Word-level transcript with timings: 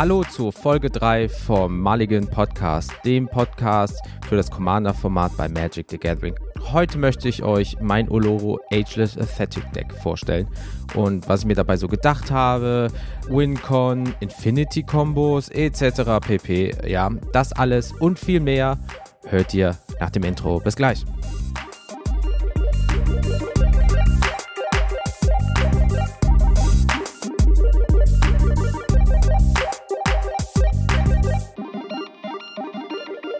Hallo 0.00 0.24
zu 0.24 0.50
Folge 0.50 0.88
3 0.88 1.28
vom 1.28 1.78
Mulligan 1.78 2.26
Podcast, 2.26 2.90
dem 3.04 3.28
Podcast 3.28 4.00
für 4.26 4.36
das 4.36 4.50
Commander-Format 4.50 5.36
bei 5.36 5.46
Magic 5.46 5.90
the 5.90 5.98
Gathering. 5.98 6.34
Heute 6.72 6.96
möchte 6.96 7.28
ich 7.28 7.42
euch 7.42 7.76
mein 7.82 8.08
Oloro 8.08 8.58
Ageless 8.72 9.18
Aesthetic 9.18 9.70
Deck 9.74 9.92
vorstellen 9.92 10.48
und 10.94 11.28
was 11.28 11.40
ich 11.40 11.46
mir 11.46 11.54
dabei 11.54 11.76
so 11.76 11.86
gedacht 11.86 12.30
habe, 12.30 12.88
Wincon, 13.28 14.14
Infinity 14.20 14.84
Combos 14.84 15.50
etc. 15.50 16.18
pp. 16.26 16.88
Ja, 16.88 17.10
das 17.34 17.52
alles 17.52 17.92
und 17.92 18.18
viel 18.18 18.40
mehr 18.40 18.78
hört 19.26 19.52
ihr 19.52 19.76
nach 20.00 20.08
dem 20.08 20.22
Intro. 20.22 20.60
Bis 20.60 20.76
gleich. 20.76 21.04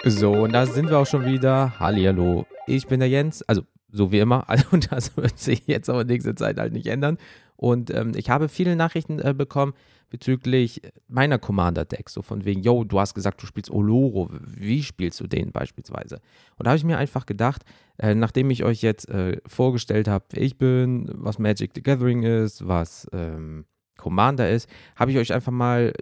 So, 0.05 0.33
und 0.33 0.53
da 0.53 0.65
sind 0.65 0.89
wir 0.89 0.99
auch 0.99 1.07
schon 1.07 1.27
wieder. 1.27 1.79
Hallihallo, 1.79 2.47
ich 2.67 2.87
bin 2.87 3.01
der 3.01 3.09
Jens. 3.11 3.43
Also, 3.43 3.63
so 3.91 4.11
wie 4.11 4.21
immer. 4.21 4.45
Also, 4.49 4.79
das 4.79 5.15
wird 5.17 5.39
sich 5.39 5.67
jetzt 5.67 5.91
aber 5.91 6.05
nächste 6.05 6.35
Zeit 6.35 6.59
halt 6.59 6.73
nicht 6.73 6.87
ändern. 6.87 7.19
Und 7.57 7.91
ähm, 7.91 8.13
ich 8.17 8.31
habe 8.31 8.49
viele 8.49 8.77
Nachrichten 8.77 9.19
äh, 9.19 9.35
bekommen 9.35 9.75
bezüglich 10.09 10.81
meiner 11.07 11.39
Commander-Decks. 11.39 12.15
So 12.15 12.23
von 12.23 12.47
wegen, 12.47 12.63
yo, 12.63 12.85
du 12.85 12.99
hast 12.99 13.13
gesagt, 13.15 13.43
du 13.43 13.47
spielst 13.47 13.71
Oloro. 13.71 14.31
Wie 14.33 14.83
spielst 14.83 15.21
du 15.21 15.27
den 15.27 15.53
beispielsweise? 15.53 16.23
Und 16.57 16.65
da 16.65 16.71
habe 16.71 16.79
ich 16.79 16.85
mir 16.85 16.97
einfach 16.97 17.27
gedacht, 17.27 17.63
äh, 17.99 18.15
nachdem 18.15 18.51
ich 18.51 18.65
euch 18.65 18.81
jetzt 18.81 19.07
äh, 19.11 19.37
vorgestellt 19.47 20.09
habe, 20.09 20.25
wer 20.31 20.43
ich 20.43 20.57
bin, 20.57 21.11
was 21.13 21.39
Magic 21.39 21.73
the 21.75 21.83
Gathering 21.83 22.23
ist, 22.23 22.67
was 22.67 23.07
ähm, 23.13 23.67
Commander 23.99 24.49
ist, 24.49 24.67
habe 24.97 25.11
ich 25.11 25.19
euch 25.19 25.35
einfach 25.35 25.53
mal, 25.53 25.93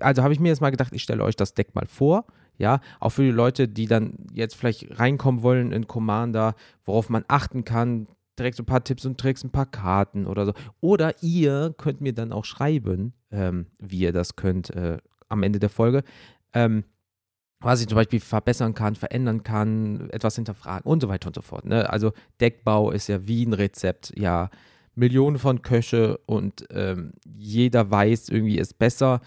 also 0.00 0.22
habe 0.22 0.32
ich 0.32 0.38
mir 0.38 0.50
jetzt 0.50 0.60
mal 0.60 0.70
gedacht, 0.70 0.94
ich 0.94 1.02
stelle 1.02 1.24
euch 1.24 1.34
das 1.34 1.54
Deck 1.54 1.74
mal 1.74 1.86
vor 1.86 2.24
ja, 2.58 2.80
auch 3.00 3.10
für 3.10 3.22
die 3.22 3.30
Leute, 3.30 3.68
die 3.68 3.86
dann 3.86 4.26
jetzt 4.32 4.54
vielleicht 4.54 4.98
reinkommen 4.98 5.42
wollen 5.42 5.72
in 5.72 5.86
Commander, 5.86 6.54
worauf 6.84 7.08
man 7.08 7.24
achten 7.28 7.64
kann, 7.64 8.06
direkt 8.38 8.56
so 8.56 8.62
ein 8.62 8.66
paar 8.66 8.84
Tipps 8.84 9.04
und 9.04 9.18
Tricks, 9.18 9.44
ein 9.44 9.50
paar 9.50 9.66
Karten 9.66 10.26
oder 10.26 10.46
so. 10.46 10.52
Oder 10.80 11.22
ihr 11.22 11.74
könnt 11.76 12.00
mir 12.00 12.14
dann 12.14 12.32
auch 12.32 12.44
schreiben, 12.44 13.14
ähm, 13.30 13.66
wie 13.78 14.00
ihr 14.00 14.12
das 14.12 14.36
könnt 14.36 14.70
äh, 14.70 14.98
am 15.28 15.42
Ende 15.42 15.58
der 15.58 15.70
Folge. 15.70 16.02
Ähm, 16.52 16.84
was 17.60 17.80
ich 17.80 17.88
zum 17.88 17.96
Beispiel 17.96 18.20
verbessern 18.20 18.74
kann, 18.74 18.96
verändern 18.96 19.44
kann, 19.44 20.10
etwas 20.10 20.34
hinterfragen 20.34 20.90
und 20.90 21.00
so 21.00 21.08
weiter 21.08 21.28
und 21.28 21.34
so 21.34 21.42
fort. 21.42 21.64
Ne? 21.64 21.88
Also 21.88 22.12
Deckbau 22.40 22.90
ist 22.90 23.08
ja 23.08 23.26
wie 23.26 23.46
ein 23.46 23.52
Rezept, 23.52 24.12
ja, 24.16 24.50
Millionen 24.94 25.38
von 25.38 25.62
Köche 25.62 26.18
und 26.26 26.66
ähm, 26.70 27.12
jeder 27.24 27.90
weiß 27.90 28.28
irgendwie 28.28 28.58
ist 28.58 28.78
besser. 28.78 29.20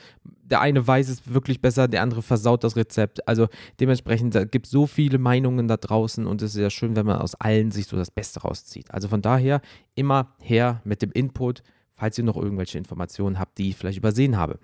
Der 0.45 0.61
eine 0.61 0.85
weiß 0.85 1.09
es 1.09 1.33
wirklich 1.33 1.61
besser, 1.61 1.87
der 1.87 2.01
andere 2.01 2.21
versaut 2.21 2.63
das 2.63 2.75
Rezept. 2.75 3.27
Also 3.27 3.47
dementsprechend, 3.79 4.35
da 4.35 4.45
gibt 4.45 4.67
es 4.67 4.71
so 4.71 4.85
viele 4.85 5.17
Meinungen 5.17 5.67
da 5.67 5.77
draußen 5.77 6.25
und 6.25 6.41
es 6.41 6.55
ist 6.55 6.61
ja 6.61 6.69
schön, 6.69 6.95
wenn 6.95 7.05
man 7.05 7.19
aus 7.19 7.35
allen 7.35 7.71
sich 7.71 7.87
so 7.87 7.97
das 7.97 8.11
Beste 8.11 8.41
rauszieht. 8.41 8.91
Also 8.91 9.07
von 9.07 9.21
daher 9.21 9.61
immer 9.95 10.35
her 10.39 10.81
mit 10.83 11.01
dem 11.01 11.11
Input, 11.11 11.63
falls 11.93 12.17
ihr 12.17 12.23
noch 12.23 12.37
irgendwelche 12.37 12.77
Informationen 12.77 13.39
habt, 13.39 13.57
die 13.57 13.69
ich 13.69 13.75
vielleicht 13.75 13.97
übersehen 13.97 14.37
habe. 14.37 14.59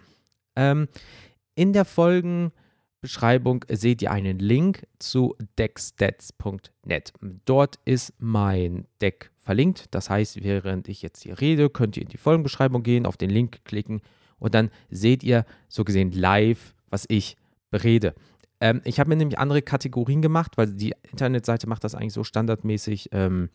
Ähm, 0.55 0.87
in 1.55 1.73
der 1.73 1.85
Folgenbeschreibung 1.85 3.65
seht 3.69 4.01
ihr 4.01 4.11
einen 4.11 4.37
Link 4.37 4.85
zu 4.99 5.35
deckstats.net. 5.57 7.13
Dort 7.45 7.79
ist 7.85 8.13
mein 8.19 8.85
Deck 9.01 9.31
verlinkt. 9.39 9.85
Das 9.91 10.09
heißt, 10.09 10.43
während 10.43 10.87
ich 10.87 11.01
jetzt 11.01 11.23
hier 11.23 11.41
rede, 11.41 11.69
könnt 11.69 11.97
ihr 11.97 12.03
in 12.03 12.09
die 12.09 12.17
Folgenbeschreibung 12.17 12.83
gehen, 12.83 13.05
auf 13.05 13.17
den 13.17 13.29
Link 13.31 13.65
klicken 13.65 14.01
und 14.41 14.53
dann 14.53 14.69
seht 14.89 15.23
ihr 15.23 15.45
so 15.69 15.85
gesehen 15.85 16.11
live, 16.11 16.75
was 16.89 17.05
ich 17.07 17.37
berede. 17.69 18.13
Ähm, 18.59 18.81
ich 18.83 18.99
habe 18.99 19.09
mir 19.09 19.15
nämlich 19.15 19.39
andere 19.39 19.61
Kategorien 19.61 20.21
gemacht, 20.21 20.57
weil 20.57 20.67
die 20.73 20.93
Internetseite 21.09 21.69
macht 21.69 21.83
das 21.83 21.95
eigentlich 21.95 22.13
so 22.13 22.23
standardmäßig 22.23 23.09
ähm, 23.13 23.49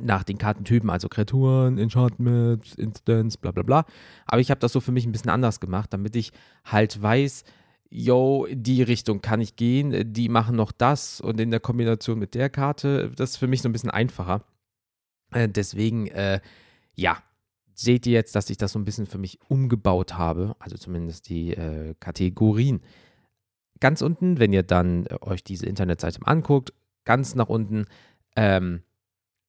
nach 0.00 0.24
den 0.24 0.38
Kartentypen, 0.38 0.90
also 0.90 1.08
Kreaturen, 1.08 1.78
Enchantments, 1.78 2.74
Instants, 2.74 3.36
bla 3.36 3.52
bla 3.52 3.62
bla. 3.62 3.84
Aber 4.26 4.40
ich 4.40 4.50
habe 4.50 4.60
das 4.60 4.72
so 4.72 4.80
für 4.80 4.92
mich 4.92 5.06
ein 5.06 5.12
bisschen 5.12 5.30
anders 5.30 5.60
gemacht, 5.60 5.92
damit 5.92 6.16
ich 6.16 6.32
halt 6.64 7.00
weiß, 7.00 7.44
yo, 7.90 8.46
die 8.50 8.82
Richtung 8.82 9.20
kann 9.20 9.40
ich 9.40 9.56
gehen, 9.56 10.12
die 10.12 10.28
machen 10.28 10.56
noch 10.56 10.72
das 10.72 11.20
und 11.20 11.38
in 11.38 11.50
der 11.50 11.60
Kombination 11.60 12.18
mit 12.18 12.34
der 12.34 12.48
Karte, 12.50 13.12
das 13.14 13.30
ist 13.30 13.36
für 13.36 13.48
mich 13.48 13.62
so 13.62 13.68
ein 13.68 13.72
bisschen 13.72 13.90
einfacher. 13.90 14.44
Äh, 15.32 15.48
deswegen, 15.48 16.06
äh, 16.08 16.40
ja, 16.94 17.22
seht 17.82 18.06
ihr 18.06 18.12
jetzt, 18.12 18.34
dass 18.34 18.50
ich 18.50 18.56
das 18.56 18.72
so 18.72 18.78
ein 18.78 18.84
bisschen 18.84 19.06
für 19.06 19.18
mich 19.18 19.38
umgebaut 19.48 20.14
habe, 20.14 20.56
also 20.58 20.76
zumindest 20.76 21.28
die 21.28 21.52
äh, 21.52 21.94
Kategorien. 22.00 22.80
Ganz 23.80 24.02
unten, 24.02 24.38
wenn 24.38 24.52
ihr 24.52 24.62
dann 24.62 25.06
äh, 25.06 25.16
euch 25.20 25.44
diese 25.44 25.66
Internetseite 25.66 26.20
anguckt, 26.24 26.72
ganz 27.04 27.34
nach 27.34 27.48
unten, 27.48 27.86
ähm, 28.36 28.82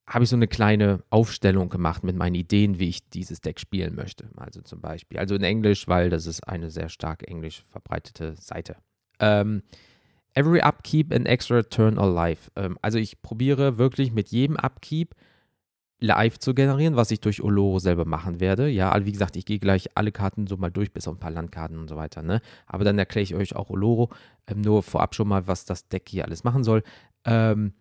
habe 0.08 0.26
ich 0.26 0.30
so 0.30 0.36
eine 0.36 0.48
kleine 0.48 1.04
Aufstellung 1.10 1.70
gemacht 1.70 2.04
mit 2.04 2.16
meinen 2.16 2.36
Ideen, 2.36 2.78
wie 2.78 2.90
ich 2.90 3.10
dieses 3.10 3.40
Deck 3.40 3.60
spielen 3.60 3.96
möchte. 3.96 4.30
Also 4.36 4.62
zum 4.62 4.82
Beispiel, 4.82 5.18
also 5.18 5.36
in 5.36 5.44
Englisch, 5.44 5.88
weil 5.88 6.10
das 6.10 6.28
ist 6.28 6.48
eine 6.48 6.72
sehr 6.72 6.90
stark 6.90 7.28
englisch 7.28 7.64
verbreitete 7.70 8.36
Seite. 8.36 8.76
Ähm, 9.20 9.64
every 10.34 10.62
Upkeep 10.62 11.14
an 11.14 11.26
extra 11.26 11.64
turn 11.64 11.98
or 11.98 12.12
life. 12.12 12.52
Ähm, 12.56 12.78
also 12.82 12.98
ich 12.98 13.22
probiere 13.22 13.78
wirklich 13.78 14.12
mit 14.12 14.30
jedem 14.30 14.58
Upkeep 14.58 15.16
live 16.04 16.38
zu 16.38 16.54
generieren, 16.54 16.98
was 16.98 17.12
ich 17.12 17.22
durch 17.22 17.42
Oloro 17.42 17.80
selber 17.80 18.04
machen 18.04 18.42
werde. 18.42 18.68
Ja, 18.68 18.94
wie 19.06 19.12
gesagt, 19.12 19.38
ich 19.38 19.46
gehe 19.46 19.60
gleich 19.60 19.90
alle 19.96 20.12
Karten 20.12 20.48
so 20.48 20.58
mal 20.58 20.70
durch, 20.70 20.92
bis 20.92 21.08
auf 21.08 21.16
ein 21.16 21.20
paar 21.20 21.32
Landkarten 21.32 21.78
und 21.80 21.88
so 21.88 21.96
weiter. 21.96 22.22
Ne? 22.22 22.42
Aber 22.68 22.84
dann 22.84 23.00
erkläre 23.00 23.24
ich 23.24 23.36
euch 23.36 23.56
auch 23.56 23.70
Oloro. 23.70 24.10
Ähm, 24.48 24.62
nur 24.62 24.84
vorab 24.84 25.16
schon 25.16 25.30
mal, 25.30 25.48
was 25.48 25.64
das 25.64 25.88
Deck 25.88 26.10
hier 26.10 26.26
alles 26.26 26.44
machen 26.44 26.66
soll. 26.66 26.84
Ähm, 27.24 27.74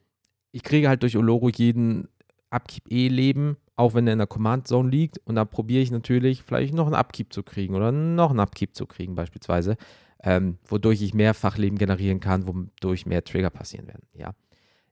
ich 0.53 0.62
kriege 0.62 0.88
halt 0.88 1.03
durch 1.03 1.16
Oloro 1.16 1.49
jeden 1.49 2.09
Upkeep 2.50 2.84
E 2.93 3.09
Leben, 3.09 3.56
auch 3.75 3.94
wenn 3.94 4.06
er 4.06 4.12
in 4.12 4.21
der 4.21 4.28
Command 4.28 4.69
Zone 4.69 4.88
liegt. 4.88 5.19
Und 5.25 5.34
dann 5.34 5.49
probiere 5.49 5.82
ich 5.82 5.91
natürlich, 5.91 6.44
vielleicht 6.44 6.75
noch 6.75 6.87
einen 6.87 6.94
Upkeep 6.94 7.32
zu 7.32 7.43
kriegen 7.43 7.75
oder 7.75 7.91
noch 7.91 8.31
einen 8.31 8.41
Upkeep 8.41 8.77
zu 8.77 8.87
kriegen, 8.87 9.16
beispielsweise. 9.16 9.77
Ähm, 10.22 10.59
wodurch 10.66 11.03
ich 11.03 11.12
mehrfach 11.12 11.59
Leben 11.59 11.77
generieren 11.77 12.21
kann, 12.21 12.47
wodurch 12.47 13.05
mehr 13.05 13.25
Trigger 13.25 13.50
passieren 13.50 13.88
werden. 13.88 14.06
Ja. 14.15 14.34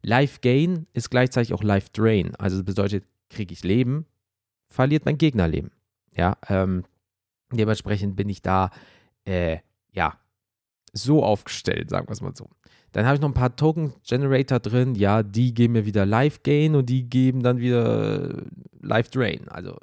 Life 0.02 0.40
Gain 0.40 0.88
ist 0.94 1.10
gleichzeitig 1.10 1.54
auch 1.54 1.62
Life 1.62 1.90
Drain. 1.92 2.34
Also 2.34 2.64
bedeutet, 2.64 3.04
kriege 3.30 3.52
ich 3.52 3.64
Leben, 3.64 4.06
verliert 4.68 5.04
mein 5.06 5.18
Gegner 5.18 5.48
Leben. 5.48 5.70
Ja, 6.14 6.36
ähm, 6.48 6.84
dementsprechend 7.52 8.16
bin 8.16 8.28
ich 8.28 8.42
da, 8.42 8.70
äh, 9.24 9.58
ja, 9.92 10.18
so 10.92 11.24
aufgestellt, 11.24 11.90
sagen 11.90 12.08
wir 12.08 12.12
es 12.12 12.20
mal 12.20 12.34
so. 12.34 12.50
Dann 12.92 13.06
habe 13.06 13.14
ich 13.14 13.20
noch 13.20 13.28
ein 13.28 13.34
paar 13.34 13.54
Token 13.54 13.94
Generator 14.02 14.58
drin, 14.58 14.96
ja, 14.96 15.22
die 15.22 15.54
geben 15.54 15.74
mir 15.74 15.86
wieder 15.86 16.04
Life 16.04 16.40
Gain 16.42 16.74
und 16.74 16.86
die 16.86 17.08
geben 17.08 17.42
dann 17.42 17.58
wieder 17.58 18.44
Life 18.80 19.10
Drain. 19.10 19.48
Also, 19.48 19.76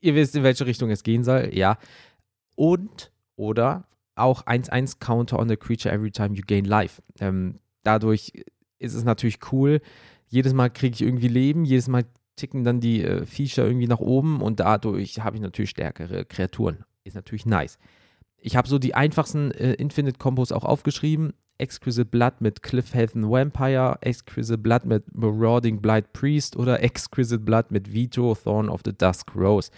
ihr 0.00 0.14
wisst, 0.14 0.34
in 0.34 0.42
welche 0.42 0.64
Richtung 0.64 0.90
es 0.90 1.02
gehen 1.02 1.22
soll, 1.22 1.50
ja. 1.52 1.78
Und, 2.54 3.12
oder 3.36 3.86
auch 4.14 4.46
1-1 4.46 4.98
Counter 5.00 5.38
on 5.38 5.48
the 5.48 5.56
creature 5.56 5.92
every 5.92 6.10
time 6.10 6.34
you 6.34 6.42
gain 6.46 6.64
life. 6.64 7.02
Ähm, 7.20 7.60
dadurch 7.82 8.32
ist 8.78 8.94
es 8.94 9.04
natürlich 9.04 9.38
cool, 9.52 9.80
jedes 10.30 10.54
Mal 10.54 10.70
kriege 10.70 10.94
ich 10.94 11.02
irgendwie 11.02 11.28
Leben, 11.28 11.64
jedes 11.64 11.88
Mal 11.88 12.04
ticken 12.36 12.64
dann 12.64 12.80
die 12.80 13.04
äh, 13.04 13.26
Viecher 13.26 13.66
irgendwie 13.66 13.86
nach 13.86 13.98
oben 13.98 14.40
und 14.40 14.60
dadurch 14.60 15.20
habe 15.20 15.36
ich 15.36 15.42
natürlich 15.42 15.70
stärkere 15.70 16.24
Kreaturen. 16.24 16.84
Ist 17.04 17.16
natürlich 17.16 17.46
nice. 17.46 17.78
Ich 18.38 18.56
habe 18.56 18.68
so 18.68 18.78
die 18.78 18.94
einfachsten 18.94 19.50
äh, 19.50 19.74
Infinite-Kombos 19.74 20.52
auch 20.52 20.64
aufgeschrieben. 20.64 21.34
Exquisite 21.58 22.06
Blood 22.06 22.40
mit 22.40 22.62
Cliffhaven 22.62 23.30
Vampire, 23.30 23.98
Exquisite 24.00 24.56
Blood 24.56 24.86
mit 24.86 25.04
Marauding 25.14 25.82
Blight 25.82 26.14
Priest 26.14 26.56
oder 26.56 26.82
Exquisite 26.82 27.42
Blood 27.42 27.66
mit 27.70 27.92
Vito, 27.92 28.34
Thorn 28.34 28.70
of 28.70 28.80
the 28.84 28.96
Dusk 28.96 29.34
Rose. 29.36 29.70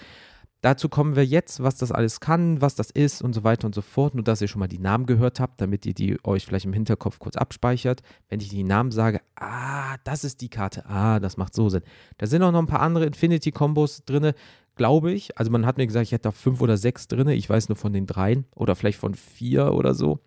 Dazu 0.62 0.88
kommen 0.88 1.16
wir 1.16 1.26
jetzt, 1.26 1.60
was 1.60 1.76
das 1.76 1.90
alles 1.90 2.20
kann, 2.20 2.60
was 2.60 2.76
das 2.76 2.92
ist 2.92 3.20
und 3.20 3.32
so 3.32 3.42
weiter 3.42 3.66
und 3.66 3.74
so 3.74 3.82
fort. 3.82 4.14
Nur, 4.14 4.22
dass 4.22 4.40
ihr 4.40 4.46
schon 4.46 4.60
mal 4.60 4.68
die 4.68 4.78
Namen 4.78 5.06
gehört 5.06 5.40
habt, 5.40 5.60
damit 5.60 5.84
ihr 5.86 5.92
die 5.92 6.24
euch 6.24 6.46
vielleicht 6.46 6.66
im 6.66 6.72
Hinterkopf 6.72 7.18
kurz 7.18 7.36
abspeichert. 7.36 8.02
Wenn 8.28 8.38
ich 8.38 8.48
die 8.48 8.62
Namen 8.62 8.92
sage, 8.92 9.20
ah, 9.34 9.96
das 10.04 10.22
ist 10.22 10.40
die 10.40 10.48
Karte, 10.48 10.86
ah, 10.86 11.18
das 11.18 11.36
macht 11.36 11.52
so 11.54 11.68
Sinn. 11.68 11.82
Da 12.18 12.26
sind 12.26 12.44
auch 12.44 12.52
noch 12.52 12.60
ein 12.60 12.68
paar 12.68 12.80
andere 12.80 13.06
Infinity-Kombos 13.06 14.04
drin, 14.04 14.34
glaube 14.76 15.10
ich. 15.10 15.36
Also 15.36 15.50
man 15.50 15.66
hat 15.66 15.78
mir 15.78 15.86
gesagt, 15.88 16.06
ich 16.06 16.12
hätte 16.12 16.28
da 16.28 16.30
fünf 16.30 16.60
oder 16.60 16.76
sechs 16.76 17.08
drin. 17.08 17.26
Ich 17.26 17.50
weiß 17.50 17.68
nur 17.68 17.76
von 17.76 17.92
den 17.92 18.06
dreien 18.06 18.46
oder 18.54 18.76
vielleicht 18.76 19.00
von 19.00 19.14
vier 19.14 19.72
oder 19.72 19.94
so. 19.94 20.20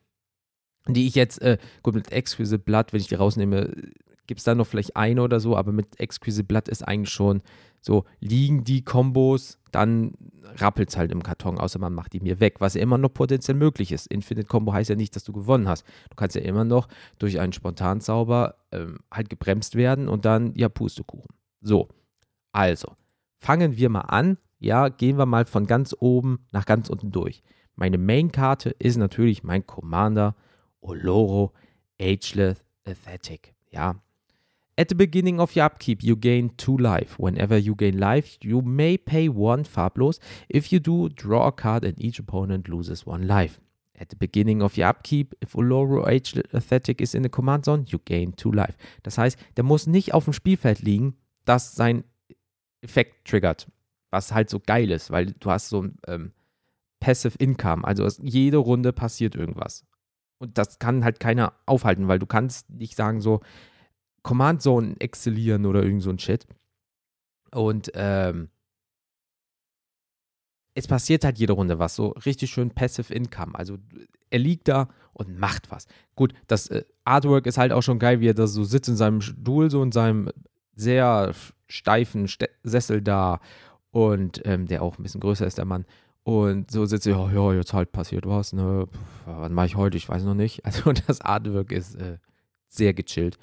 Die 0.89 1.07
ich 1.07 1.15
jetzt, 1.15 1.41
äh, 1.41 1.57
gut, 1.81 1.95
mit 1.95 2.11
Exquisite 2.11 2.59
Blood, 2.59 2.91
wenn 2.91 2.99
ich 2.99 3.07
die 3.07 3.15
rausnehme, 3.15 3.73
gibt 4.27 4.39
es 4.39 4.43
da 4.43 4.53
noch 4.53 4.67
vielleicht 4.67 4.97
eine 4.97 5.21
oder 5.21 5.39
so, 5.39 5.55
aber 5.55 5.71
mit 5.71 5.97
Exquisite 5.97 6.43
Blood 6.43 6.67
ist 6.67 6.85
eigentlich 6.85 7.13
schon 7.13 7.41
so, 7.85 8.05
liegen 8.19 8.63
die 8.63 8.83
Kombos, 8.83 9.59
dann 9.71 10.13
rappelt 10.55 10.89
es 10.89 10.97
halt 10.97 11.11
im 11.11 11.21
Karton, 11.21 11.59
außer 11.59 11.77
man 11.77 11.93
macht 11.93 12.13
die 12.13 12.19
mir 12.19 12.39
weg, 12.39 12.55
was 12.59 12.73
ja 12.73 12.81
immer 12.81 12.97
noch 12.97 13.13
potenziell 13.13 13.55
möglich 13.55 13.91
ist. 13.91 14.07
Infinite 14.07 14.47
Combo 14.47 14.73
heißt 14.73 14.89
ja 14.89 14.95
nicht, 14.95 15.15
dass 15.15 15.23
du 15.23 15.33
gewonnen 15.33 15.67
hast. 15.67 15.85
Du 16.09 16.15
kannst 16.15 16.35
ja 16.35 16.41
immer 16.41 16.63
noch 16.63 16.87
durch 17.19 17.39
einen 17.39 17.53
Spontanzauber 17.53 18.55
ähm, 18.71 19.01
halt 19.11 19.29
gebremst 19.29 19.75
werden 19.75 20.09
und 20.09 20.25
dann, 20.25 20.55
ja, 20.55 20.67
Pustekuchen. 20.67 21.35
So, 21.61 21.89
also, 22.53 22.93
fangen 23.37 23.77
wir 23.77 23.89
mal 23.89 24.01
an. 24.01 24.39
Ja, 24.57 24.89
gehen 24.89 25.19
wir 25.19 25.27
mal 25.27 25.45
von 25.45 25.67
ganz 25.67 25.95
oben 25.99 26.39
nach 26.51 26.65
ganz 26.65 26.89
unten 26.89 27.11
durch. 27.11 27.43
Meine 27.75 27.99
Main-Karte 27.99 28.71
ist 28.79 28.97
natürlich 28.97 29.43
mein 29.43 29.67
Commander 29.67 30.35
Oloro 30.81 31.53
Ageless 32.01 32.63
Aesthetic. 32.83 33.53
Ja. 33.69 34.01
At 34.77 34.89
the 34.89 34.95
beginning 34.95 35.39
of 35.39 35.55
your 35.55 35.65
upkeep, 35.65 36.03
you 36.03 36.17
gain 36.17 36.49
two 36.57 36.75
life. 36.75 37.17
Whenever 37.17 37.57
you 37.57 37.75
gain 37.75 37.97
life, 37.97 38.37
you 38.41 38.61
may 38.61 38.97
pay 38.97 39.29
one 39.29 39.63
farblos. 39.63 40.19
If 40.49 40.73
you 40.73 40.79
do, 40.79 41.07
draw 41.09 41.47
a 41.47 41.51
card 41.53 41.85
and 41.85 41.97
each 41.97 42.19
opponent 42.19 42.67
loses 42.67 43.05
one 43.05 43.25
life. 43.25 43.61
At 43.97 44.09
the 44.09 44.17
beginning 44.17 44.61
of 44.61 44.75
your 44.75 44.87
upkeep, 44.87 45.33
if 45.39 45.53
Oloro 45.53 46.05
Age 46.05 46.37
Aesthetic 46.53 46.99
is 46.99 47.15
in 47.15 47.23
the 47.23 47.29
command 47.29 47.63
zone, 47.63 47.85
you 47.87 47.99
gain 48.03 48.33
two 48.33 48.51
life. 48.51 48.75
Das 49.03 49.17
heißt, 49.17 49.37
der 49.55 49.63
muss 49.63 49.87
nicht 49.87 50.13
auf 50.13 50.25
dem 50.25 50.33
Spielfeld 50.33 50.81
liegen, 50.81 51.15
dass 51.45 51.75
sein 51.75 52.03
Effekt 52.81 53.25
triggert. 53.25 53.71
Was 54.11 54.33
halt 54.33 54.49
so 54.49 54.59
geil 54.59 54.91
ist, 54.91 55.09
weil 55.09 55.27
du 55.39 55.49
hast 55.49 55.69
so 55.69 55.83
ein 55.83 55.97
ähm, 56.07 56.33
Passive 56.99 57.37
Income. 57.37 57.85
Also 57.85 58.05
jede 58.21 58.57
Runde 58.57 58.91
passiert 58.91 59.35
irgendwas. 59.35 59.85
Und 60.39 60.57
das 60.57 60.79
kann 60.79 61.05
halt 61.05 61.21
keiner 61.21 61.53
aufhalten, 61.65 62.09
weil 62.09 62.19
du 62.19 62.25
kannst 62.25 62.69
nicht 62.69 62.95
sagen 62.95 63.21
so 63.21 63.39
Command 64.25 64.59
Zone 64.63 64.95
exzellieren 64.97 65.67
oder 65.67 65.83
irgend 65.83 66.01
so 66.01 66.09
ein 66.09 66.17
Shit. 66.17 66.47
Und 67.51 67.91
ähm, 67.93 68.49
es 70.73 70.87
passiert 70.87 71.23
halt 71.23 71.37
jede 71.37 71.53
Runde 71.53 71.77
was, 71.77 71.95
so 71.95 72.09
richtig 72.25 72.49
schön 72.49 72.71
Passive 72.71 73.13
Income. 73.13 73.53
Also 73.53 73.77
er 74.31 74.39
liegt 74.39 74.67
da 74.67 74.89
und 75.13 75.37
macht 75.39 75.69
was. 75.69 75.85
Gut, 76.15 76.33
das 76.47 76.67
äh, 76.69 76.83
Artwork 77.03 77.45
ist 77.45 77.59
halt 77.59 77.71
auch 77.71 77.83
schon 77.83 77.99
geil, 77.99 78.19
wie 78.19 78.27
er 78.27 78.33
da 78.33 78.47
so 78.47 78.63
sitzt 78.63 78.89
in 78.89 78.95
seinem 78.95 79.21
Stuhl, 79.21 79.69
so 79.69 79.83
in 79.83 79.91
seinem 79.91 80.31
sehr 80.73 81.31
steifen 81.67 82.27
St 82.27 82.49
Sessel 82.63 83.03
da 83.03 83.39
und 83.91 84.41
ähm, 84.43 84.65
der 84.65 84.81
auch 84.81 84.97
ein 84.97 85.03
bisschen 85.03 85.21
größer 85.21 85.45
ist, 85.45 85.59
der 85.59 85.65
Mann. 85.65 85.85
Und 86.23 86.71
so 86.71 86.87
sitzt 86.87 87.05
er, 87.05 87.31
ja, 87.31 87.53
jetzt 87.53 87.73
halt 87.73 87.91
passiert 87.91 88.25
was, 88.25 88.53
ne? 88.53 88.87
Was 89.27 89.51
mache 89.51 89.67
ich 89.67 89.75
heute? 89.75 89.97
Ich 89.97 90.09
weiß 90.09 90.23
noch 90.23 90.33
nicht. 90.33 90.61
Also 90.65 90.91
das 90.93 91.21
Artwork 91.21 91.71
ist 91.71 91.93
äh, 91.93 92.17
sehr 92.67 92.95
gechillt. 92.95 93.37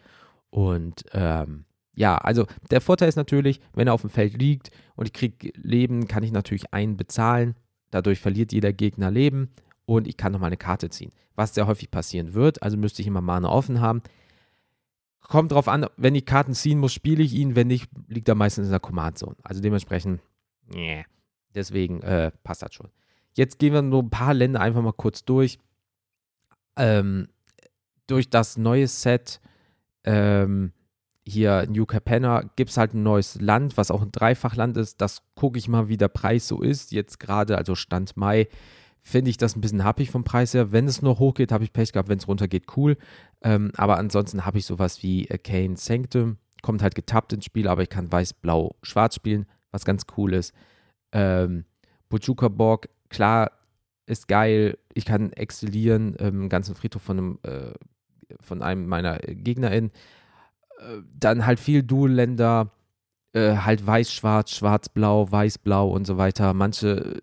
Und 0.53 1.07
ähm, 1.13 1.65
ja, 1.95 2.19
also 2.19 2.47
der 2.71 2.83
Vorteil 2.83 3.09
ist 3.09 3.17
natürlich, 3.17 3.61
wenn 3.73 3.87
er 3.87 3.95
auf 3.95 4.03
dem 4.03 4.11
Feld 4.11 4.35
liegt 4.35 4.71
und 4.97 5.07
ich 5.07 5.15
kriege 5.15 5.51
Leben, 5.57 6.07
kann 6.09 6.23
ich 6.23 6.31
natürlich 6.31 6.75
einen 6.75 6.99
bezahlen. 6.99 7.55
Dadurch 7.91 8.21
verliert 8.21 8.53
jeder 8.53 8.75
Gegner 8.75 9.11
Leben 9.11 9.51
und 9.87 10.07
ich 10.07 10.19
kann 10.19 10.31
nochmal 10.31 10.49
eine 10.49 10.59
Karte 10.59 10.91
ziehen. 10.91 11.11
Was 11.37 11.55
sehr 11.55 11.67
häufig 11.67 11.91
passieren 11.91 12.35
wird, 12.35 12.63
also 12.63 12.77
müsste 12.77 13.01
ich 13.01 13.09
immer 13.09 13.23
Mana 13.23 13.49
offen 13.49 13.81
haben. 13.81 14.03
Kommt 15.21 15.53
drauf 15.53 15.69
an, 15.69 15.87
wenn 15.97 16.15
ich 16.15 16.27
Karten 16.27 16.53
ziehen 16.53 16.79
muss, 16.79 16.93
spiele 16.93 17.23
ich 17.23 17.33
ihn. 17.33 17.57
Wenn 17.57 17.69
nicht, 17.69 17.89
liegt 18.09 18.29
er 18.29 18.35
meistens 18.35 18.67
in 18.67 18.73
der 18.73 18.81
Command 18.81 19.17
Zone. 19.17 19.37
Also 19.43 19.63
dementsprechend, 19.63 20.21
yeah. 20.75 21.05
deswegen 21.55 22.03
äh, 22.03 22.31
passt 22.45 22.61
das 22.61 22.75
schon. 22.75 22.91
Jetzt 23.33 23.59
gehen 23.59 23.73
wir 23.73 23.81
nur 23.81 24.03
ein 24.03 24.11
paar 24.11 24.35
Länder 24.35 24.61
einfach 24.61 24.83
mal 24.83 24.93
kurz 24.93 25.25
durch. 25.25 25.59
Ähm, 26.77 27.29
durch 28.07 28.29
das 28.29 28.59
neue 28.59 28.87
Set 28.89 29.41
ähm, 30.05 30.73
hier 31.25 31.67
New 31.69 31.87
Capenna 31.87 32.43
gibt 32.57 32.71
es 32.71 32.77
halt 32.77 32.95
ein 32.95 33.03
neues 33.03 33.41
Land, 33.41 33.77
was 33.77 33.91
auch 33.91 34.03
ein 34.03 34.13
Dreifachland 34.13 34.77
ist. 34.77 35.01
Das 35.01 35.23
gucke 35.35 35.59
ich 35.59 35.69
mal, 35.69 35.89
wie 35.89 35.97
der 35.97 36.09
Preis 36.09 36.49
so 36.49 36.61
ist. 36.61 36.93
Jetzt 36.93 37.21
gerade, 37.21 37.57
also 37.57 37.75
Stand 37.75 38.17
Mai, 38.17 38.49
finde 39.01 39.31
ich 39.31 39.37
das 39.37 39.57
ein 39.57 39.61
bisschen 39.61 39.85
happig 39.85 40.11
vom 40.11 40.25
Preis 40.25 40.55
her. 40.55 40.73
Wenn 40.73 40.87
es 40.87 41.03
nur 41.03 41.19
hochgeht, 41.19 41.53
habe 41.53 41.65
ich 41.65 41.73
Pech 41.73 41.93
gehabt. 41.93 42.09
Wenn 42.09 42.19
es 42.19 42.29
runtergeht, 42.29 42.77
cool. 42.77 42.97
Ähm, 43.43 43.73
aber 43.77 43.99
ansonsten 43.99 44.45
habe 44.45 44.59
ich 44.59 44.67
sowas 44.67 45.03
wie 45.03 45.29
Arcane 45.31 45.77
Sanctum. 45.77 46.39
Kommt 46.63 46.83
halt 46.83 46.95
getappt 46.95 47.33
ins 47.33 47.45
Spiel, 47.45 47.69
aber 47.69 47.83
ich 47.83 47.89
kann 47.89 48.11
weiß, 48.11 48.35
blau, 48.35 48.77
schwarz 48.83 49.17
spielen, 49.17 49.47
was 49.73 49.85
ganz 49.85 50.05
cool 50.17 50.35
ist. 50.35 50.55
Ähm, 51.13 51.65
Bujuka 52.09 52.49
Borg, 52.49 52.89
klar, 53.09 53.51
ist 54.07 54.29
geil. 54.29 54.79
Ich 54.95 55.05
kann 55.05 55.33
exilieren, 55.33 56.15
ähm, 56.19 56.49
ganzen 56.49 56.75
Friedhof 56.75 57.03
von 57.03 57.19
einem, 57.19 57.39
äh, 57.43 57.73
von 58.41 58.63
einem 58.63 58.87
meiner 58.87 59.19
GegnerInnen 59.19 59.91
dann 61.19 61.47
halt 61.47 61.61
viel 61.61 61.83
Dual-Länder, 61.83 62.71
äh, 63.33 63.57
halt 63.57 63.87
weiß-schwarz, 63.87 64.51
schwarz-blau, 64.53 65.31
weiß-blau 65.31 65.91
und 65.91 66.07
so 66.07 66.17
weiter. 66.19 66.55
Manche 66.55 67.21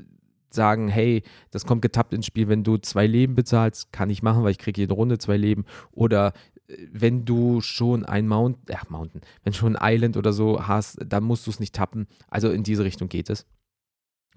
sagen, 0.51 0.87
hey, 0.87 1.23
das 1.51 1.65
kommt 1.65 1.81
getappt 1.81 2.13
ins 2.13 2.25
Spiel, 2.25 2.47
wenn 2.47 2.63
du 2.63 2.77
zwei 2.77 3.05
Leben 3.05 3.35
bezahlst, 3.35 3.91
kann 3.91 4.09
ich 4.09 4.23
machen, 4.23 4.43
weil 4.43 4.51
ich 4.51 4.57
kriege 4.57 4.81
jede 4.81 4.95
Runde 4.95 5.19
zwei 5.19 5.37
Leben. 5.37 5.65
Oder 5.91 6.33
äh, 6.67 6.77
wenn 6.91 7.25
du 7.25 7.61
schon 7.61 8.05
ein 8.05 8.27
Mount, 8.27 8.57
ach, 8.73 8.89
Mountain, 8.89 9.21
wenn 9.43 9.53
schon 9.53 9.75
ein 9.75 9.95
Island 9.95 10.17
oder 10.17 10.33
so 10.33 10.67
hast, 10.67 10.97
dann 11.05 11.23
musst 11.23 11.45
du 11.45 11.51
es 11.51 11.59
nicht 11.59 11.75
tappen. 11.75 12.07
Also 12.29 12.49
in 12.49 12.63
diese 12.63 12.83
Richtung 12.83 13.09
geht 13.09 13.29
es. 13.29 13.45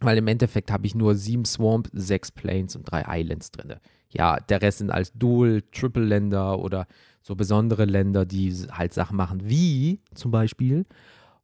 Weil 0.03 0.19
im 0.19 0.27
Endeffekt 0.27 0.71
habe 0.71 0.87
ich 0.87 0.95
nur 0.95 1.15
sieben 1.15 1.45
Swamp, 1.45 1.89
sechs 1.93 2.31
Plains 2.31 2.77
und 2.77 2.85
drei 2.85 3.05
Islands 3.21 3.51
drin. 3.51 3.77
Ja, 4.11 4.39
der 4.39 4.61
Rest 4.61 4.79
sind 4.79 4.91
als 4.91 5.13
Dual, 5.13 5.63
Triple-Länder 5.73 6.59
oder 6.59 6.87
so 7.23 7.35
besondere 7.35 7.85
Länder, 7.85 8.27
die 8.27 8.53
halt 8.71 8.93
Sachen 8.93 9.17
machen, 9.17 9.49
wie 9.49 10.01
zum 10.15 10.31
Beispiel 10.31 10.85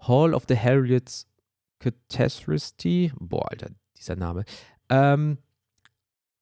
Hall 0.00 0.34
of 0.34 0.44
the 0.48 0.58
Harriets 0.58 1.26
Catastrophe. 1.78 3.12
Boah, 3.18 3.50
Alter, 3.50 3.70
dieser 3.96 4.16
Name. 4.16 4.44
Ähm, 4.90 5.38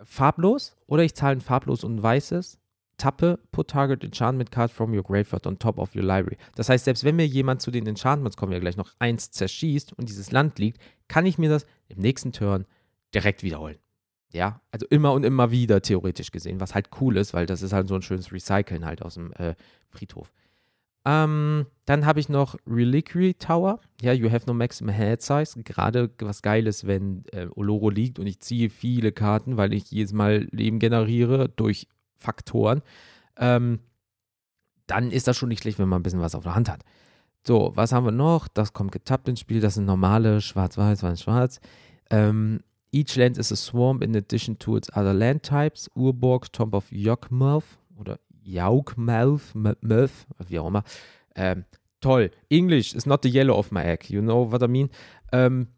farblos 0.02 0.76
oder 0.86 1.02
ich 1.04 1.14
zahle 1.14 1.36
ein 1.36 1.40
farblos 1.40 1.84
und 1.84 1.96
ein 1.96 2.02
weißes. 2.02 2.58
Tappe, 2.98 3.38
put 3.52 3.68
target 3.68 4.04
enchantment 4.04 4.50
card 4.50 4.70
from 4.70 4.94
your 4.94 5.02
graveyard 5.02 5.46
on 5.46 5.58
top 5.58 5.78
of 5.78 5.94
your 5.94 6.02
library. 6.02 6.38
Das 6.54 6.68
heißt, 6.68 6.84
selbst 6.84 7.04
wenn 7.04 7.16
mir 7.16 7.26
jemand 7.26 7.60
zu 7.60 7.70
den 7.70 7.86
Enchantments, 7.86 8.36
kommen 8.36 8.52
wir 8.52 8.60
gleich 8.60 8.76
noch, 8.76 8.92
eins 8.98 9.30
zerschießt 9.30 9.92
und 9.92 10.08
dieses 10.08 10.32
Land 10.32 10.58
liegt, 10.58 10.80
kann 11.08 11.26
ich 11.26 11.38
mir 11.38 11.50
das 11.50 11.66
im 11.88 12.00
nächsten 12.00 12.32
Turn 12.32 12.66
direkt 13.14 13.42
wiederholen. 13.42 13.76
Ja, 14.32 14.60
also 14.70 14.86
immer 14.90 15.12
und 15.12 15.24
immer 15.24 15.50
wieder 15.50 15.80
theoretisch 15.80 16.30
gesehen, 16.30 16.60
was 16.60 16.74
halt 16.74 16.88
cool 17.00 17.16
ist, 17.16 17.32
weil 17.32 17.46
das 17.46 17.62
ist 17.62 17.72
halt 17.72 17.88
so 17.88 17.94
ein 17.94 18.02
schönes 18.02 18.32
Recyceln 18.32 18.84
halt 18.84 19.02
aus 19.02 19.14
dem 19.14 19.32
äh, 19.34 19.54
Friedhof. 19.88 20.32
Ähm, 21.06 21.66
dann 21.84 22.04
habe 22.04 22.18
ich 22.18 22.28
noch 22.28 22.56
Reliquary 22.66 23.34
Tower. 23.34 23.78
Ja, 24.02 24.12
you 24.12 24.28
have 24.30 24.44
no 24.46 24.52
maximum 24.52 24.92
head 24.92 25.22
size. 25.22 25.62
Gerade 25.62 26.10
was 26.18 26.42
geil 26.42 26.66
ist, 26.66 26.86
wenn 26.86 27.24
äh, 27.30 27.46
Oloro 27.54 27.90
liegt 27.90 28.18
und 28.18 28.26
ich 28.26 28.40
ziehe 28.40 28.70
viele 28.70 29.12
Karten, 29.12 29.56
weil 29.56 29.72
ich 29.72 29.88
jedes 29.92 30.12
Mal 30.12 30.48
Leben 30.50 30.80
generiere 30.80 31.48
durch 31.48 31.86
Faktoren. 32.18 32.82
Ähm, 33.38 33.80
dann 34.86 35.10
ist 35.10 35.26
das 35.26 35.36
schon 35.36 35.48
nicht 35.48 35.62
schlecht, 35.62 35.78
wenn 35.78 35.88
man 35.88 36.00
ein 36.00 36.02
bisschen 36.02 36.20
was 36.20 36.34
auf 36.34 36.44
der 36.44 36.54
Hand 36.54 36.70
hat. 36.70 36.82
So, 37.46 37.72
was 37.74 37.92
haben 37.92 38.04
wir 38.04 38.12
noch? 38.12 38.48
Das 38.48 38.72
kommt 38.72 38.92
getappt 38.92 39.28
ins 39.28 39.40
Spiel. 39.40 39.60
Das 39.60 39.74
sind 39.74 39.84
normale 39.84 40.40
Schwarz-Weiß, 40.40 41.02
Weiß-Schwarz. 41.02 41.60
Ähm, 42.10 42.60
Each 42.92 43.14
land 43.16 43.36
is 43.36 43.52
a 43.52 43.56
swamp 43.56 44.02
in 44.02 44.16
addition 44.16 44.58
to 44.58 44.76
its 44.76 44.90
other 44.96 45.12
land 45.12 45.42
types. 45.42 45.90
Urborg, 45.94 46.52
Tomb 46.52 46.72
of 46.72 46.90
Yawgmoth 46.90 47.78
oder 47.98 48.18
Yawgmoth, 48.42 49.54
Moth, 49.54 50.26
wie 50.48 50.58
auch 50.58 50.68
immer. 50.68 50.82
Ähm, 51.34 51.64
toll. 52.00 52.30
English 52.48 52.94
is 52.94 53.04
not 53.04 53.22
the 53.22 53.28
yellow 53.28 53.58
of 53.58 53.70
my 53.70 53.82
egg. 53.82 54.08
You 54.08 54.22
know 54.22 54.50
what 54.50 54.62
I 54.62 54.68
mean? 54.68 54.88
Ähm, 55.32 55.68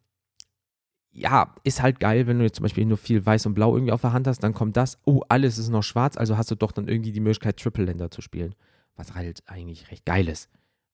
ja, 1.18 1.54
ist 1.64 1.82
halt 1.82 2.00
geil, 2.00 2.26
wenn 2.26 2.38
du 2.38 2.44
jetzt 2.44 2.56
zum 2.56 2.62
Beispiel 2.62 2.84
nur 2.84 2.96
viel 2.96 3.25
Weiß 3.25 3.46
und 3.46 3.54
Blau 3.54 3.75
irgendwie 3.75 3.92
auf 3.92 4.00
der 4.00 4.12
Hand 4.12 4.26
hast, 4.26 4.42
dann 4.42 4.54
kommt 4.54 4.76
das. 4.76 4.98
Oh, 5.04 5.22
alles 5.28 5.58
ist 5.58 5.68
noch 5.68 5.82
schwarz, 5.82 6.16
also 6.16 6.37
hast 6.37 6.50
du 6.50 6.54
doch 6.54 6.72
dann 6.72 6.88
irgendwie 6.88 7.12
die 7.12 7.20
Möglichkeit, 7.20 7.58
Triple 7.58 7.84
Länder 7.84 8.10
zu 8.10 8.22
spielen. 8.22 8.54
Was 8.96 9.14
halt 9.14 9.42
eigentlich 9.46 9.90
recht 9.90 10.04
geil 10.04 10.28
ist. 10.28 10.48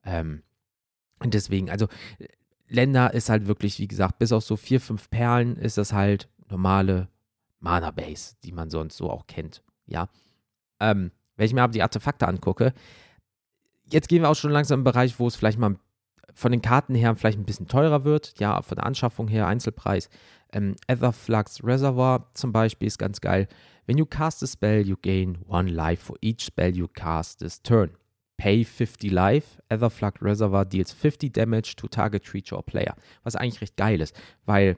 Ähm, 0.05 0.43
und 1.21 1.35
deswegen, 1.35 1.71
also 1.71 1.89
Länder 2.69 3.15
ist 3.15 3.29
halt 3.29 3.47
wirklich, 3.47 3.79
wie 3.79 3.89
gesagt, 3.89 4.19
bis 4.19 4.33
auf 4.33 4.45
so 4.45 4.57
vier, 4.57 4.81
fünf 4.81 5.11
Perlen 5.11 5.57
ist 5.57 5.79
das 5.79 5.93
halt 5.93 6.29
normale 6.49 7.09
Mana-Base, 7.61 8.37
die 8.45 8.53
man 8.53 8.71
sonst 8.71 8.97
so 8.97 9.11
auch 9.11 9.27
kennt. 9.27 9.63
Ja. 9.87 10.09
Ähm, 10.81 11.13
wenn 11.37 11.47
ich 11.47 11.55
mir 11.55 11.63
aber 11.63 11.73
die 11.73 11.83
Artefakte 11.83 12.29
angucke, 12.29 12.73
jetzt 13.87 14.09
gehen 14.09 14.23
wir 14.23 14.29
auch 14.29 14.37
schon 14.37 14.51
langsam 14.51 14.81
im 14.81 14.85
Bereich, 14.85 15.19
wo 15.19 15.27
es 15.27 15.37
vielleicht 15.37 15.59
mal 15.59 15.77
von 16.35 16.53
den 16.53 16.63
Karten 16.63 16.95
her 16.95 17.15
vielleicht 17.17 17.39
ein 17.39 17.45
bisschen 17.45 17.69
teurer 17.69 18.05
wird. 18.05 18.35
Ja, 18.39 18.61
von 18.63 18.77
der 18.77 18.87
Anschaffung 18.87 19.29
her, 19.29 19.47
Einzelpreis. 19.47 20.09
Ähm, 20.53 20.77
Etherflux 20.87 21.65
Reservoir 21.65 22.31
zum 22.35 22.53
Beispiel 22.53 22.89
ist 22.89 22.99
ganz 22.99 23.21
geil. 23.21 23.49
When 23.87 23.99
you 23.99 24.07
cast 24.07 24.43
a 24.43 24.47
spell, 24.47 24.87
you 24.87 24.97
gain 25.01 25.39
one 25.47 25.71
life 25.71 26.05
for 26.05 26.17
each 26.21 26.45
spell 26.45 26.77
you 26.77 26.89
cast 26.89 27.41
this 27.41 27.63
turn. 27.63 27.91
Pay 28.37 28.65
50 28.65 29.13
Life, 29.13 29.63
Etherflux 29.69 30.21
Reservoir 30.21 30.65
deals 30.65 30.93
50 30.93 31.33
Damage 31.33 31.75
to 31.77 31.87
target 31.87 32.25
creature 32.25 32.57
or 32.57 32.65
player. 32.65 32.95
Was 33.23 33.37
eigentlich 33.37 33.61
recht 33.61 33.77
geil 33.77 34.01
ist, 34.01 34.15
weil 34.45 34.77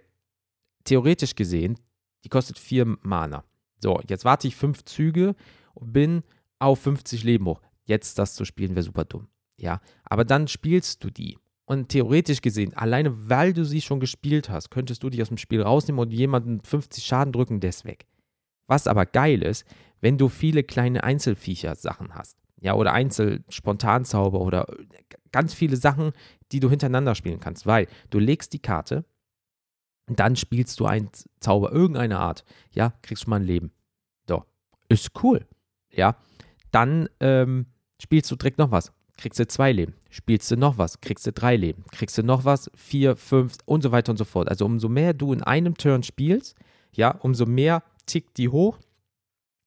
theoretisch 0.84 1.34
gesehen, 1.34 1.78
die 2.24 2.28
kostet 2.28 2.58
4 2.58 2.98
Mana. 3.02 3.44
So, 3.82 4.00
jetzt 4.08 4.24
warte 4.24 4.48
ich 4.48 4.56
5 4.56 4.84
Züge 4.84 5.34
und 5.74 5.92
bin 5.92 6.22
auf 6.58 6.80
50 6.80 7.24
Leben 7.24 7.46
hoch. 7.46 7.60
Jetzt 7.84 8.18
das 8.18 8.34
zu 8.34 8.44
spielen 8.44 8.74
wäre 8.74 8.82
super 8.82 9.04
dumm. 9.04 9.28
Ja, 9.58 9.80
aber 10.04 10.24
dann 10.24 10.48
spielst 10.48 11.02
du 11.04 11.10
die. 11.10 11.38
Und 11.66 11.88
theoretisch 11.88 12.42
gesehen, 12.42 12.74
alleine 12.74 13.28
weil 13.28 13.52
du 13.52 13.64
sie 13.64 13.80
schon 13.80 14.00
gespielt 14.00 14.48
hast, 14.48 14.70
könntest 14.70 15.02
du 15.02 15.10
dich 15.10 15.20
aus 15.20 15.28
dem 15.28 15.36
Spiel 15.36 15.62
rausnehmen 15.62 16.00
und 16.00 16.12
jemanden 16.12 16.60
50 16.62 17.04
Schaden 17.04 17.32
drücken, 17.32 17.60
der 17.60 17.70
ist 17.70 17.84
weg. 17.84 18.06
Was 18.68 18.86
aber 18.86 19.04
geil 19.04 19.42
ist, 19.42 19.64
wenn 20.00 20.16
du 20.16 20.28
viele 20.28 20.62
kleine 20.62 21.02
Einzelviecher-Sachen 21.02 22.14
hast 22.14 22.38
ja, 22.60 22.74
oder 22.74 22.92
Einzel-Spontanzauber 22.92 24.40
oder 24.40 24.66
ganz 25.32 25.54
viele 25.54 25.76
Sachen, 25.76 26.12
die 26.52 26.60
du 26.60 26.70
hintereinander 26.70 27.14
spielen 27.14 27.40
kannst, 27.40 27.66
weil 27.66 27.86
du 28.10 28.18
legst 28.18 28.52
die 28.52 28.60
Karte, 28.60 29.04
Dann 30.08 30.36
spielst 30.36 30.78
du 30.78 30.86
einen 30.86 31.10
Zauber 31.40 31.72
irgendeiner 31.72 32.20
Art. 32.20 32.44
Ja, 32.70 32.92
kriegst 33.02 33.24
schon 33.24 33.30
mal 33.30 33.40
ein 33.40 33.46
Leben. 33.46 33.72
So, 34.28 34.44
ist 34.88 35.10
cool. 35.22 35.46
Ja, 35.90 36.16
dann 36.70 37.08
ähm, 37.18 37.66
spielst 38.00 38.30
du 38.30 38.36
direkt 38.36 38.58
noch 38.58 38.70
was. 38.70 38.92
Kriegst 39.16 39.40
du 39.40 39.46
zwei 39.46 39.72
Leben. 39.72 39.94
Spielst 40.10 40.50
du 40.50 40.56
noch 40.56 40.78
was, 40.78 41.00
kriegst 41.00 41.26
du 41.26 41.32
drei 41.32 41.56
Leben. 41.56 41.84
Kriegst 41.92 42.18
du 42.18 42.22
noch 42.22 42.44
was, 42.44 42.70
vier, 42.74 43.16
fünf 43.16 43.54
und 43.64 43.82
so 43.82 43.92
weiter 43.92 44.10
und 44.10 44.18
so 44.18 44.24
fort. 44.24 44.48
Also 44.48 44.66
umso 44.66 44.88
mehr 44.88 45.14
du 45.14 45.32
in 45.32 45.42
einem 45.42 45.76
Turn 45.76 46.02
spielst, 46.02 46.54
ja, 46.92 47.10
umso 47.10 47.46
mehr 47.46 47.82
tickt 48.06 48.36
die 48.36 48.48
hoch. 48.48 48.78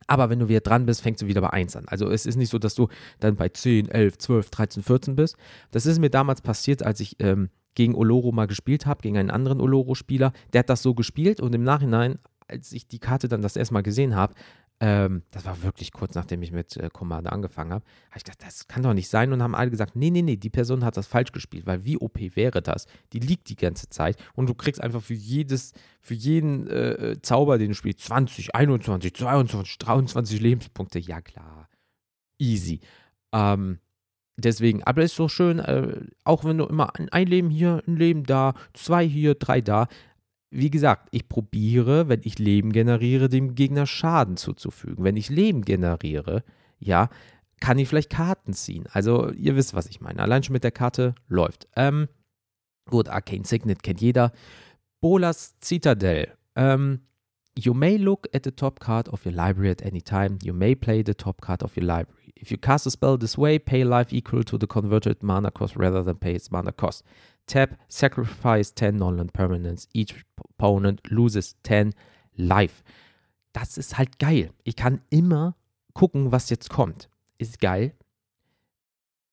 Aber 0.08 0.30
wenn 0.30 0.40
du 0.40 0.50
wieder 0.50 0.62
dran 0.62 0.86
bist, 0.86 1.02
fängst 1.02 1.22
du 1.22 1.28
wieder 1.28 1.42
bei 1.42 1.52
1 1.52 1.76
an. 1.76 1.86
Also 1.88 2.10
es 2.10 2.26
ist 2.26 2.36
nicht 2.36 2.50
so, 2.50 2.58
dass 2.58 2.74
du 2.74 2.88
dann 3.20 3.36
bei 3.36 3.50
10, 3.50 3.90
11, 3.90 4.18
12, 4.18 4.50
13, 4.50 4.84
14 4.84 5.16
bist. 5.16 5.36
Das 5.72 5.86
ist 5.86 6.00
mir 6.00 6.10
damals 6.10 6.42
passiert, 6.42 6.82
als 6.82 7.00
ich 7.00 7.16
ähm, 7.20 7.50
gegen 7.76 7.94
Oloro 7.94 8.32
mal 8.32 8.48
gespielt 8.48 8.88
habe, 8.88 9.02
gegen 9.02 9.18
einen 9.18 9.30
anderen 9.30 9.62
Oloro-Spieler. 9.62 10.34
Der 10.54 10.60
hat 10.60 10.70
das 10.70 10.82
so 10.82 10.96
gespielt 10.96 11.40
und 11.40 11.54
im 11.54 11.64
Nachhinein, 11.64 12.18
als 12.48 12.72
ich 12.72 12.88
die 12.88 12.98
Karte 12.98 13.28
dann 13.28 13.44
das 13.44 13.56
erste 13.56 13.74
Mal 13.74 13.84
gesehen 13.84 14.16
habe, 14.16 14.34
ähm, 14.82 15.24
das 15.32 15.44
war 15.44 15.62
wirklich 15.62 15.92
kurz 15.92 16.16
nachdem 16.16 16.42
ich 16.42 16.54
mit 16.54 16.78
äh, 16.78 16.90
Commander 16.92 17.34
angefangen 17.34 17.74
habe, 17.74 17.84
habe 18.10 18.18
ich 18.18 18.24
gedacht, 18.24 18.42
das 18.46 18.68
kann 18.68 18.82
doch 18.82 18.94
nicht 18.94 19.10
sein 19.10 19.34
und 19.34 19.44
haben 19.44 19.56
alle 19.56 19.72
gesagt, 19.72 19.98
nee, 19.98 20.10
nee, 20.10 20.22
nee, 20.22 20.38
die 20.38 20.50
Person 20.50 20.86
hat 20.86 20.96
das 20.96 21.06
falsch 21.06 21.34
gespielt, 21.34 21.66
weil 21.66 21.84
wie 21.84 21.98
OP 21.98 22.18
wäre 22.36 22.62
das? 22.62 22.86
Die 23.12 23.20
liegt 23.20 23.50
die 23.50 23.58
ganze 23.58 23.90
Zeit 23.90 24.16
und 24.36 24.48
du 24.48 24.54
kriegst 24.54 24.82
einfach 24.82 25.02
für 25.02 25.14
jedes, 25.14 25.74
für 26.00 26.14
jeden 26.14 26.68
äh, 26.68 27.18
Zauber, 27.22 27.58
den 27.58 27.70
du 27.70 27.76
spielst, 27.76 28.06
20, 28.06 28.56
21, 28.56 29.14
22, 29.14 29.78
23 29.80 30.40
Lebenspunkte. 30.40 31.00
Ja, 31.00 31.20
klar. 31.20 31.68
Easy. 32.38 32.80
Ähm, 33.34 33.80
deswegen, 34.38 34.84
aber 34.84 35.04
es 35.04 35.12
ist 35.12 35.18
so 35.18 35.28
schön, 35.28 35.60
äh, 35.60 36.06
auch 36.24 36.46
wenn 36.46 36.58
du 36.58 36.66
immer 36.66 36.94
ein 36.96 37.28
Leben 37.28 37.50
hier, 37.50 37.84
ein 37.86 37.98
Leben 37.98 38.24
da, 38.24 38.54
zwei 38.74 39.06
hier, 39.06 39.36
drei 39.36 39.60
da, 39.60 39.88
wie 40.52 40.70
gesagt, 40.70 41.10
ich 41.12 41.30
probiere, 41.30 42.10
wenn 42.10 42.22
ich 42.24 42.40
Leben 42.40 42.72
generiere, 42.72 43.30
dem 43.30 43.56
Gegner 43.56 43.86
Schaden 43.86 44.38
zuzufügen. 44.38 45.04
Wenn 45.04 45.18
ich 45.18 45.30
Leben 45.30 45.64
generiere, 45.64 46.44
ja, 46.80 47.10
kann 47.60 47.78
ich 47.78 47.88
vielleicht 47.88 48.10
Karten 48.10 48.54
ziehen. 48.54 48.86
Also, 48.92 49.32
ihr 49.32 49.56
wisst, 49.56 49.74
was 49.74 49.88
ich 49.88 50.02
meine. 50.02 50.22
Allein 50.22 50.44
schon 50.44 50.54
mit 50.54 50.64
der 50.64 50.72
Karte 50.72 51.14
läuft. 51.28 51.68
Ähm, 51.76 52.08
gut, 52.90 53.10
Arcane 53.10 53.46
Signet 53.46 53.84
kennt 53.84 54.02
jeder. 54.02 54.32
Bolas 55.02 55.56
Citadel. 55.62 56.34
Ähm, 56.56 57.02
you 57.58 57.74
may 57.74 57.98
look 57.98 58.28
at 58.34 58.44
the 58.44 58.52
top 58.52 58.80
card 58.80 59.10
of 59.10 59.26
your 59.26 59.34
library 59.34 59.72
at 59.72 59.84
any 59.84 60.02
time. 60.02 60.40
You 60.42 60.54
may 60.54 60.76
play 60.76 61.04
the 61.06 61.14
top 61.14 61.42
card 61.42 61.64
of 61.64 61.76
your 61.76 61.86
library. 61.86 62.34
If 62.36 62.52
you 62.52 62.58
cast 62.58 62.88
a 62.88 62.90
spell 62.90 63.18
this 63.18 63.38
way, 63.38 63.60
pay 63.60 63.84
life 63.84 64.14
equal 64.14 64.44
to 64.46 64.58
the 64.58 64.68
converted 64.68 65.22
mana 65.22 65.52
cost 65.52 65.76
rather 65.76 66.02
than 66.02 66.16
pay 66.16 66.34
its 66.36 66.50
mana 66.50 66.72
cost. 66.72 67.04
Tap, 67.50 67.78
sacrifice 67.88 68.74
10 68.76 68.96
non-land 68.96 69.34
permanents. 69.34 69.88
Each 69.94 70.16
opponent 70.38 71.02
loses 71.10 71.58
10 71.64 71.94
life. 72.36 72.84
Das 73.54 73.78
ist 73.78 73.98
halt 73.98 74.20
geil. 74.20 74.52
Ich 74.64 74.76
kann 74.76 75.02
immer 75.10 75.56
gucken, 75.94 76.32
was 76.32 76.50
jetzt 76.50 76.70
kommt. 76.70 77.10
Ist 77.38 77.60
geil. 77.60 77.94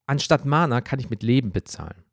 Anstatt 0.06 0.44
Mana 0.44 0.80
kann 0.80 0.98
ich 0.98 1.10
mit 1.10 1.22
Leben 1.22 1.52
bezahlen. 1.52 2.04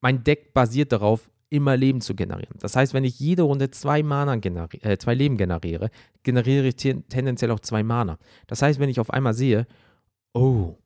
Mein 0.00 0.22
Deck 0.22 0.54
basiert 0.54 0.92
darauf, 0.92 1.30
immer 1.48 1.76
Leben 1.76 2.00
zu 2.00 2.14
generieren. 2.14 2.56
Das 2.60 2.76
heißt, 2.76 2.94
wenn 2.94 3.04
ich 3.04 3.18
jede 3.20 3.42
Runde 3.42 3.70
zwei, 3.70 4.02
Mana 4.02 4.34
äh, 4.36 4.96
zwei 4.98 5.14
Leben 5.14 5.36
generiere, 5.36 5.90
generiere 6.22 6.68
ich 6.68 6.76
tendenziell 6.76 7.50
auch 7.50 7.60
zwei 7.60 7.82
Mana. 7.82 8.18
Das 8.46 8.62
heißt, 8.62 8.80
wenn 8.80 8.88
ich 8.88 9.00
auf 9.00 9.10
einmal 9.10 9.34
sehe, 9.34 9.66
oh, 10.32 10.76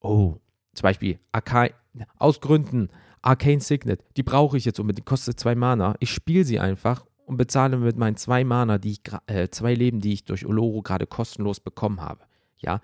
oh, 0.00 0.36
zum 0.74 0.82
Beispiel 0.82 1.18
Arcane, 1.32 1.74
aus 2.18 2.40
Gründen 2.40 2.88
Arcane 3.26 3.60
Signet, 3.60 4.04
die 4.16 4.22
brauche 4.22 4.56
ich 4.56 4.64
jetzt 4.64 4.78
unbedingt, 4.78 5.06
kostet 5.06 5.38
zwei 5.40 5.54
Mana. 5.54 5.96
Ich 5.98 6.10
spiele 6.10 6.44
sie 6.44 6.60
einfach 6.60 7.04
und 7.24 7.36
bezahle 7.36 7.76
mit 7.76 7.96
meinen 7.96 8.16
zwei 8.16 8.44
Mana, 8.44 8.78
die 8.78 8.92
ich, 8.92 9.00
äh, 9.26 9.48
zwei 9.48 9.74
Leben, 9.74 10.00
die 10.00 10.12
ich 10.12 10.24
durch 10.24 10.46
Oloro 10.46 10.80
gerade 10.80 11.06
kostenlos 11.06 11.58
bekommen 11.58 12.00
habe. 12.00 12.24
Ja, 12.58 12.80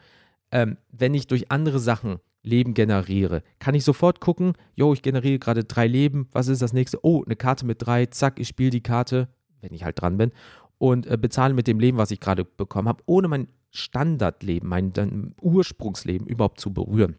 ähm, 0.51 0.77
wenn 0.91 1.15
ich 1.15 1.29
durch 1.29 1.51
andere 1.51 1.79
Sachen 1.79 2.19
Leben 2.43 2.75
generiere, 2.75 3.45
kann 3.61 3.77
ich 3.77 3.85
sofort 3.85 4.19
gucken, 4.21 4.55
yo, 4.75 4.93
ich 4.93 5.03
generiere 5.03 5.39
gerade 5.39 5.63
drei 5.63 5.87
Leben, 5.87 6.29
was 6.33 6.49
ist 6.49 6.61
das 6.61 6.73
nächste? 6.73 6.99
Oh, 7.05 7.23
eine 7.25 7.37
Karte 7.37 7.65
mit 7.65 7.87
drei, 7.87 8.07
zack, 8.07 8.41
ich 8.41 8.49
spiele 8.49 8.71
die 8.71 8.83
Karte, 8.83 9.29
wenn 9.61 9.73
ich 9.73 9.85
halt 9.85 10.01
dran 10.01 10.17
bin, 10.17 10.33
und 10.79 11.07
äh, 11.07 11.17
bezahle 11.17 11.55
mit 11.55 11.69
dem 11.69 11.79
Leben, 11.79 11.99
was 11.99 12.11
ich 12.11 12.19
gerade 12.19 12.45
bekommen 12.45 12.89
habe, 12.89 13.03
ohne 13.07 13.29
mein 13.29 13.47
Standardleben, 13.71 14.69
mein 14.69 15.35
Ursprungsleben 15.41 16.27
überhaupt 16.27 16.59
zu 16.61 16.75
berühren. 16.75 17.17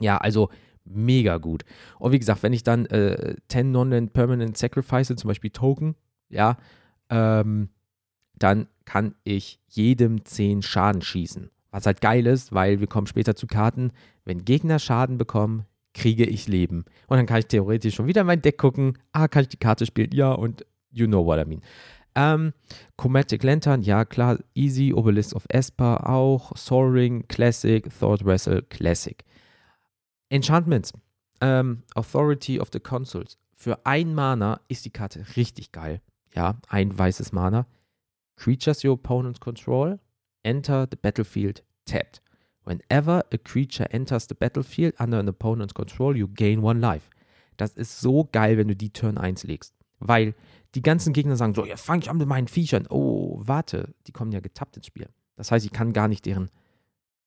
Ja, 0.00 0.18
also 0.18 0.48
mega 0.86 1.38
gut. 1.38 1.64
Und 1.98 2.12
wie 2.12 2.18
gesagt, 2.18 2.42
wenn 2.42 2.52
ich 2.52 2.62
dann 2.62 2.86
äh, 2.86 3.36
10 3.48 3.70
Non-Permanent 3.70 4.56
Sacrifice, 4.56 5.14
zum 5.14 5.28
Beispiel 5.28 5.50
Token, 5.50 5.94
ja, 6.28 6.56
ähm, 7.10 7.68
dann 8.38 8.68
kann 8.84 9.14
ich 9.24 9.60
jedem 9.68 10.24
10 10.24 10.62
Schaden 10.62 11.02
schießen. 11.02 11.50
Was 11.70 11.86
halt 11.86 12.00
geil 12.00 12.26
ist, 12.26 12.52
weil 12.52 12.80
wir 12.80 12.86
kommen 12.86 13.06
später 13.06 13.34
zu 13.34 13.46
Karten, 13.46 13.92
wenn 14.24 14.44
Gegner 14.44 14.78
Schaden 14.78 15.18
bekommen, 15.18 15.66
kriege 15.94 16.24
ich 16.24 16.46
Leben. 16.46 16.84
Und 17.06 17.16
dann 17.16 17.26
kann 17.26 17.38
ich 17.38 17.46
theoretisch 17.46 17.94
schon 17.94 18.06
wieder 18.06 18.20
in 18.20 18.26
mein 18.26 18.42
Deck 18.42 18.58
gucken, 18.58 18.98
ah, 19.12 19.28
kann 19.28 19.42
ich 19.42 19.48
die 19.48 19.56
Karte 19.56 19.86
spielen? 19.86 20.10
Ja, 20.12 20.32
und 20.32 20.64
you 20.90 21.06
know 21.06 21.24
what 21.24 21.38
I 21.38 21.48
mean. 21.48 21.62
Ähm, 22.14 22.52
Chromatic 22.96 23.42
Lantern, 23.42 23.82
ja 23.82 24.04
klar, 24.04 24.38
easy, 24.54 24.92
Obelisk 24.94 25.34
of 25.36 25.44
Esper 25.48 26.08
auch, 26.08 26.56
Soaring, 26.56 27.26
Classic, 27.28 27.86
Thought 27.98 28.24
Wrestle, 28.24 28.62
Classic. 28.62 29.22
Enchantments. 30.28 30.92
Ähm, 31.40 31.82
Authority 31.94 32.60
of 32.60 32.68
the 32.72 32.80
Consuls. 32.80 33.38
Für 33.52 33.84
ein 33.84 34.14
Mana 34.14 34.60
ist 34.68 34.84
die 34.84 34.90
Karte 34.90 35.24
richtig 35.36 35.72
geil. 35.72 36.00
Ja, 36.34 36.58
ein 36.68 36.96
weißes 36.96 37.32
Mana. 37.32 37.66
Creatures 38.36 38.84
your 38.84 38.92
opponents 38.92 39.40
control 39.40 39.98
enter 40.42 40.86
the 40.90 40.96
battlefield 40.96 41.64
tapped. 41.86 42.20
Whenever 42.64 43.24
a 43.32 43.38
creature 43.38 43.86
enters 43.92 44.26
the 44.28 44.34
battlefield 44.34 44.94
under 45.00 45.18
an 45.18 45.28
opponent's 45.28 45.74
control, 45.74 46.16
you 46.16 46.28
gain 46.28 46.62
one 46.62 46.80
life. 46.80 47.10
Das 47.56 47.74
ist 47.74 48.00
so 48.00 48.28
geil, 48.30 48.58
wenn 48.58 48.68
du 48.68 48.76
die 48.76 48.92
Turn 48.92 49.18
1 49.18 49.44
legst. 49.44 49.74
Weil 49.98 50.34
die 50.74 50.82
ganzen 50.82 51.12
Gegner 51.12 51.36
sagen 51.36 51.54
so, 51.54 51.64
ja, 51.64 51.76
fang 51.76 52.00
ich 52.00 52.10
an 52.10 52.18
mit 52.18 52.28
meinen 52.28 52.48
Viechern. 52.48 52.86
Oh, 52.90 53.40
warte, 53.40 53.94
die 54.06 54.12
kommen 54.12 54.32
ja 54.32 54.40
getappt 54.40 54.76
ins 54.76 54.86
Spiel. 54.86 55.08
Das 55.36 55.50
heißt, 55.50 55.64
ich 55.64 55.72
kann 55.72 55.92
gar 55.92 56.08
nicht 56.08 56.26
deren 56.26 56.50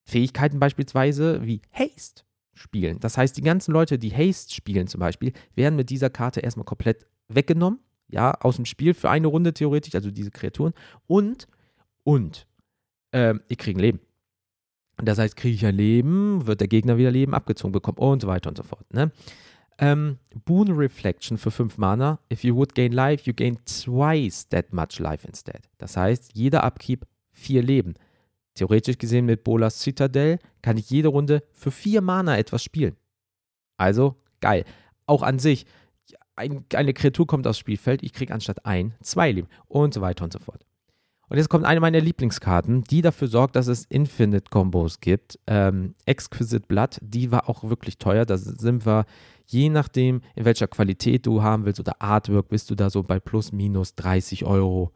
Fähigkeiten 0.04 0.60
beispielsweise 0.60 1.46
wie 1.46 1.62
Haste 1.72 2.24
spielen. 2.60 3.00
Das 3.00 3.18
heißt, 3.18 3.38
die 3.38 3.42
ganzen 3.42 3.72
Leute, 3.72 3.98
die 3.98 4.12
Haste 4.12 4.54
spielen 4.54 4.88
zum 4.88 5.00
Beispiel, 5.00 5.34
werden 5.56 5.76
mit 5.76 5.90
dieser 5.90 6.10
Karte 6.10 6.42
erstmal 6.42 6.66
komplett 6.66 7.06
weggenommen, 7.28 7.80
ja, 8.10 8.34
aus 8.42 8.58
dem 8.58 8.66
Spiel 8.66 8.94
für 8.94 9.10
eine 9.10 9.28
Runde 9.28 9.54
theoretisch, 9.54 9.96
also 9.96 10.12
diese 10.12 10.32
Kreaturen. 10.32 10.74
Und, 11.08 11.48
und, 12.04 12.48
äh, 13.12 13.36
ich 13.48 13.58
kriege 13.58 13.80
ein 13.80 13.82
Leben. 13.82 14.00
Das 14.98 15.18
heißt, 15.18 15.38
kriege 15.38 15.56
ich 15.56 15.66
ein 15.66 15.76
Leben, 15.76 16.46
wird 16.46 16.60
der 16.60 16.68
Gegner 16.68 16.98
wieder 16.98 17.12
Leben 17.12 17.34
abgezogen 17.34 17.72
bekommen 17.72 17.98
und 17.98 18.22
so 18.22 18.28
weiter 18.28 18.50
und 18.50 18.58
so 18.58 18.64
fort. 18.64 18.94
Ne? 18.94 19.12
Ähm, 19.78 20.18
Boon 20.44 20.72
Reflection 20.72 21.38
für 21.38 21.52
5 21.52 21.78
Mana. 21.78 22.20
If 22.32 22.44
you 22.44 22.56
would 22.56 22.76
gain 22.76 22.92
life, 22.92 23.24
you 23.26 23.34
gain 23.34 23.58
twice 23.64 24.48
that 24.50 24.74
much 24.74 25.00
life 25.00 25.26
instead. 25.26 25.70
Das 25.78 25.96
heißt, 25.96 26.32
jeder 26.34 26.66
Upkeep 26.66 27.06
4 27.32 27.64
Leben. 27.64 27.94
Theoretisch 28.60 28.98
gesehen 28.98 29.26
mit 29.26 29.46
Bolas 29.46 29.80
Citadel 29.80 30.38
kann 30.62 30.76
ich 30.76 30.90
jede 30.90 31.08
Runde 31.08 31.44
für 31.54 31.72
vier 31.72 32.02
Mana 32.02 32.38
etwas 32.38 32.62
spielen. 32.62 32.98
Also 33.78 34.18
geil. 34.42 34.66
Auch 35.06 35.24
an 35.24 35.40
sich, 35.40 35.66
ein, 36.36 36.66
eine 36.74 36.94
Kreatur 36.94 37.26
kommt 37.26 37.48
aufs 37.48 37.58
Spielfeld, 37.58 38.04
ich 38.04 38.12
kriege 38.12 38.34
anstatt 38.34 38.66
ein, 38.66 38.96
zwei 39.02 39.32
Leben 39.32 39.48
und 39.68 39.94
so 39.94 40.02
weiter 40.02 40.26
und 40.26 40.34
so 40.34 40.40
fort. 40.40 40.66
Und 41.30 41.38
jetzt 41.38 41.48
kommt 41.48 41.64
eine 41.64 41.80
meiner 41.80 42.02
Lieblingskarten, 42.02 42.84
die 42.84 43.02
dafür 43.02 43.30
sorgt, 43.30 43.56
dass 43.56 43.68
es 43.68 43.86
Infinite-Kombos 43.86 45.00
gibt. 45.00 45.40
Ähm, 45.48 45.96
Exquisite 46.06 46.68
Blood, 46.68 46.98
die 47.02 47.32
war 47.32 47.48
auch 47.48 47.64
wirklich 47.64 47.98
teuer. 47.98 48.26
Da 48.26 48.38
sind 48.38 48.86
wir, 48.86 49.06
je 49.46 49.70
nachdem, 49.70 50.20
in 50.36 50.44
welcher 50.44 50.68
Qualität 50.68 51.26
du 51.26 51.42
haben 51.44 51.64
willst 51.64 51.80
oder 51.80 52.02
Artwork, 52.02 52.50
bist 52.50 52.70
du 52.70 52.76
da 52.76 52.90
so 52.90 53.04
bei 53.04 53.22
plus 53.22 53.54
minus 53.54 53.96
30 53.96 54.44
Euro 54.44 54.92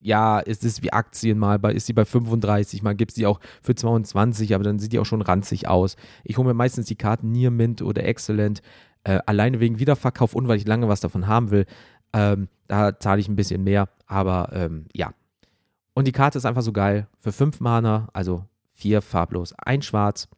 ja, 0.00 0.40
es 0.40 0.62
ist 0.62 0.82
wie 0.82 0.92
Aktien, 0.92 1.38
mal 1.38 1.58
ist 1.72 1.86
sie 1.86 1.92
bei 1.92 2.04
35, 2.04 2.82
mal 2.82 2.94
gibt 2.94 3.10
es 3.10 3.16
sie 3.16 3.26
auch 3.26 3.40
für 3.62 3.74
22, 3.74 4.54
aber 4.54 4.64
dann 4.64 4.78
sieht 4.78 4.92
die 4.92 4.98
auch 4.98 5.06
schon 5.06 5.22
ranzig 5.22 5.68
aus. 5.68 5.96
Ich 6.24 6.38
hole 6.38 6.46
mir 6.46 6.54
meistens 6.54 6.86
die 6.86 6.96
Karten 6.96 7.32
Near 7.32 7.50
Mint 7.50 7.82
oder 7.82 8.04
Excellent, 8.04 8.62
äh, 9.04 9.18
alleine 9.26 9.60
wegen 9.60 9.78
Wiederverkauf 9.78 10.34
und 10.34 10.46
weil 10.48 10.58
ich 10.58 10.66
lange 10.66 10.88
was 10.88 11.00
davon 11.00 11.26
haben 11.26 11.50
will. 11.50 11.66
Ähm, 12.12 12.48
da 12.68 12.98
zahle 12.98 13.20
ich 13.20 13.28
ein 13.28 13.36
bisschen 13.36 13.64
mehr, 13.64 13.88
aber 14.06 14.50
ähm, 14.52 14.86
ja. 14.92 15.12
Und 15.94 16.06
die 16.06 16.12
Karte 16.12 16.38
ist 16.38 16.46
einfach 16.46 16.62
so 16.62 16.72
geil. 16.72 17.08
Für 17.18 17.32
5 17.32 17.60
Mana, 17.60 18.08
also 18.12 18.44
4 18.74 19.02
farblos, 19.02 19.52
ein 19.58 19.82
schwarz. 19.82 20.28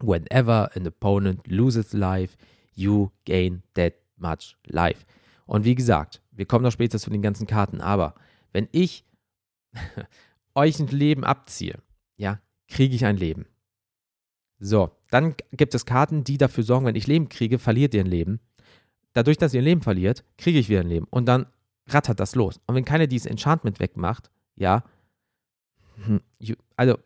Whenever 0.00 0.70
an 0.74 0.86
opponent 0.86 1.46
loses 1.48 1.94
life, 1.94 2.36
you 2.74 3.10
gain 3.24 3.62
that 3.74 3.94
much 4.18 4.56
life. 4.66 5.06
Und 5.46 5.64
wie 5.64 5.74
gesagt, 5.74 6.20
wir 6.32 6.44
kommen 6.44 6.64
noch 6.64 6.72
später 6.72 6.98
zu 6.98 7.08
den 7.08 7.22
ganzen 7.22 7.46
Karten, 7.46 7.80
aber 7.80 8.14
wenn 8.56 8.68
ich 8.72 9.04
euch 10.54 10.80
ein 10.80 10.86
Leben 10.86 11.24
abziehe, 11.24 11.78
ja, 12.16 12.40
kriege 12.68 12.96
ich 12.96 13.04
ein 13.04 13.18
Leben. 13.18 13.44
So, 14.58 14.90
dann 15.10 15.34
gibt 15.52 15.74
es 15.74 15.84
Karten, 15.84 16.24
die 16.24 16.38
dafür 16.38 16.64
sorgen, 16.64 16.86
wenn 16.86 16.94
ich 16.94 17.06
Leben 17.06 17.28
kriege, 17.28 17.58
verliert 17.58 17.92
ihr 17.92 18.00
ein 18.00 18.06
Leben. 18.06 18.40
dadurch, 19.12 19.36
dass 19.36 19.52
ihr 19.52 19.60
Leben 19.60 19.82
verliert, 19.82 20.24
kriege 20.38 20.58
ich 20.58 20.70
wieder 20.70 20.80
ein 20.80 20.88
Leben. 20.88 21.06
Und 21.10 21.26
dann 21.26 21.46
rattert 21.86 22.18
das 22.18 22.34
los. 22.34 22.58
Und 22.66 22.74
wenn 22.74 22.86
keiner 22.86 23.06
dieses 23.06 23.26
Enchantment 23.26 23.78
wegmacht, 23.78 24.30
ja, 24.54 24.82
hm, 26.06 26.22
also, 26.76 26.96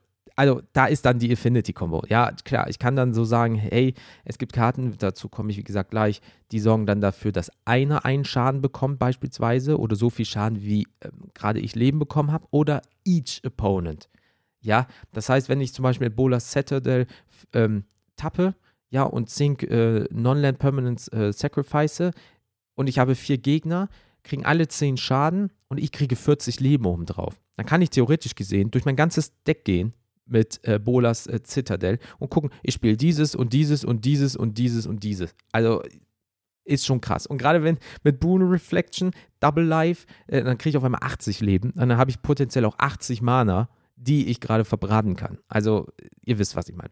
also 0.40 0.62
da 0.72 0.86
ist 0.86 1.04
dann 1.04 1.18
die 1.18 1.30
Affinity-Combo. 1.32 2.04
Ja, 2.08 2.32
klar, 2.44 2.68
ich 2.70 2.78
kann 2.78 2.96
dann 2.96 3.12
so 3.12 3.24
sagen, 3.24 3.56
hey, 3.56 3.92
es 4.24 4.38
gibt 4.38 4.54
Karten, 4.54 4.94
dazu 4.98 5.28
komme 5.28 5.50
ich 5.50 5.58
wie 5.58 5.64
gesagt 5.64 5.90
gleich, 5.90 6.22
die 6.50 6.60
sorgen 6.60 6.86
dann 6.86 7.02
dafür, 7.02 7.30
dass 7.30 7.50
einer 7.66 8.06
einen 8.06 8.24
Schaden 8.24 8.62
bekommt 8.62 8.98
beispielsweise 8.98 9.78
oder 9.78 9.96
so 9.96 10.08
viel 10.08 10.24
Schaden, 10.24 10.62
wie 10.62 10.86
ähm, 11.02 11.30
gerade 11.34 11.60
ich 11.60 11.74
Leben 11.74 11.98
bekommen 11.98 12.32
habe 12.32 12.46
oder 12.50 12.80
each 13.04 13.42
Opponent. 13.44 14.08
Ja, 14.62 14.86
das 15.12 15.28
heißt, 15.28 15.50
wenn 15.50 15.60
ich 15.60 15.74
zum 15.74 15.82
Beispiel 15.82 16.08
Bolas 16.08 16.50
Citadel 16.50 17.06
ähm, 17.52 17.84
tappe, 18.16 18.54
ja, 18.88 19.02
und 19.02 19.30
Sync 19.30 19.62
äh, 19.64 20.06
Non-Land 20.10 20.58
Permanence 20.58 21.08
äh, 21.08 21.32
Sacrifice 21.32 22.12
und 22.74 22.88
ich 22.88 22.98
habe 22.98 23.14
vier 23.14 23.36
Gegner, 23.36 23.88
kriegen 24.22 24.44
alle 24.44 24.68
10 24.68 24.96
Schaden 24.96 25.52
und 25.68 25.78
ich 25.78 25.92
kriege 25.92 26.16
40 26.16 26.60
Leben 26.60 26.86
obendrauf. 26.86 27.40
Dann 27.56 27.66
kann 27.66 27.82
ich 27.82 27.90
theoretisch 27.90 28.34
gesehen 28.34 28.70
durch 28.70 28.84
mein 28.84 28.96
ganzes 28.96 29.32
Deck 29.44 29.64
gehen 29.64 29.92
mit 30.30 30.60
äh, 30.62 30.78
Bolas 30.78 31.26
äh, 31.26 31.40
Citadel 31.44 31.99
und 32.18 32.30
gucken, 32.30 32.50
ich 32.62 32.75
spiele 32.75 32.96
dieses 32.96 33.34
und 33.34 33.52
dieses 33.52 33.84
und 33.84 34.04
dieses 34.04 34.37
und 34.37 34.58
dieses 34.58 34.87
und 34.87 35.02
dieses. 35.02 35.34
Also 35.52 35.82
ist 36.64 36.87
schon 36.87 37.00
krass. 37.00 37.26
Und 37.26 37.38
gerade 37.38 37.62
wenn 37.62 37.78
mit 38.04 38.20
Boon 38.20 38.42
Reflection, 38.42 39.12
Double 39.40 39.64
Life, 39.64 40.06
äh, 40.28 40.42
dann 40.42 40.56
kriege 40.58 40.70
ich 40.70 40.76
auf 40.76 40.84
einmal 40.84 41.02
80 41.02 41.40
Leben. 41.40 41.70
Und 41.70 41.88
dann 41.88 41.96
habe 41.96 42.10
ich 42.10 42.22
potenziell 42.22 42.64
auch 42.64 42.78
80 42.78 43.22
Mana, 43.22 43.68
die 43.96 44.28
ich 44.28 44.40
gerade 44.40 44.64
verbraten 44.64 45.16
kann. 45.16 45.38
Also, 45.49 45.88
ihr 46.25 46.38
wisst, 46.38 46.56
was 46.56 46.68
ich 46.68 46.76
meine. 46.76 46.90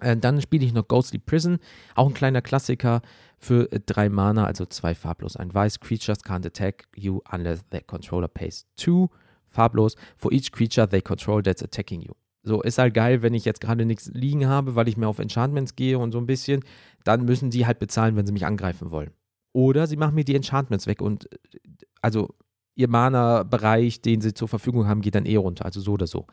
Äh, 0.00 0.16
dann 0.16 0.40
spiele 0.40 0.64
ich 0.64 0.72
noch 0.72 0.88
Ghostly 0.88 1.18
Prison, 1.18 1.58
auch 1.94 2.08
ein 2.08 2.14
kleiner 2.14 2.42
Klassiker 2.42 3.02
für 3.38 3.70
äh, 3.72 3.80
drei 3.84 4.08
Mana, 4.08 4.44
also 4.44 4.64
zwei 4.66 4.94
farblos. 4.94 5.36
Ein 5.36 5.52
Weiß, 5.52 5.80
Creatures 5.80 6.24
can't 6.24 6.46
attack 6.46 6.84
you 6.96 7.20
unless 7.30 7.64
their 7.70 7.82
controller 7.82 8.28
pays 8.28 8.66
two. 8.76 9.08
Farblos, 9.48 9.96
for 10.16 10.32
each 10.32 10.50
creature 10.50 10.88
they 10.88 11.02
control 11.02 11.42
that's 11.42 11.62
attacking 11.62 12.00
you. 12.00 12.14
So, 12.44 12.60
ist 12.60 12.78
halt 12.78 12.94
geil, 12.94 13.22
wenn 13.22 13.34
ich 13.34 13.44
jetzt 13.44 13.60
gerade 13.60 13.84
nichts 13.84 14.10
liegen 14.12 14.46
habe, 14.46 14.74
weil 14.74 14.88
ich 14.88 14.96
mehr 14.96 15.08
auf 15.08 15.20
Enchantments 15.20 15.76
gehe 15.76 15.98
und 15.98 16.12
so 16.12 16.18
ein 16.18 16.26
bisschen, 16.26 16.64
dann 17.04 17.24
müssen 17.24 17.50
die 17.50 17.66
halt 17.66 17.78
bezahlen, 17.78 18.16
wenn 18.16 18.26
sie 18.26 18.32
mich 18.32 18.46
angreifen 18.46 18.90
wollen. 18.90 19.12
Oder 19.52 19.86
sie 19.86 19.96
machen 19.96 20.14
mir 20.14 20.24
die 20.24 20.34
Enchantments 20.34 20.86
weg 20.86 21.00
und 21.02 21.30
äh, 21.32 21.36
also 22.00 22.34
ihr 22.74 22.88
Mana-Bereich, 22.88 24.00
den 24.00 24.20
sie 24.20 24.34
zur 24.34 24.48
Verfügung 24.48 24.88
haben, 24.88 25.02
geht 25.02 25.14
dann 25.14 25.26
eh 25.26 25.36
runter, 25.36 25.64
also 25.64 25.80
so 25.80 25.92
oder 25.92 26.06
so. 26.06 26.26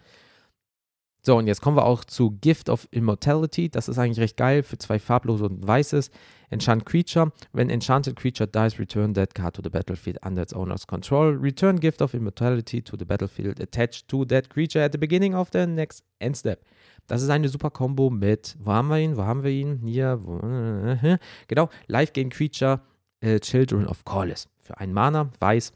So, 1.21 1.35
und 1.37 1.47
jetzt 1.47 1.61
kommen 1.61 1.75
wir 1.75 1.85
auch 1.85 2.05
zu 2.05 2.31
Gift 2.39 2.69
of 2.69 2.87
Immortality. 2.91 3.69
Das 3.69 3.89
ist 3.89 3.97
eigentlich 3.97 4.19
recht 4.19 4.37
geil 4.37 4.63
für 4.63 4.77
zwei 4.77 4.99
farblose 4.99 5.45
und 5.45 5.67
weißes. 5.67 6.11
Enchant 6.49 6.85
Creature. 6.85 7.31
When 7.51 7.69
Enchanted 7.69 8.15
Creature 8.15 8.47
dies, 8.47 8.79
return 8.79 9.13
that 9.13 9.35
card 9.35 9.55
to 9.55 9.61
the 9.61 9.69
battlefield 9.69 10.17
under 10.25 10.41
its 10.41 10.53
owner's 10.53 10.87
control. 10.87 11.35
Return 11.35 11.79
Gift 11.79 12.01
of 12.01 12.13
Immortality 12.13 12.81
to 12.81 12.95
the 12.97 13.05
battlefield 13.05 13.61
attached 13.61 14.07
to 14.07 14.25
that 14.25 14.49
creature 14.49 14.81
at 14.81 14.91
the 14.91 14.97
beginning 14.97 15.35
of 15.35 15.49
the 15.51 15.67
next 15.67 16.03
end 16.19 16.37
step. 16.37 16.63
Das 17.07 17.21
ist 17.21 17.29
eine 17.29 17.49
super 17.49 17.71
Combo 17.71 18.09
mit, 18.09 18.55
wo 18.59 18.71
haben 18.71 18.87
wir 18.89 18.99
ihn, 18.99 19.17
wo 19.17 19.23
haben 19.23 19.43
wir 19.43 19.51
ihn, 19.51 19.79
hier, 19.83 20.19
wo, 20.21 20.37
genau, 21.47 21.69
Life 21.87 22.13
Game 22.13 22.29
Creature, 22.29 22.81
äh, 23.21 23.39
Children 23.39 23.87
of 23.87 24.05
Corliss. 24.05 24.47
Für 24.59 24.77
einen 24.77 24.93
Mana, 24.93 25.31
weiß, 25.39 25.73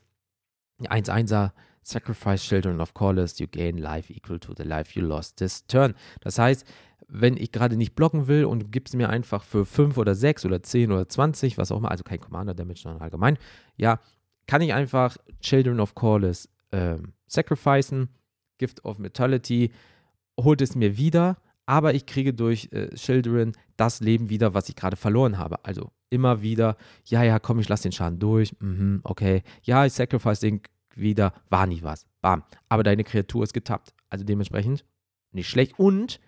1-1er, 0.83 1.51
Sacrifice 1.83 2.43
Children 2.43 2.81
of 2.81 2.93
Corliss, 2.93 3.39
you 3.39 3.47
gain 3.47 3.77
life 3.77 4.11
equal 4.11 4.39
to 4.39 4.53
the 4.55 4.63
life 4.63 4.97
you 4.97 5.05
lost 5.05 5.37
this 5.37 5.65
turn. 5.67 5.93
Das 6.21 6.39
heißt, 6.39 6.65
wenn 7.07 7.37
ich 7.37 7.51
gerade 7.51 7.77
nicht 7.77 7.95
blocken 7.95 8.27
will 8.27 8.45
und 8.45 8.71
gibst 8.71 8.95
mir 8.95 9.09
einfach 9.09 9.43
für 9.43 9.65
5 9.65 9.97
oder 9.97 10.15
6 10.15 10.45
oder 10.45 10.63
10 10.63 10.91
oder 10.91 11.07
20, 11.07 11.57
was 11.57 11.71
auch 11.71 11.77
immer, 11.77 11.91
also 11.91 12.03
kein 12.03 12.19
Commander 12.19 12.53
Damage, 12.53 12.81
sondern 12.81 13.01
allgemein, 13.01 13.37
ja, 13.77 13.99
kann 14.47 14.61
ich 14.61 14.73
einfach 14.73 15.17
Children 15.41 15.79
of 15.79 15.95
Corliss 15.95 16.49
ähm, 16.71 17.13
sacrificen, 17.27 18.09
Gift 18.57 18.83
of 18.85 18.99
Mortality, 18.99 19.71
holt 20.39 20.61
es 20.61 20.75
mir 20.75 20.97
wieder, 20.97 21.37
aber 21.65 21.93
ich 21.93 22.05
kriege 22.05 22.33
durch 22.33 22.69
äh, 22.71 22.89
Children 22.95 23.53
das 23.77 23.99
Leben 23.99 24.29
wieder, 24.29 24.53
was 24.53 24.69
ich 24.69 24.75
gerade 24.75 24.97
verloren 24.97 25.37
habe. 25.37 25.63
Also 25.63 25.91
immer 26.09 26.41
wieder, 26.41 26.77
ja, 27.05 27.23
ja, 27.23 27.39
komm, 27.39 27.59
ich 27.59 27.69
lasse 27.69 27.83
den 27.83 27.91
Schaden 27.91 28.19
durch, 28.19 28.53
mhm, 28.59 29.01
okay, 29.03 29.43
ja, 29.63 29.85
ich 29.85 29.93
sacrifice 29.93 30.39
den 30.39 30.61
wieder, 30.97 31.33
war 31.49 31.67
nie 31.67 31.83
was. 31.83 32.05
Bam. 32.21 32.43
Aber 32.69 32.83
deine 32.83 33.03
Kreatur 33.03 33.43
ist 33.43 33.53
getappt. 33.53 33.93
Also 34.09 34.25
dementsprechend 34.25 34.85
nicht 35.31 35.49
schlecht. 35.49 35.77
Und 35.79 36.19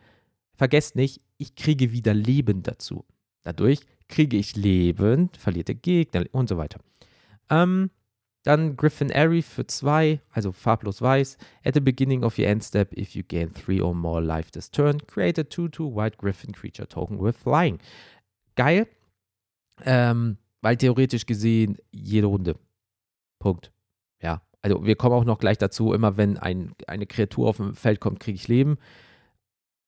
vergesst 0.55 0.95
nicht, 0.95 1.21
ich 1.37 1.55
kriege 1.55 1.91
wieder 1.91 2.13
Leben 2.13 2.63
dazu. 2.63 3.05
Dadurch 3.43 3.81
kriege 4.07 4.37
ich 4.37 4.55
Leben, 4.55 5.29
verliert 5.37 5.67
der 5.67 5.75
Gegner 5.75 6.25
und 6.31 6.49
so 6.49 6.57
weiter. 6.57 6.79
Ähm, 7.49 7.91
dann 8.43 8.75
Griffin 8.77 9.11
Airy 9.11 9.41
für 9.41 9.65
zwei, 9.65 10.21
also 10.29 10.51
farblos 10.51 11.01
weiß. 11.01 11.37
At 11.63 11.73
the 11.73 11.79
beginning 11.79 12.23
of 12.23 12.37
your 12.37 12.45
end 12.45 12.63
step, 12.63 12.95
if 12.95 13.15
you 13.15 13.23
gain 13.23 13.51
three 13.51 13.81
or 13.81 13.95
more 13.95 14.21
life 14.21 14.51
this 14.51 14.69
turn, 14.69 14.99
create 15.07 15.39
a 15.39 15.43
2-2 15.43 15.95
White 15.95 16.17
Griffin 16.17 16.53
Creature 16.53 16.87
Token 16.87 17.19
with 17.19 17.35
Flying. 17.35 17.79
Geil. 18.55 18.87
Ähm, 19.83 20.37
weil 20.61 20.77
theoretisch 20.77 21.25
gesehen 21.25 21.77
jede 21.91 22.27
Runde. 22.27 22.55
Punkt. 23.39 23.71
Ja, 24.21 24.41
also 24.65 24.83
wir 24.83 24.95
kommen 24.95 25.13
auch 25.13 25.25
noch 25.25 25.37
gleich 25.37 25.59
dazu, 25.59 25.93
immer 25.93 26.17
wenn 26.17 26.39
ein, 26.39 26.73
eine 26.87 27.05
Kreatur 27.05 27.49
auf 27.49 27.57
dem 27.57 27.75
Feld 27.75 27.99
kommt, 27.99 28.19
kriege 28.19 28.35
ich 28.35 28.47
Leben. 28.47 28.77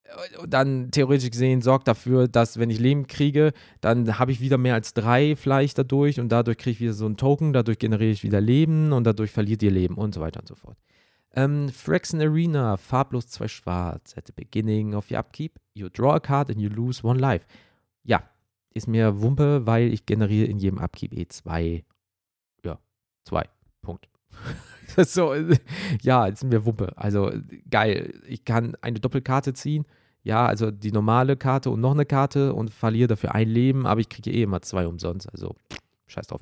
Äh, 0.03 0.47
dann 0.47 0.91
theoretisch 0.91 1.31
gesehen 1.31 1.63
sorgt 1.63 1.87
dafür, 1.87 2.27
dass 2.27 2.59
wenn 2.59 2.69
ich 2.69 2.77
Leben 2.77 3.07
kriege, 3.07 3.53
dann 3.81 4.19
habe 4.19 4.31
ich 4.31 4.39
wieder 4.39 4.59
mehr 4.59 4.75
als 4.75 4.93
drei 4.93 5.35
vielleicht 5.35 5.79
dadurch 5.79 6.19
und 6.19 6.29
dadurch 6.29 6.59
kriege 6.59 6.73
ich 6.73 6.79
wieder 6.79 6.93
so 6.93 7.07
einen 7.07 7.17
Token, 7.17 7.53
dadurch 7.53 7.79
generiere 7.79 8.11
ich 8.11 8.21
wieder 8.21 8.39
Leben 8.39 8.93
und 8.93 9.05
dadurch 9.05 9.31
verliert 9.31 9.63
ihr 9.63 9.71
Leben 9.71 9.95
und 9.95 10.13
so 10.13 10.21
weiter 10.21 10.41
und 10.41 10.47
so 10.47 10.53
fort. 10.53 10.77
Ähm, 11.33 11.69
Phyrexian 11.69 12.21
Arena, 12.21 12.77
farblos 12.77 13.29
zwei 13.29 13.47
schwarz. 13.47 14.15
At 14.15 14.27
the 14.27 14.33
beginning 14.35 14.93
of 14.93 15.09
your 15.09 15.17
upkeep, 15.17 15.59
you 15.73 15.89
draw 15.89 16.13
a 16.13 16.19
card 16.19 16.51
and 16.51 16.61
you 16.61 16.69
lose 16.69 17.03
one 17.03 17.19
life. 17.19 17.47
Ja, 18.03 18.21
ist 18.75 18.87
mir 18.87 19.23
Wumpe, 19.23 19.65
weil 19.65 19.91
ich 19.91 20.05
generiere 20.05 20.45
in 20.45 20.59
jedem 20.59 20.77
Upkeep 20.77 21.13
eh 21.17 21.27
zwei. 21.27 21.83
Ja, 22.63 22.77
zwei. 23.23 23.49
Punkt. 23.81 24.07
so, 24.97 25.33
ja, 26.01 26.27
jetzt 26.27 26.41
sind 26.41 26.51
wir 26.51 26.65
Wuppe. 26.65 26.93
Also 26.95 27.31
geil. 27.69 28.13
Ich 28.27 28.45
kann 28.45 28.75
eine 28.81 28.99
Doppelkarte 28.99 29.53
ziehen. 29.53 29.85
Ja, 30.23 30.45
also 30.45 30.71
die 30.71 30.91
normale 30.91 31.37
Karte 31.37 31.69
und 31.69 31.79
noch 31.79 31.93
eine 31.93 32.05
Karte 32.05 32.53
und 32.53 32.69
verliere 32.69 33.07
dafür 33.07 33.33
ein 33.33 33.47
Leben, 33.47 33.85
aber 33.85 34.01
ich 34.01 34.09
kriege 34.09 34.31
eh 34.31 34.43
immer 34.43 34.61
zwei 34.61 34.87
umsonst. 34.87 35.29
Also 35.31 35.55
scheiß 36.07 36.27
drauf. 36.27 36.41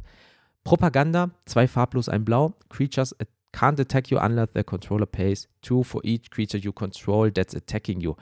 Propaganda, 0.63 1.29
zwei 1.45 1.67
farblos, 1.67 2.09
ein 2.09 2.25
blau. 2.25 2.55
Creatures 2.69 3.15
can't 3.53 3.79
attack 3.79 4.09
you 4.09 4.17
unless 4.17 4.51
their 4.53 4.63
controller 4.63 5.05
pays 5.05 5.47
two 5.61 5.83
for 5.83 6.03
each 6.03 6.29
creature 6.29 6.59
you 6.59 6.73
control 6.73 7.31
that's 7.31 7.55
attacking 7.55 8.01
you. 8.01 8.15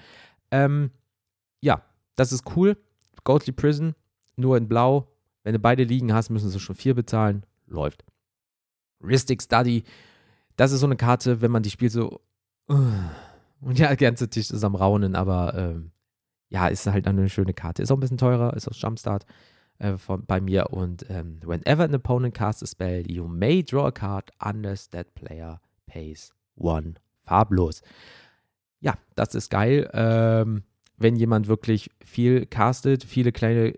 Ähm, 0.52 0.92
ja, 1.62 1.82
das 2.16 2.32
ist 2.32 2.44
cool. 2.56 2.78
Ghostly 3.24 3.54
Prison, 3.54 3.96
nur 4.36 4.58
in 4.58 4.68
blau. 4.68 5.08
Wenn 5.44 5.54
du 5.54 5.60
beide 5.60 5.84
liegen 5.84 6.14
hast, 6.14 6.30
müssen 6.30 6.50
sie 6.50 6.60
schon 6.60 6.76
vier 6.76 6.94
bezahlen. 6.94 7.46
Läuft. 7.68 8.04
Ristic 9.04 9.42
Study, 9.42 9.84
das 10.56 10.72
ist 10.72 10.82
so 10.82 10.86
eine 10.86 10.96
Karte, 10.96 11.42
wenn 11.42 11.52
man 11.52 11.63
die 11.63 11.70
spielt, 11.70 11.92
so. 11.92 12.22
Und 12.68 13.80
ja, 13.80 13.88
der 13.88 13.98
ganze 13.98 14.30
Tisch 14.30 14.52
ist 14.52 14.63
am 14.63 14.76
Raunen, 14.76 15.16
aber 15.16 15.54
ähm, 15.56 15.92
ja, 16.50 16.68
ist 16.68 16.86
halt 16.88 17.08
eine 17.08 17.30
schöne 17.30 17.54
Karte. 17.54 17.82
Ist 17.82 17.92
auch 17.92 17.98
ein 17.98 18.02
bisschen 18.02 18.18
teurer, 18.18 18.56
ist 18.56 18.68
aus 18.68 18.80
Jumpstart 18.82 19.26
äh, 19.80 19.98
von, 19.98 20.26
bei 20.26 20.39
mir. 20.39 20.72
Und 20.72 21.06
ähm, 21.10 21.39
whenever 21.44 21.84
an 21.84 21.96
opponent 21.96 22.34
casts 22.34 22.63
a 22.63 22.68
spell, 22.68 23.10
you 23.10 23.28
may 23.28 23.63
draw 23.63 23.88
a 23.88 23.92
card 23.92 24.32
unless 24.44 24.89
that 24.89 25.16
player 25.16 25.60
pays 25.88 26.32
one. 26.56 26.96
Farblos. 27.24 27.82
Ja, 28.82 28.96
das 29.16 29.34
ist 29.34 29.50
geil. 29.50 29.89
Ähm, 29.94 30.63
wenn 30.98 31.16
jemand 31.16 31.48
wirklich 31.48 31.89
viel 32.04 32.46
castet, 32.46 33.04
viele 33.04 33.32
kleine 33.32 33.74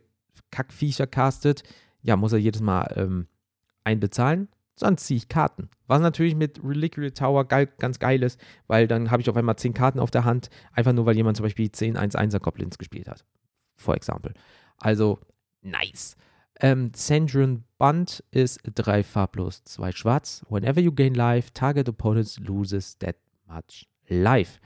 Kackviecher 0.52 1.08
castet, 1.08 1.64
ja, 2.02 2.16
muss 2.18 2.34
er 2.34 2.40
jedes 2.40 2.62
Mal 2.62 2.92
ähm, 2.96 3.28
einbezahlen 3.84 4.50
sonst 4.76 5.06
ziehe 5.06 5.18
ich 5.18 5.30
Karten. 5.30 5.70
Was 5.88 6.02
natürlich 6.02 6.36
mit 6.36 6.60
Reliquary 6.64 7.12
Tower 7.12 7.46
geil, 7.46 7.70
ganz 7.80 8.00
geil 8.00 8.24
ist, 8.24 8.40
weil 8.68 8.88
dann 8.88 9.12
habe 9.12 9.22
ich 9.22 9.30
auf 9.30 9.38
einmal 9.38 9.56
10 9.56 9.74
Karten 9.74 10.00
auf 10.00 10.12
der 10.12 10.26
Hand, 10.26 10.50
einfach 10.74 10.94
nur 10.94 11.06
weil 11.06 11.16
jemand 11.16 11.38
zum 11.38 11.44
Beispiel 11.44 11.72
10 11.72 11.98
1-1er 11.98 12.40
Goblins 12.40 12.78
gespielt 12.78 13.08
hat. 13.08 13.26
For 13.78 13.96
example. 13.96 14.34
Also, 14.78 15.20
nice. 15.62 16.16
Ähm, 16.60 16.92
Sandrian 16.96 17.64
Bund 17.78 18.24
ist 18.32 18.60
3 18.64 19.04
farblos, 19.04 19.64
2 19.66 19.92
schwarz. 19.92 20.46
Whenever 20.50 20.80
you 20.80 20.92
gain 20.92 21.14
life, 21.14 21.52
target 21.54 21.90
opponents 21.90 22.40
loses 22.40 22.98
that 23.00 23.18
much 23.48 23.88
life. 24.08 24.60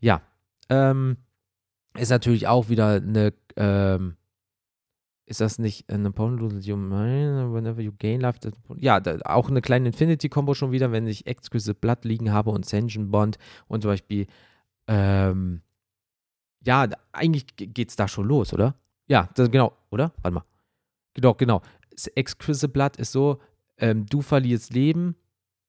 Ja, 0.00 0.22
ähm, 0.68 1.16
ist 1.96 2.10
natürlich 2.10 2.46
auch 2.46 2.68
wieder 2.68 2.94
eine 2.94 3.32
ähm, 3.56 4.16
ist 5.26 5.40
das 5.40 5.58
nicht 5.58 5.90
an 5.90 6.06
opponent 6.06 6.40
loses 6.40 6.66
you 6.66 6.76
mine 6.76 7.52
whenever 7.52 7.80
you 7.80 7.92
gain 7.98 8.20
life? 8.20 8.38
Ja, 8.76 9.00
da, 9.00 9.18
auch 9.24 9.48
eine 9.48 9.62
kleine 9.62 9.88
Infinity-Combo 9.88 10.54
schon 10.54 10.72
wieder, 10.72 10.92
wenn 10.92 11.06
ich 11.06 11.26
Exquisite 11.26 11.74
Blood 11.74 12.04
liegen 12.04 12.32
habe 12.32 12.50
und 12.50 12.66
Sension 12.66 13.10
Bond 13.10 13.38
und 13.66 13.82
zum 13.82 13.90
Beispiel, 13.90 14.26
ähm, 14.86 15.62
ja, 16.64 16.88
eigentlich 17.12 17.46
geht 17.56 17.88
es 17.88 17.96
da 17.96 18.08
schon 18.08 18.26
los, 18.26 18.52
oder? 18.52 18.74
Ja, 19.06 19.28
das, 19.34 19.50
genau, 19.50 19.72
oder? 19.90 20.12
Warte 20.22 20.34
mal. 20.34 20.44
Genau, 21.14 21.34
genau. 21.34 21.62
Exquisite 22.14 22.68
Blood 22.68 22.96
ist 22.96 23.12
so, 23.12 23.40
ähm, 23.78 24.06
du 24.06 24.22
verlierst 24.22 24.74
Leben, 24.74 25.16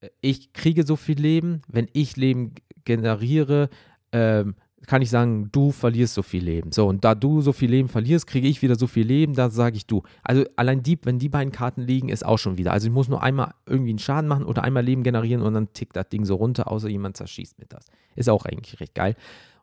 äh, 0.02 0.10
ich 0.22 0.54
kriege 0.54 0.86
so 0.86 0.96
viel 0.96 1.20
Leben, 1.20 1.62
wenn 1.68 1.88
ich 1.94 2.18
Leben 2.18 2.56
generiere, 2.84 3.70
ähm, 4.12 4.56
kann 4.88 5.02
ich 5.02 5.10
sagen, 5.10 5.50
du 5.52 5.72
verlierst 5.72 6.14
so 6.14 6.22
viel 6.22 6.44
Leben. 6.44 6.72
So, 6.72 6.88
und 6.88 7.04
da 7.04 7.16
du 7.16 7.42
so 7.42 7.54
viel 7.54 7.70
Leben 7.70 7.88
verlierst, 7.90 8.28
kriege 8.28 8.48
ich 8.48 8.62
wieder 8.62 8.76
so 8.76 8.88
viel 8.88 9.06
Leben, 9.06 9.34
da 9.34 9.50
sage 9.50 9.78
ich 9.78 9.86
du. 9.86 10.04
Also 10.24 10.44
allein 10.56 10.84
die, 10.84 11.00
wenn 11.04 11.20
die 11.20 11.30
beiden 11.30 11.52
Karten 11.52 11.82
liegen, 11.82 12.10
ist 12.10 12.26
auch 12.26 12.38
schon 12.38 12.58
wieder. 12.58 12.72
Also 12.72 12.88
ich 12.88 12.94
muss 12.94 13.08
nur 13.08 13.24
einmal 13.24 13.54
irgendwie 13.66 13.92
einen 13.92 14.00
Schaden 14.00 14.28
machen 14.28 14.46
oder 14.46 14.64
einmal 14.64 14.84
Leben 14.84 15.04
generieren 15.04 15.42
und 15.42 15.54
dann 15.54 15.74
tickt 15.74 15.96
das 15.96 16.10
Ding 16.10 16.26
so 16.26 16.36
runter, 16.36 16.72
außer 16.72 16.90
jemand 16.90 17.18
zerschießt 17.18 17.60
mit 17.60 17.72
das. 17.72 17.86
Ist 18.16 18.30
auch 18.30 18.46
eigentlich 18.46 18.80
recht 18.80 18.96
geil. 18.96 19.16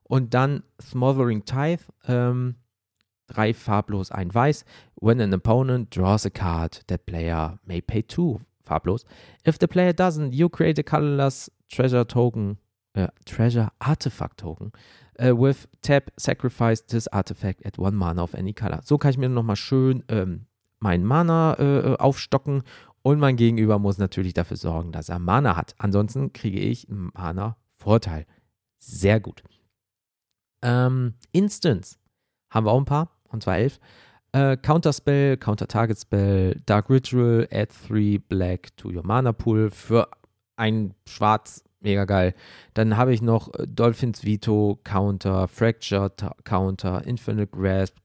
Und 0.05 0.35
dann 0.35 0.63
Smothering 0.81 1.45
Tithe, 1.45 1.85
ähm, 2.07 2.57
drei 3.29 3.55
farblos, 3.55 4.11
ein 4.11 4.35
weiß. 4.35 4.65
When 5.01 5.21
an 5.21 5.35
opponent 5.35 5.97
draws 5.97 6.27
a 6.27 6.31
card, 6.31 6.87
that 6.89 7.07
player 7.07 7.59
may 7.65 7.81
pay 7.81 8.03
two 8.03 8.41
farblos. 8.63 9.05
If 9.47 9.59
the 9.59 9.67
player 9.67 9.93
doesn't, 9.93 10.33
you 10.33 10.49
create 10.49 10.79
a 10.79 10.83
colorless 10.83 11.51
treasure 11.69 12.07
token, 12.07 12.59
uh, 12.97 13.09
treasure 13.25 13.71
artifact 13.79 14.41
token 14.41 14.73
uh, 15.23 15.35
with 15.35 15.69
tap 15.83 16.11
sacrifice 16.17 16.85
this 16.87 17.09
artifact 17.09 17.65
at 17.65 17.79
one 17.79 17.97
mana 17.97 18.23
of 18.23 18.35
any 18.35 18.53
color. 18.53 18.81
So 18.85 18.99
kann 18.99 19.11
ich 19.11 19.19
mir 19.19 19.29
nochmal 19.29 19.57
schön 19.57 20.05
ähm, 20.09 20.47
meinen 20.81 21.05
Mana 21.05 21.57
äh, 21.59 21.97
aufstocken 21.97 22.63
und 23.03 23.19
mein 23.19 23.37
Gegenüber 23.37 23.79
muss 23.79 23.99
natürlich 23.99 24.33
dafür 24.33 24.57
sorgen, 24.57 24.93
dass 24.93 25.09
er 25.09 25.19
Mana 25.19 25.57
hat. 25.57 25.75
Ansonsten 25.79 26.33
kriege 26.33 26.61
ich 26.61 26.89
einen 26.89 27.11
Mana-Vorteil. 27.15 28.27
Sehr 28.79 29.21
gut. 29.21 29.43
Ähm, 30.63 31.15
Instance 31.33 31.99
haben 32.51 32.67
wir 32.67 32.71
auch 32.71 32.79
ein 32.79 32.85
paar, 32.85 33.11
und 33.29 33.43
zwar 33.43 33.59
elf. 33.59 33.81
Uh, 34.35 34.57
Counter 34.57 34.95
Spell, 34.95 35.37
Counter 35.37 35.69
Target 35.69 35.99
Spell, 35.99 36.63
Dark 36.65 36.89
Ritual, 36.89 37.47
add 37.53 37.71
3 37.87 38.19
Black 38.29 38.75
to 38.79 38.89
your 38.89 39.05
Mana 39.05 39.33
Pool 39.33 39.69
für 39.71 40.09
ein 40.57 40.95
Schwarz 41.07 41.63
mega 41.83 42.05
geil. 42.05 42.35
Dann 42.75 42.97
habe 42.97 43.13
ich 43.13 43.23
noch 43.23 43.53
äh, 43.55 43.67
Dolphins 43.67 44.25
Veto, 44.25 44.81
Counter, 44.85 45.49
Fracture, 45.49 46.13
Counter, 46.45 47.05
Infinite 47.07 47.49
Grasp, 47.49 47.97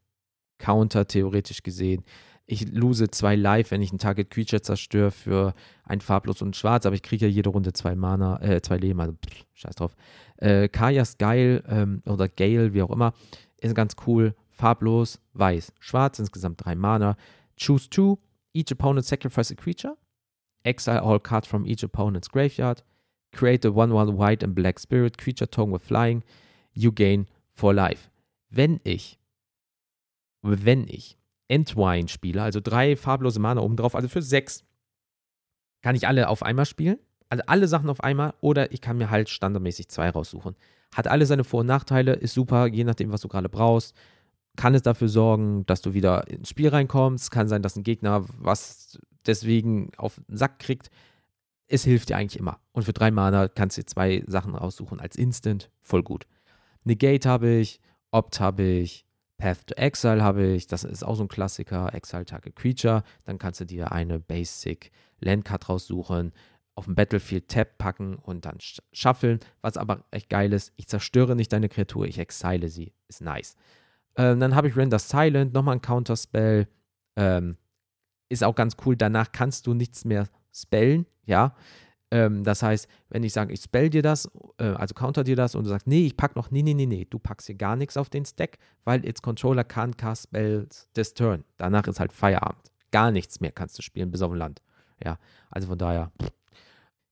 Counter 0.57 1.07
theoretisch 1.07 1.63
gesehen. 1.63 2.03
Ich 2.45 2.71
lose 2.71 3.09
zwei 3.11 3.35
Live, 3.35 3.71
wenn 3.71 3.81
ich 3.81 3.91
ein 3.91 3.99
Target 3.99 4.31
Creature 4.31 4.61
zerstöre 4.61 5.11
für 5.11 5.53
ein 5.83 5.99
farblos 5.99 6.41
und 6.41 6.55
schwarz, 6.55 6.85
aber 6.85 6.95
ich 6.95 7.03
kriege 7.03 7.25
ja 7.25 7.31
jede 7.31 7.49
Runde 7.49 7.73
zwei 7.73 7.93
Mana, 7.93 8.41
äh, 8.41 8.61
zwei 8.61 8.77
Leben, 8.77 9.01
also 9.01 9.13
pff, 9.13 9.45
scheiß 9.53 9.75
drauf. 9.75 9.95
Äh, 10.37 10.69
Kajas 10.69 11.17
geil 11.17 11.61
ähm, 11.67 12.01
oder 12.05 12.29
Gale, 12.29 12.73
wie 12.73 12.81
auch 12.81 12.89
immer, 12.89 13.13
ist 13.59 13.75
ganz 13.75 13.95
cool. 14.07 14.33
Farblos, 14.49 15.19
weiß, 15.33 15.73
schwarz, 15.79 16.19
insgesamt 16.19 16.63
drei 16.63 16.75
Mana. 16.75 17.17
Choose 17.57 17.89
two. 17.89 18.17
Each 18.53 18.71
opponent 18.71 19.05
sacrifice 19.05 19.51
a 19.51 19.55
creature. 19.55 19.97
Exile 20.63 21.01
all 21.01 21.19
cards 21.19 21.47
from 21.47 21.65
each 21.65 21.83
opponent's 21.83 22.29
graveyard. 22.29 22.83
Create 23.37 23.65
a 23.65 23.69
1-1 23.69 24.17
white 24.17 24.43
and 24.43 24.55
black 24.55 24.79
spirit 24.79 25.17
creature 25.17 25.47
token 25.47 25.71
with 25.71 25.83
flying. 25.83 26.23
You 26.73 26.91
gain 26.91 27.27
for 27.53 27.71
life. 27.73 28.09
Wenn 28.49 28.79
ich, 28.83 29.19
wenn 30.41 30.87
ich 30.87 31.17
Entwine 31.47 32.07
spiele, 32.07 32.41
also 32.41 32.59
drei 32.59 32.95
farblose 32.95 33.39
Mana 33.39 33.61
oben 33.61 33.77
drauf, 33.77 33.95
also 33.95 34.07
für 34.07 34.23
sechs, 34.23 34.63
kann 35.81 35.95
ich 35.95 36.07
alle 36.07 36.29
auf 36.29 36.41
einmal 36.41 36.65
spielen. 36.65 36.97
Also 37.29 37.43
alle 37.45 37.67
Sachen 37.67 37.89
auf 37.89 38.01
einmal 38.03 38.33
oder 38.41 38.71
ich 38.71 38.81
kann 38.81 38.97
mir 38.97 39.11
halt 39.11 39.29
standardmäßig 39.29 39.89
zwei 39.89 40.09
raussuchen. 40.09 40.55
Hat 40.95 41.07
alle 41.07 41.25
seine 41.25 41.43
Vor- 41.43 41.59
und 41.59 41.67
Nachteile, 41.67 42.13
ist 42.13 42.33
super, 42.33 42.67
je 42.67 42.85
nachdem, 42.85 43.11
was 43.11 43.21
du 43.21 43.27
gerade 43.27 43.49
brauchst. 43.49 43.95
Kann 44.55 44.73
es 44.73 44.81
dafür 44.81 45.09
sorgen, 45.09 45.65
dass 45.67 45.81
du 45.81 45.93
wieder 45.93 46.27
ins 46.27 46.49
Spiel 46.49 46.69
reinkommst. 46.69 47.29
Kann 47.29 47.47
sein, 47.47 47.61
dass 47.61 47.75
ein 47.75 47.83
Gegner 47.83 48.25
was 48.39 48.97
deswegen 49.27 49.91
auf 49.97 50.15
den 50.27 50.37
Sack 50.37 50.57
kriegt 50.57 50.89
es 51.67 51.83
hilft 51.83 52.09
dir 52.09 52.17
eigentlich 52.17 52.39
immer. 52.39 52.59
Und 52.71 52.83
für 52.83 52.93
drei 52.93 53.11
Mana 53.11 53.47
kannst 53.47 53.77
du 53.77 53.85
zwei 53.85 54.23
Sachen 54.27 54.55
raussuchen 54.55 54.99
als 54.99 55.15
Instant, 55.15 55.69
voll 55.81 56.03
gut. 56.03 56.27
Negate 56.83 57.27
habe 57.27 57.49
ich, 57.49 57.79
Opt 58.11 58.39
habe 58.39 58.63
ich, 58.63 59.05
Path 59.37 59.67
to 59.67 59.75
Exile 59.75 60.23
habe 60.23 60.45
ich, 60.47 60.67
das 60.67 60.83
ist 60.83 61.03
auch 61.03 61.15
so 61.15 61.23
ein 61.23 61.27
Klassiker, 61.27 61.93
Exile 61.93 62.25
Target 62.25 62.55
Creature. 62.55 63.03
Dann 63.25 63.37
kannst 63.37 63.59
du 63.59 63.65
dir 63.65 63.91
eine 63.91 64.19
Basic 64.19 64.91
Landcard 65.19 65.69
raussuchen, 65.69 66.33
auf 66.75 66.85
dem 66.85 66.95
Battlefield 66.95 67.47
Tab 67.47 67.77
packen 67.77 68.15
und 68.15 68.45
dann 68.45 68.57
shuffeln. 68.91 69.39
Was 69.61 69.77
aber 69.77 70.05
echt 70.11 70.29
geil 70.29 70.53
ist, 70.53 70.73
ich 70.75 70.87
zerstöre 70.87 71.35
nicht 71.35 71.51
deine 71.53 71.69
Kreatur, 71.69 72.05
ich 72.05 72.17
exile 72.17 72.69
sie. 72.69 72.93
Ist 73.07 73.21
nice. 73.21 73.55
Ähm, 74.15 74.39
dann 74.39 74.55
habe 74.55 74.67
ich 74.67 74.75
Render 74.75 74.99
Silent, 74.99 75.53
nochmal 75.53 75.75
ein 75.75 75.81
Counterspell. 75.81 76.67
Ähm, 77.15 77.57
ist 78.29 78.43
auch 78.43 78.55
ganz 78.55 78.75
cool. 78.85 78.95
Danach 78.95 79.31
kannst 79.31 79.67
du 79.67 79.73
nichts 79.73 80.03
mehr 80.03 80.27
spellen, 80.53 81.05
ja. 81.25 81.55
Ähm, 82.09 82.43
das 82.43 82.63
heißt, 82.63 82.87
wenn 83.09 83.23
ich 83.23 83.33
sage, 83.33 83.53
ich 83.53 83.61
spell 83.61 83.89
dir 83.89 84.01
das, 84.01 84.29
äh, 84.59 84.65
also 84.65 84.93
counter 84.93 85.23
dir 85.23 85.35
das 85.35 85.55
und 85.55 85.65
du 85.65 85.69
sagst, 85.69 85.87
nee, 85.87 86.05
ich 86.05 86.15
pack 86.15 86.35
noch, 86.35 86.51
nee, 86.51 86.61
nee, 86.61 86.73
nee, 86.73 86.85
nee, 86.85 87.05
du 87.09 87.19
packst 87.19 87.47
hier 87.47 87.55
gar 87.55 87.75
nichts 87.75 87.97
auf 87.97 88.09
den 88.09 88.25
Stack, 88.25 88.57
weil 88.85 89.05
its 89.05 89.21
Controller 89.21 89.63
can't 89.63 89.97
cast 89.97 90.23
spells 90.23 90.87
this 90.93 91.13
turn. 91.13 91.43
Danach 91.57 91.85
ist 91.87 91.99
halt 91.99 92.13
Feierabend. 92.13 92.71
Gar 92.91 93.11
nichts 93.11 93.41
mehr 93.41 93.51
kannst 93.51 93.77
du 93.77 93.81
spielen, 93.81 94.11
bis 94.11 94.21
auf 94.21 94.31
ein 94.31 94.37
Land. 94.37 94.61
Ja, 95.03 95.17
also 95.51 95.67
von 95.67 95.77
daher. 95.77 96.11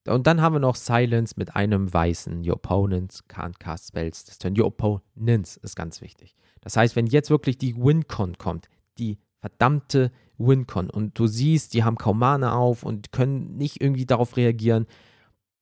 Und 0.07 0.27
dann 0.27 0.41
haben 0.41 0.53
wir 0.53 0.59
noch 0.59 0.75
Silence 0.75 1.33
mit 1.35 1.55
einem 1.55 1.91
weißen. 1.91 2.47
Your 2.47 2.55
opponents 2.55 3.23
can't 3.27 3.57
cast 3.59 3.89
spells 3.89 4.23
this 4.23 4.37
turn. 4.37 4.57
Your 4.57 4.67
opponents 4.67 5.57
ist 5.57 5.75
ganz 5.75 6.01
wichtig. 6.01 6.35
Das 6.61 6.77
heißt, 6.77 6.95
wenn 6.95 7.07
jetzt 7.07 7.29
wirklich 7.29 7.57
die 7.57 7.75
WinCon 7.75 8.37
kommt, 8.37 8.69
die 8.97 9.19
verdammte 9.39 10.11
WinCon 10.37 10.89
und 10.89 11.17
du 11.17 11.27
siehst, 11.27 11.73
die 11.73 11.83
haben 11.83 11.97
kaum 11.97 12.19
Mana 12.19 12.53
auf 12.53 12.83
und 12.83 13.11
können 13.11 13.57
nicht 13.57 13.81
irgendwie 13.81 14.05
darauf 14.05 14.37
reagieren, 14.37 14.87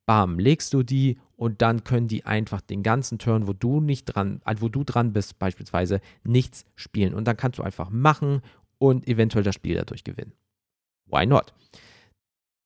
bam, 0.05 0.39
legst 0.39 0.73
du 0.73 0.83
die 0.83 1.19
und 1.35 1.61
dann 1.61 1.83
können 1.83 2.07
die 2.07 2.25
einfach 2.25 2.61
den 2.61 2.83
ganzen 2.83 3.19
Turn, 3.19 3.47
wo 3.47 3.53
du 3.53 3.81
nicht 3.81 4.05
dran, 4.05 4.41
äh, 4.45 4.55
wo 4.59 4.69
du 4.69 4.83
dran 4.83 5.13
bist, 5.13 5.39
beispielsweise, 5.39 6.01
nichts 6.23 6.65
spielen. 6.75 7.13
Und 7.13 7.25
dann 7.25 7.37
kannst 7.37 7.59
du 7.59 7.63
einfach 7.63 7.89
machen 7.89 8.41
und 8.77 9.07
eventuell 9.07 9.43
das 9.43 9.55
Spiel 9.55 9.75
dadurch 9.75 10.03
gewinnen. 10.03 10.33
Why 11.05 11.25
not? 11.25 11.53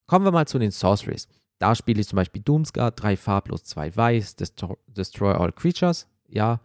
Kommen 0.07 0.25
wir 0.25 0.31
mal 0.31 0.47
zu 0.47 0.59
den 0.59 0.71
Sorceries. 0.71 1.27
Da 1.59 1.75
spiele 1.75 2.01
ich 2.01 2.07
zum 2.07 2.17
Beispiel 2.17 2.41
Doomsguard, 2.41 3.01
3 3.01 3.17
farblos, 3.17 3.63
2 3.63 3.95
weiß, 3.95 4.35
Destroy 4.35 5.33
All 5.33 5.51
Creatures. 5.51 6.07
Ja, 6.27 6.61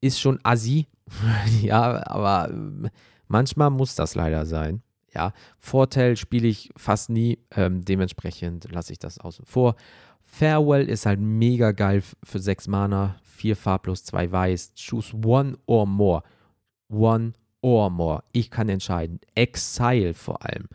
ist 0.00 0.20
schon 0.20 0.40
assi. 0.42 0.86
ja, 1.62 2.06
aber 2.06 2.50
ähm, 2.50 2.88
Manchmal 3.28 3.70
muss 3.70 3.94
das 3.94 4.14
leider 4.14 4.46
sein. 4.46 4.82
Ja, 5.14 5.32
Vorteil 5.58 6.16
spiele 6.16 6.48
ich 6.48 6.70
fast 6.76 7.10
nie, 7.10 7.38
ähm, 7.52 7.84
dementsprechend 7.84 8.70
lasse 8.70 8.92
ich 8.92 8.98
das 8.98 9.18
außen 9.18 9.46
vor. 9.46 9.76
Farewell 10.22 10.88
ist 10.88 11.06
halt 11.06 11.20
mega 11.20 11.72
geil 11.72 12.02
für 12.22 12.38
6 12.38 12.68
Mana, 12.68 13.16
4 13.22 13.56
farblos, 13.56 14.04
2 14.04 14.30
weiß. 14.30 14.74
Choose 14.74 15.16
one 15.16 15.56
or 15.66 15.86
more. 15.86 16.22
One 16.88 17.32
or 17.62 17.90
more. 17.90 18.22
Ich 18.32 18.50
kann 18.50 18.68
entscheiden. 18.68 19.20
Exile 19.34 20.12
vor 20.12 20.44
allem. 20.44 20.68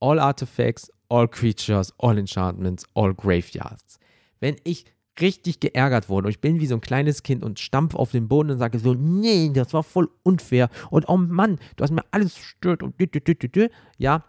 All 0.00 0.18
Artifacts, 0.18 0.90
all 1.08 1.28
Creatures, 1.28 1.92
all 1.98 2.18
Enchantments, 2.18 2.84
all 2.94 3.14
Graveyards. 3.14 3.98
Wenn 4.40 4.56
ich 4.64 4.86
richtig 5.20 5.60
geärgert 5.60 6.08
worden. 6.08 6.26
Und 6.26 6.30
ich 6.30 6.40
bin 6.40 6.60
wie 6.60 6.66
so 6.66 6.74
ein 6.74 6.80
kleines 6.80 7.22
Kind 7.22 7.42
und 7.44 7.60
stampf 7.60 7.94
auf 7.94 8.10
den 8.10 8.28
Boden 8.28 8.50
und 8.50 8.58
sage 8.58 8.78
so, 8.78 8.94
nee, 8.94 9.50
das 9.52 9.72
war 9.72 9.82
voll 9.82 10.08
unfair. 10.22 10.68
Und 10.90 11.08
oh 11.08 11.16
Mann, 11.16 11.58
du 11.76 11.84
hast 11.84 11.90
mir 11.90 12.04
alles 12.10 12.34
zerstört 12.34 12.82
und 12.82 13.00
dü, 13.00 13.06
dü, 13.06 13.20
dü, 13.20 13.34
dü, 13.34 13.48
dü. 13.48 13.68
ja, 13.98 14.24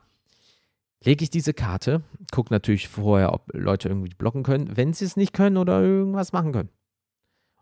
lege 1.04 1.24
ich 1.24 1.30
diese 1.30 1.54
Karte, 1.54 2.04
gucke 2.32 2.54
natürlich 2.54 2.88
vorher, 2.88 3.34
ob 3.34 3.52
Leute 3.54 3.90
irgendwie 3.90 4.14
blocken 4.16 4.44
können, 4.44 4.76
wenn 4.76 4.94
sie 4.94 5.06
es 5.06 5.16
nicht 5.16 5.34
können 5.34 5.58
oder 5.58 5.82
irgendwas 5.82 6.34
machen 6.34 6.52
können. 6.52 6.70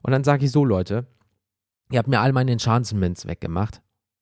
Und 0.02 0.12
dann 0.12 0.24
sage 0.24 0.46
ich 0.46 0.52
so, 0.52 0.66
Leute, 0.66 1.08
ihr 1.92 2.00
habt 2.00 2.10
mir 2.10 2.20
all 2.20 2.34
meine 2.34 2.52
Enchantments 2.52 3.26
weggemacht. 3.26 3.82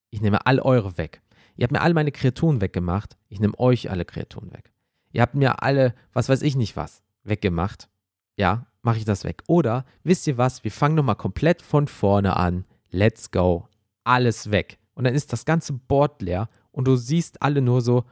Ich 0.09 0.21
nehme 0.21 0.45
all 0.45 0.59
eure 0.59 0.97
weg. 0.97 1.21
Ihr 1.55 1.63
habt 1.63 1.71
mir 1.71 1.81
all 1.81 1.93
meine 1.93 2.11
Kreaturen 2.11 2.61
weggemacht. 2.61 3.17
Ich 3.29 3.39
nehme 3.39 3.59
euch 3.59 3.89
alle 3.89 4.05
Kreaturen 4.05 4.51
weg. 4.51 4.71
Ihr 5.11 5.21
habt 5.21 5.35
mir 5.35 5.63
alle, 5.63 5.93
was 6.13 6.29
weiß 6.29 6.41
ich 6.41 6.55
nicht 6.55 6.75
was, 6.75 7.03
weggemacht. 7.23 7.89
Ja, 8.37 8.67
mache 8.81 8.97
ich 8.97 9.05
das 9.05 9.23
weg. 9.23 9.43
Oder 9.47 9.85
wisst 10.03 10.27
ihr 10.27 10.37
was, 10.37 10.63
wir 10.63 10.71
fangen 10.71 10.95
nochmal 10.95 11.15
komplett 11.15 11.61
von 11.61 11.87
vorne 11.87 12.35
an. 12.35 12.65
Let's 12.89 13.31
go. 13.31 13.67
Alles 14.03 14.51
weg. 14.51 14.79
Und 14.93 15.03
dann 15.05 15.15
ist 15.15 15.31
das 15.33 15.45
ganze 15.45 15.73
Board 15.73 16.21
leer 16.21 16.49
und 16.71 16.87
du 16.87 16.95
siehst 16.95 17.41
alle 17.41 17.61
nur 17.61 17.81
so, 17.81 18.03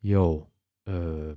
yo, 0.00 0.48
äh, 0.86 1.34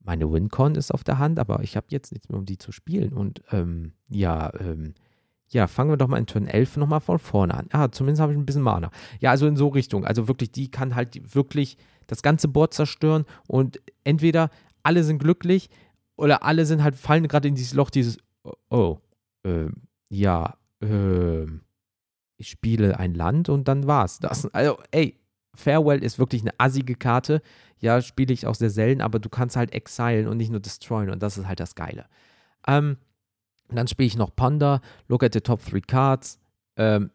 meine 0.00 0.30
WinCon 0.30 0.74
ist 0.74 0.92
auf 0.92 1.02
der 1.02 1.18
Hand, 1.18 1.38
aber 1.38 1.62
ich 1.62 1.76
habe 1.76 1.86
jetzt 1.90 2.12
nichts 2.12 2.28
mehr, 2.28 2.38
um 2.38 2.44
die 2.44 2.58
zu 2.58 2.72
spielen. 2.72 3.12
Und 3.12 3.42
ähm, 3.52 3.92
ja, 4.08 4.52
ähm, 4.60 4.94
ja, 5.48 5.66
fangen 5.66 5.90
wir 5.90 5.96
doch 5.96 6.08
mal 6.08 6.18
in 6.18 6.26
Turn 6.26 6.46
11 6.46 6.76
nochmal 6.76 7.00
von 7.00 7.18
vorne 7.18 7.54
an. 7.54 7.68
Ah, 7.72 7.90
zumindest 7.90 8.20
habe 8.20 8.32
ich 8.32 8.38
ein 8.38 8.46
bisschen 8.46 8.62
Mana. 8.62 8.90
Ja, 9.20 9.30
also 9.30 9.46
in 9.46 9.56
so 9.56 9.68
Richtung. 9.68 10.04
Also 10.04 10.28
wirklich, 10.28 10.52
die 10.52 10.70
kann 10.70 10.94
halt 10.94 11.34
wirklich 11.34 11.78
das 12.06 12.22
ganze 12.22 12.48
Board 12.48 12.74
zerstören 12.74 13.24
und 13.46 13.80
entweder 14.04 14.50
alle 14.82 15.04
sind 15.04 15.18
glücklich, 15.18 15.70
oder 16.16 16.42
alle 16.42 16.66
sind 16.66 16.82
halt, 16.82 16.96
fallen 16.96 17.26
gerade 17.28 17.48
in 17.48 17.54
dieses 17.54 17.74
Loch, 17.74 17.90
dieses, 17.90 18.18
oh, 18.70 18.98
äh, 19.44 19.66
ja, 20.08 20.56
äh, 20.80 21.46
ich 22.36 22.50
spiele 22.50 22.98
ein 22.98 23.14
Land 23.14 23.48
und 23.48 23.68
dann 23.68 23.86
war's 23.86 24.18
das. 24.18 24.48
Also, 24.52 24.78
ey, 24.90 25.18
Farewell 25.54 26.02
ist 26.02 26.18
wirklich 26.18 26.42
eine 26.42 26.52
assige 26.58 26.96
Karte. 26.96 27.40
Ja, 27.78 28.00
spiele 28.02 28.32
ich 28.32 28.46
auch 28.46 28.54
sehr 28.54 28.70
selten, 28.70 29.00
aber 29.00 29.18
du 29.18 29.28
kannst 29.28 29.56
halt 29.56 29.72
exilen 29.72 30.26
und 30.26 30.36
nicht 30.36 30.50
nur 30.50 30.60
destroyen 30.60 31.10
und 31.10 31.22
das 31.22 31.38
ist 31.38 31.46
halt 31.46 31.60
das 31.60 31.74
Geile. 31.74 32.06
Ähm, 32.66 32.96
dann 33.68 33.88
spiele 33.88 34.06
ich 34.06 34.16
noch 34.16 34.34
Ponder, 34.34 34.80
look 35.08 35.22
at 35.22 35.32
the 35.32 35.40
top 35.40 35.64
three 35.64 35.80
cards. 35.80 36.38
Ähm, 36.76 37.10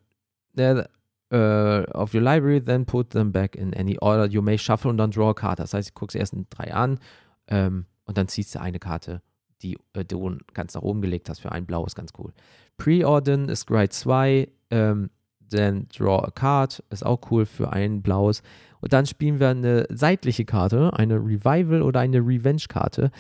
uh, 0.58 1.84
of 1.94 2.14
your 2.14 2.22
library, 2.22 2.62
then 2.62 2.86
put 2.86 3.12
them 3.12 3.32
back 3.32 3.56
in 3.56 3.74
any 3.74 3.98
order 4.00 4.26
you 4.26 4.42
may 4.42 4.58
shuffle 4.58 4.90
und 4.90 4.98
dann 4.98 5.12
draw 5.12 5.30
a 5.30 5.34
card. 5.34 5.60
Das 5.60 5.74
heißt, 5.74 5.90
ich 5.90 5.94
gucke 5.94 6.18
erst 6.18 6.36
drei 6.50 6.74
an 6.74 7.00
ähm, 7.48 7.86
und 8.10 8.18
dann 8.18 8.28
ziehst 8.28 8.56
du 8.56 8.60
eine 8.60 8.80
Karte, 8.80 9.22
die 9.62 9.78
äh, 9.94 10.04
du 10.04 10.36
ganz 10.56 10.74
nach 10.74 10.82
oben 10.82 11.00
gelegt 11.00 11.30
hast 11.30 11.42
für 11.42 11.52
ein 11.52 11.68
Blau, 11.68 11.86
ist 11.86 11.96
ganz 11.96 12.12
cool. 12.18 12.34
Pre-Ordern 12.78 13.50
ist 13.50 13.68
Grade 13.68 13.90
2, 13.90 14.50
ähm, 14.72 15.12
dann 15.38 15.88
Draw 15.90 16.26
a 16.26 16.32
Card, 16.32 16.84
ist 16.90 17.06
auch 17.06 17.20
cool 17.30 17.46
für 17.46 17.72
ein 17.72 18.02
blaues. 18.02 18.42
Und 18.82 18.94
dann 18.94 19.06
spielen 19.06 19.40
wir 19.40 19.50
eine 19.50 19.86
seitliche 19.92 20.44
Karte, 20.44 20.92
eine 20.94 21.18
Revival 21.18 21.84
oder 21.84 22.00
eine 22.00 22.18
Revenge-Karte. 22.18 23.12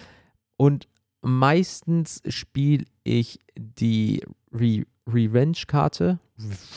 Und 0.57 0.87
meistens 1.21 2.23
spiele 2.27 2.85
ich 3.03 3.39
die 3.55 4.23
Re 4.51 4.85
Revenge-Karte, 5.05 6.17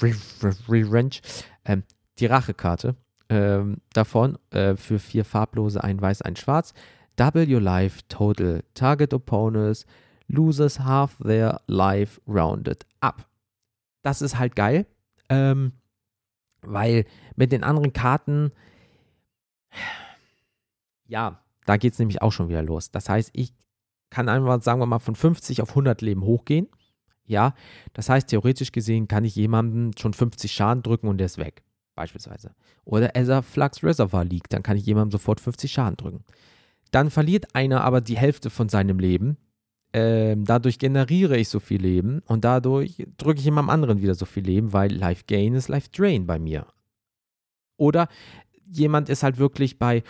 Re 0.03 0.15
Re 0.43 0.55
Revenge, 0.69 1.17
ähm, 1.65 1.83
die 2.19 2.27
Rache-Karte 2.27 2.95
ähm, 3.31 3.79
davon 3.95 4.37
äh, 4.51 4.77
für 4.77 4.99
vier 4.99 5.25
farblose, 5.25 5.83
ein 5.83 5.99
weiß, 5.99 6.21
ein 6.21 6.37
schwarz. 6.37 6.75
Double 7.23 7.49
your 7.49 7.61
life 7.61 8.03
total. 8.09 8.65
Target 8.75 9.15
opponents 9.15 9.87
loses 10.27 10.81
half 10.81 11.17
their 11.19 11.61
life 11.69 12.21
rounded 12.27 12.85
up. 13.01 13.29
Das 14.03 14.23
ist 14.23 14.41
halt 14.41 14.57
geil, 14.57 14.87
ähm, 15.29 15.71
weil 16.63 17.05
mit 17.37 17.53
den 17.53 17.63
anderen 17.63 17.93
Karten, 17.93 18.51
ja, 21.07 21.41
da 21.65 21.77
geht 21.77 21.93
es 21.93 22.01
nämlich 22.01 22.23
auch 22.23 22.33
schon 22.33 22.49
wieder 22.49 22.65
los. 22.65 22.91
Das 22.91 23.09
heißt, 23.09 23.31
ich 23.35 23.55
kann 24.11 24.29
einfach, 24.29 24.61
sagen 24.61 24.81
wir 24.81 24.87
mal, 24.87 24.99
von 24.99 25.15
50 25.15 25.63
auf 25.63 25.69
100 25.69 26.03
Leben 26.03 26.23
hochgehen. 26.23 26.67
Ja, 27.25 27.55
das 27.93 28.09
heißt, 28.09 28.31
theoretisch 28.31 28.73
gesehen 28.73 29.07
kann 29.07 29.25
ich 29.25 29.37
jemandem 29.37 29.93
schon 29.97 30.13
50 30.13 30.51
Schaden 30.51 30.83
drücken 30.83 31.07
und 31.07 31.19
der 31.19 31.27
ist 31.27 31.39
weg, 31.39 31.63
beispielsweise. 31.95 32.57
Oder 32.85 33.15
a 33.15 33.43
Flux 33.43 33.85
Reservoir 33.85 34.25
liegt, 34.25 34.53
dann 34.53 34.65
kann 34.65 34.77
ich 34.77 34.87
jemandem 34.87 35.13
sofort 35.13 35.39
50 35.39 35.71
Schaden 35.71 35.97
drücken. 35.97 36.25
Dann 36.93 37.11
verliert 37.11 37.55
einer 37.55 37.83
aber 37.83 38.01
die 38.01 38.17
Hälfte 38.17 38.51
von 38.51 38.69
seinem 38.69 39.01
Leben. 39.01 39.39
Ähm, 39.95 40.45
dadurch 40.45 40.79
generiere 40.79 41.37
ich 41.37 41.49
so 41.49 41.59
viel 41.59 41.83
Leben 41.83 42.23
und 42.27 42.45
dadurch 42.45 43.07
drücke 43.19 43.41
ich 43.41 43.45
jemandem 43.45 43.71
anderen 43.71 44.03
wieder 44.03 44.15
so 44.15 44.25
viel 44.25 44.45
Leben, 44.45 44.73
weil 44.73 44.93
Life 44.93 45.25
Gain 45.27 45.55
ist 45.55 45.69
Life 45.69 45.91
Drain 45.91 46.27
bei 46.27 46.39
mir. 46.39 46.67
Oder 47.77 48.09
jemand 48.65 49.09
ist 49.09 49.23
halt 49.23 49.39
wirklich 49.39 49.79
bei, 49.79 50.03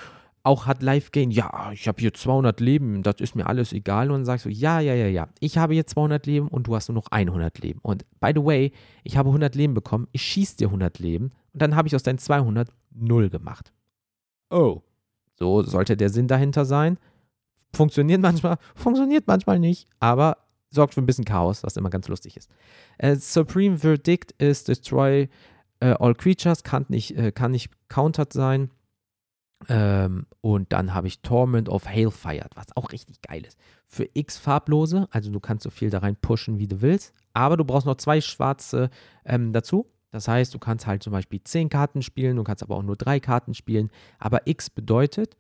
auch 0.45 0.67
hat 0.67 0.83
Life 0.83 1.11
Gain, 1.11 1.31
ja, 1.31 1.71
ich 1.73 1.89
habe 1.89 2.01
hier 2.01 2.15
200 2.15 2.61
Leben, 2.61 3.03
das 3.03 3.17
ist 3.21 3.35
mir 3.35 3.47
alles 3.47 3.73
egal. 3.73 4.11
Und 4.11 4.19
dann 4.19 4.25
sagst 4.25 4.45
du, 4.45 4.51
ja, 4.51 4.81
ja, 4.81 4.95
ja, 4.95 5.07
ja, 5.07 5.29
ich 5.41 5.59
habe 5.59 5.75
hier 5.75 5.87
200 5.87 6.27
Leben 6.27 6.49
und 6.49 6.67
du 6.67 6.77
hast 6.77 6.89
nur 6.89 6.97
noch 6.97 7.09
100 7.11 7.59
Leben. 7.61 7.81
Und 7.83 8.05
by 8.21 8.33
the 8.35 8.45
way, 8.45 8.73
ich 9.05 9.17
habe 9.17 9.31
100 9.31 9.55
Leben 9.55 9.75
bekommen, 9.75 10.09
ich 10.13 10.23
schieße 10.23 10.57
dir 10.57 10.69
100 10.69 10.99
Leben 10.99 11.31
und 11.53 11.63
dann 11.63 11.77
habe 11.77 11.89
ich 11.89 11.95
aus 11.95 12.03
deinen 12.03 12.19
200 12.19 12.69
0 12.95 13.31
gemacht. 13.31 13.73
Oh, 14.51 14.83
so 15.43 15.63
sollte 15.63 15.97
der 15.97 16.09
Sinn 16.09 16.29
dahinter 16.29 16.65
sein. 16.65 16.99
Funktioniert 17.75 18.21
manchmal, 18.21 18.59
funktioniert 18.77 19.27
manchmal 19.27 19.59
nicht, 19.59 19.89
aber 19.99 20.37
sorgt 20.71 20.95
für 20.95 21.03
ein 21.03 21.07
bisschen 21.07 21.25
Chaos, 21.25 21.65
was 21.65 21.77
immer 21.77 21.91
ganz 21.91 22.07
lustig 22.07 22.37
ist. 22.37 22.49
Uh, 23.03 23.17
Supreme 23.17 23.77
Verdict 23.79 24.33
ist 24.39 24.69
Destroy 24.69 25.29
uh, 25.83 25.95
All 25.99 26.15
Creatures, 26.15 26.63
kann 26.63 26.87
nicht, 26.89 27.19
uh, 27.19 27.33
kann 27.33 27.51
nicht 27.51 27.71
countered 27.89 28.33
sein. 28.33 28.71
Ähm, 29.69 30.27
und 30.41 30.73
dann 30.73 30.95
habe 30.95 31.07
ich 31.07 31.23
Torment 31.23 31.69
of 31.69 31.87
Hailfire, 31.87 32.49
was 32.55 32.77
auch 32.77 32.93
richtig 32.93 33.23
geil 33.23 33.45
ist. 33.45 33.59
Für 33.87 34.09
X 34.15 34.39
farblose, 34.39 35.07
also 35.11 35.31
du 35.31 35.41
kannst 35.41 35.65
so 35.65 35.71
viel 35.71 35.91
da 35.91 35.99
rein 35.99 36.17
pushen, 36.17 36.59
wie 36.59 36.67
du 36.67 36.81
willst. 36.81 37.15
Aber 37.33 37.57
du 37.57 37.65
brauchst 37.65 37.87
noch 37.87 37.97
zwei 37.97 38.21
schwarze 38.21 38.91
ähm, 39.25 39.53
dazu. 39.53 39.87
Das 40.13 40.29
heißt, 40.29 40.55
du 40.55 40.59
kannst 40.59 40.87
halt 40.87 41.03
zum 41.03 41.13
Beispiel 41.13 41.43
10 41.43 41.71
Karten 41.71 42.03
spielen, 42.03 42.37
du 42.37 42.45
kannst 42.45 42.63
aber 42.63 42.77
auch 42.77 42.83
nur 42.83 42.97
drei 42.97 43.19
Karten 43.19 43.55
spielen. 43.55 43.91
Aber 44.19 44.47
X 44.47 44.71
bedeutet, 44.71 45.37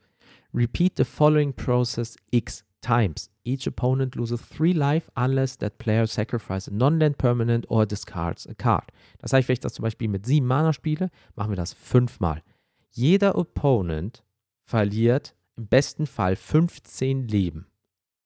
repeat 0.53 0.95
the 0.97 1.05
following 1.05 1.53
process 1.53 2.17
X 2.31 2.65
times. 2.81 3.31
Each 3.45 3.67
opponent 3.69 4.15
loses 4.15 4.41
3 4.49 4.73
life 4.73 5.11
unless 5.15 5.59
that 5.59 5.79
player 5.79 6.07
sacrifices 6.07 6.69
a 6.69 6.75
non-land 6.75 7.19
permanent 7.19 7.71
or 7.71 7.87
discards 7.87 8.47
a 8.49 8.55
card. 8.55 8.91
Das 9.19 9.33
heißt, 9.33 9.47
wenn 9.49 9.55
ich 9.55 9.61
das 9.61 9.75
zum 9.75 9.83
Beispiel 9.85 10.09
mit 10.09 10.27
7 10.27 10.45
Mana 10.47 10.73
spiele, 10.73 11.11
machen 11.37 11.51
wir 11.51 11.57
das 11.57 11.75
fünfmal. 11.75 12.43
Jeder 12.91 13.37
Opponent 13.37 14.25
verliert 14.65 15.35
im 15.57 15.67
besten 15.67 16.07
Fall 16.07 16.35
15 16.35 17.29
Leben. 17.29 17.67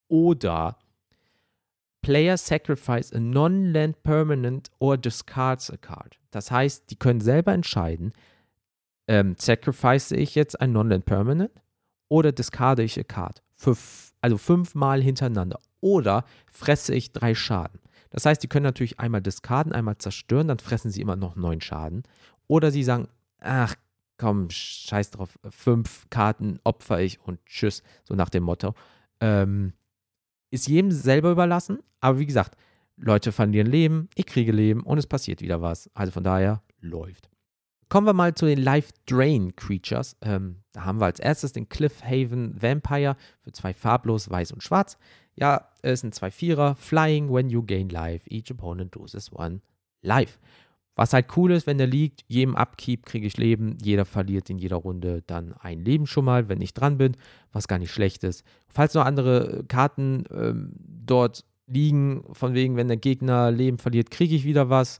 Oder 0.08 0.78
Player 2.06 2.36
sacrifice 2.36 3.12
a 3.12 3.18
non-land 3.18 4.00
permanent 4.04 4.70
or 4.78 4.96
discards 4.96 5.72
a 5.72 5.76
card. 5.76 6.20
Das 6.30 6.52
heißt, 6.52 6.88
die 6.88 6.94
können 6.94 7.20
selber 7.20 7.52
entscheiden, 7.52 8.12
ähm, 9.08 9.34
sacrifice 9.36 10.12
ich 10.12 10.36
jetzt 10.36 10.60
ein 10.60 10.70
non-land 10.70 11.04
permanent 11.04 11.50
oder 12.08 12.30
discarde 12.30 12.84
ich 12.84 12.96
a 13.00 13.02
card. 13.02 13.42
Für, 13.56 13.76
also 14.20 14.38
fünfmal 14.38 15.02
hintereinander. 15.02 15.58
Oder 15.80 16.24
fresse 16.46 16.94
ich 16.94 17.10
drei 17.10 17.34
Schaden. 17.34 17.80
Das 18.10 18.24
heißt, 18.24 18.40
die 18.40 18.46
können 18.46 18.62
natürlich 18.62 19.00
einmal 19.00 19.20
discarden, 19.20 19.72
einmal 19.72 19.98
zerstören, 19.98 20.46
dann 20.46 20.60
fressen 20.60 20.92
sie 20.92 21.00
immer 21.00 21.16
noch 21.16 21.34
neun 21.34 21.60
Schaden. 21.60 22.04
Oder 22.46 22.70
sie 22.70 22.84
sagen, 22.84 23.08
ach 23.40 23.74
komm, 24.16 24.48
scheiß 24.48 25.10
drauf, 25.10 25.40
fünf 25.50 26.08
Karten 26.08 26.60
opfer 26.62 27.00
ich 27.00 27.20
und 27.20 27.44
tschüss, 27.46 27.82
so 28.04 28.14
nach 28.14 28.30
dem 28.30 28.44
Motto. 28.44 28.74
Ähm, 29.20 29.72
ist 30.50 30.68
jedem 30.68 30.90
selber 30.90 31.30
überlassen, 31.30 31.80
aber 32.00 32.18
wie 32.18 32.26
gesagt, 32.26 32.56
Leute 32.96 33.32
verlieren 33.32 33.66
Leben, 33.66 34.08
ich 34.14 34.26
kriege 34.26 34.52
Leben 34.52 34.82
und 34.82 34.98
es 34.98 35.06
passiert 35.06 35.42
wieder 35.42 35.60
was. 35.60 35.90
Also 35.94 36.12
von 36.12 36.24
daher 36.24 36.62
läuft. 36.80 37.28
Kommen 37.88 38.06
wir 38.06 38.14
mal 38.14 38.34
zu 38.34 38.46
den 38.46 38.58
Life 38.58 38.92
Drain 39.06 39.54
Creatures. 39.54 40.16
Ähm, 40.22 40.62
da 40.72 40.84
haben 40.84 41.00
wir 41.00 41.04
als 41.04 41.20
erstes 41.20 41.52
den 41.52 41.68
Cliffhaven 41.68 42.60
Vampire 42.60 43.16
für 43.42 43.52
zwei 43.52 43.74
farblos, 43.74 44.28
weiß 44.28 44.52
und 44.52 44.62
schwarz. 44.62 44.98
Ja, 45.36 45.68
es 45.82 46.00
sind 46.00 46.14
zwei 46.14 46.30
Vierer. 46.30 46.74
Flying 46.74 47.32
when 47.32 47.48
you 47.48 47.62
gain 47.62 47.88
life. 47.88 48.28
Each 48.28 48.50
opponent 48.50 48.96
loses 48.96 49.30
one 49.32 49.60
life. 50.02 50.38
Was 50.96 51.12
halt 51.12 51.36
cool 51.36 51.52
ist, 51.52 51.66
wenn 51.66 51.76
der 51.76 51.86
liegt, 51.86 52.24
jedem 52.26 52.56
Upkeep 52.56 53.04
kriege 53.04 53.26
ich 53.26 53.36
Leben, 53.36 53.76
jeder 53.82 54.06
verliert 54.06 54.48
in 54.48 54.56
jeder 54.56 54.76
Runde 54.76 55.22
dann 55.26 55.52
ein 55.52 55.84
Leben 55.84 56.06
schon 56.06 56.24
mal, 56.24 56.48
wenn 56.48 56.62
ich 56.62 56.72
dran 56.72 56.96
bin, 56.96 57.18
was 57.52 57.68
gar 57.68 57.78
nicht 57.78 57.92
schlecht 57.92 58.24
ist. 58.24 58.44
Falls 58.66 58.94
noch 58.94 59.04
andere 59.04 59.64
Karten 59.68 60.24
ähm, 60.30 60.72
dort 60.78 61.44
liegen, 61.66 62.24
von 62.32 62.54
wegen, 62.54 62.76
wenn 62.76 62.88
der 62.88 62.96
Gegner 62.96 63.50
Leben 63.50 63.76
verliert, 63.76 64.10
kriege 64.10 64.34
ich 64.34 64.44
wieder 64.44 64.70
was. 64.70 64.98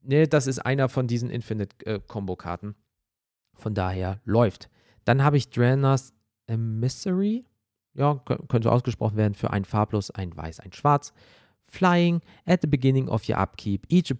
Ne, 0.00 0.26
das 0.26 0.46
ist 0.46 0.60
einer 0.60 0.88
von 0.88 1.06
diesen 1.06 1.28
Infinite-Combo-Karten. 1.28 2.70
Äh, 2.70 3.60
von 3.60 3.74
daher 3.74 4.20
läuft. 4.24 4.70
Dann 5.04 5.22
habe 5.22 5.36
ich 5.36 5.50
Draener's 5.50 6.14
Emissary. 6.46 7.44
Ja, 7.94 8.22
könnte 8.48 8.72
ausgesprochen 8.72 9.16
werden 9.16 9.34
für 9.34 9.50
ein 9.50 9.64
farblos, 9.64 10.10
ein 10.10 10.34
weiß, 10.34 10.60
ein 10.60 10.72
schwarz. 10.72 11.12
Flying 11.76 12.22
at 12.46 12.62
the 12.62 12.68
beginning 12.68 13.08
of 13.08 13.28
your 13.28 13.38
upkeep. 13.38 13.86
Each, 13.88 14.14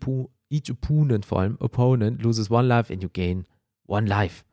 each 0.50 0.70
opponent, 0.70 1.24
vor 1.24 1.40
allem 1.40 1.56
opponent, 1.60 2.22
loses 2.22 2.50
one 2.50 2.68
life 2.68 2.92
and 2.92 3.02
you 3.02 3.08
gain 3.08 3.46
one 3.86 4.06
life. 4.06 4.44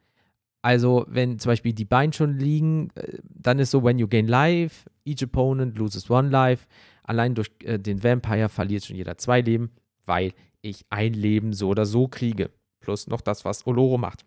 Also, 0.61 1.05
wenn 1.09 1.39
zum 1.39 1.49
Beispiel 1.49 1.73
die 1.73 1.83
Beine 1.83 2.13
schon 2.13 2.37
liegen, 2.37 2.89
äh, 2.95 3.17
dann 3.29 3.59
ist 3.59 3.71
so, 3.71 3.83
when 3.83 3.99
you 3.99 4.07
gain 4.07 4.27
life, 4.27 4.89
each 5.03 5.21
opponent 5.21 5.77
loses 5.77 6.09
one 6.09 6.29
life. 6.29 6.67
Allein 7.03 7.35
durch 7.35 7.51
äh, 7.65 7.77
den 7.77 8.01
Vampire 8.01 8.47
verliert 8.47 8.85
schon 8.85 8.95
jeder 8.95 9.17
zwei 9.17 9.41
Leben, 9.41 9.71
weil 10.05 10.33
ich 10.61 10.85
ein 10.89 11.13
Leben 11.13 11.51
so 11.51 11.67
oder 11.67 11.85
so 11.85 12.07
kriege. 12.07 12.49
Plus 12.79 13.07
noch 13.07 13.19
das, 13.19 13.43
was 13.43 13.67
Oloro 13.67 13.97
macht. 13.97 14.25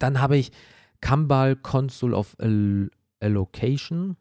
Dann 0.00 0.20
habe 0.20 0.36
ich 0.36 0.50
Kambal 1.00 1.54
Consul 1.54 2.14
of 2.14 2.36
Allocation 3.20 4.16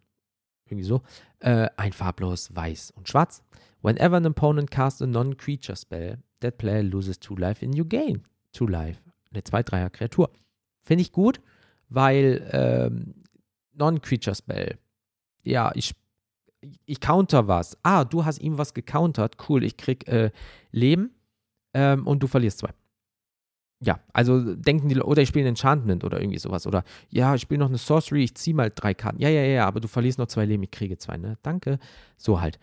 irgendwie 0.72 0.88
so, 0.88 1.02
äh, 1.40 1.70
ein 1.78 1.94
farblos 1.94 2.56
weiß 2.56 2.92
und 2.92 3.08
schwarz. 3.08 3.44
Whenever 3.82 4.18
an 4.18 4.26
opponent 4.26 4.72
casts 4.72 5.02
a 5.02 5.08
non-creature 5.08 5.76
spell, 5.76 6.18
that 6.40 6.58
player 6.58 6.84
loses 6.84 7.20
two 7.20 7.36
life 7.36 7.64
and 7.64 7.76
you 7.76 7.86
gain 7.86 8.24
two 8.52 8.68
life. 8.68 9.02
Eine 9.32 9.42
2-3er 9.42 9.90
Kreatur. 9.90 10.30
Finde 10.82 11.02
ich 11.02 11.12
gut, 11.12 11.42
weil 11.90 12.48
ähm, 12.52 13.16
Non-Creature 13.74 14.36
Spell, 14.36 14.78
ja, 15.44 15.72
ich, 15.76 15.94
ich 16.86 17.00
counter 17.00 17.48
was. 17.48 17.78
Ah, 17.84 18.04
du 18.04 18.26
hast 18.26 18.40
ihm 18.40 18.58
was 18.58 18.74
gecountert. 18.74 19.38
Cool, 19.48 19.64
ich 19.64 19.78
krieg 19.78 20.08
äh, 20.08 20.32
Leben 20.72 21.12
ähm, 21.74 22.08
und 22.08 22.24
du 22.24 22.28
verlierst 22.28 22.60
zwei. 22.60 22.74
Ja, 23.80 24.00
also 24.12 24.56
denken 24.56 24.90
die, 24.90 25.00
oder 25.00 25.22
ich 25.22 25.30
spiele 25.30 25.46
ein 25.46 25.50
Enchantment 25.50 26.04
oder 26.04 26.20
irgendwie 26.20 26.40
sowas. 26.40 26.66
Oder 26.66 26.84
ja, 27.10 27.36
ich 27.36 27.42
spiele 27.42 27.60
noch 27.60 27.70
eine 27.70 27.78
Sorcery, 27.78 28.24
ich 28.24 28.36
ziehe 28.36 28.56
mal 28.56 28.72
drei 28.74 28.94
Karten. 28.94 29.22
Ja, 29.22 29.30
ja, 29.30 29.44
ja, 29.44 29.68
aber 29.68 29.80
du 29.80 29.88
verlierst 29.88 30.18
noch 30.18 30.28
zwei 30.28 30.46
Leben, 30.46 30.64
ich 30.64 30.72
kriege 30.72 30.98
zwei, 30.98 31.18
ne? 31.18 31.38
Danke. 31.44 31.78
So 32.18 32.42
halt. 32.42 32.60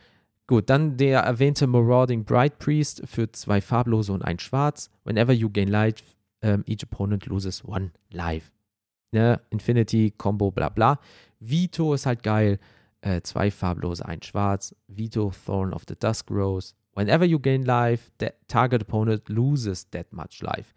Gut, 0.47 0.69
dann 0.69 0.97
der 0.97 1.21
erwähnte 1.21 1.67
Marauding 1.67 2.25
Bright 2.25 2.59
Priest 2.59 3.03
für 3.07 3.31
zwei 3.33 3.61
farblose 3.61 4.13
und 4.13 4.23
ein 4.23 4.39
schwarz. 4.39 4.91
Whenever 5.05 5.33
you 5.33 5.49
gain 5.49 5.69
life, 5.69 6.03
ähm, 6.43 6.65
each 6.67 6.83
opponent 6.83 7.27
loses 7.27 7.65
one 7.65 7.93
life. 8.11 8.51
Ne? 9.13 9.41
Infinity, 9.51 10.13
Combo, 10.19 10.51
bla 10.51 10.69
bla. 10.69 10.99
Vito 11.41 11.95
ist 11.95 12.07
halt 12.07 12.23
geil. 12.23 12.59
Äh, 13.01 13.23
zwei 13.23 13.51
farblose, 13.51 14.05
ein 14.05 14.21
schwarz. 14.23 14.75
Vito, 14.89 15.33
Thorn 15.47 15.73
of 15.73 15.85
the 15.89 15.95
Dusk 15.99 16.31
Rose. 16.31 16.75
Whenever 16.95 17.25
you 17.25 17.39
gain 17.39 17.63
life, 17.63 18.11
the 18.21 18.31
target 18.49 18.83
opponent 18.83 19.29
loses 19.29 19.89
that 19.91 20.13
much 20.13 20.43
life. 20.43 20.75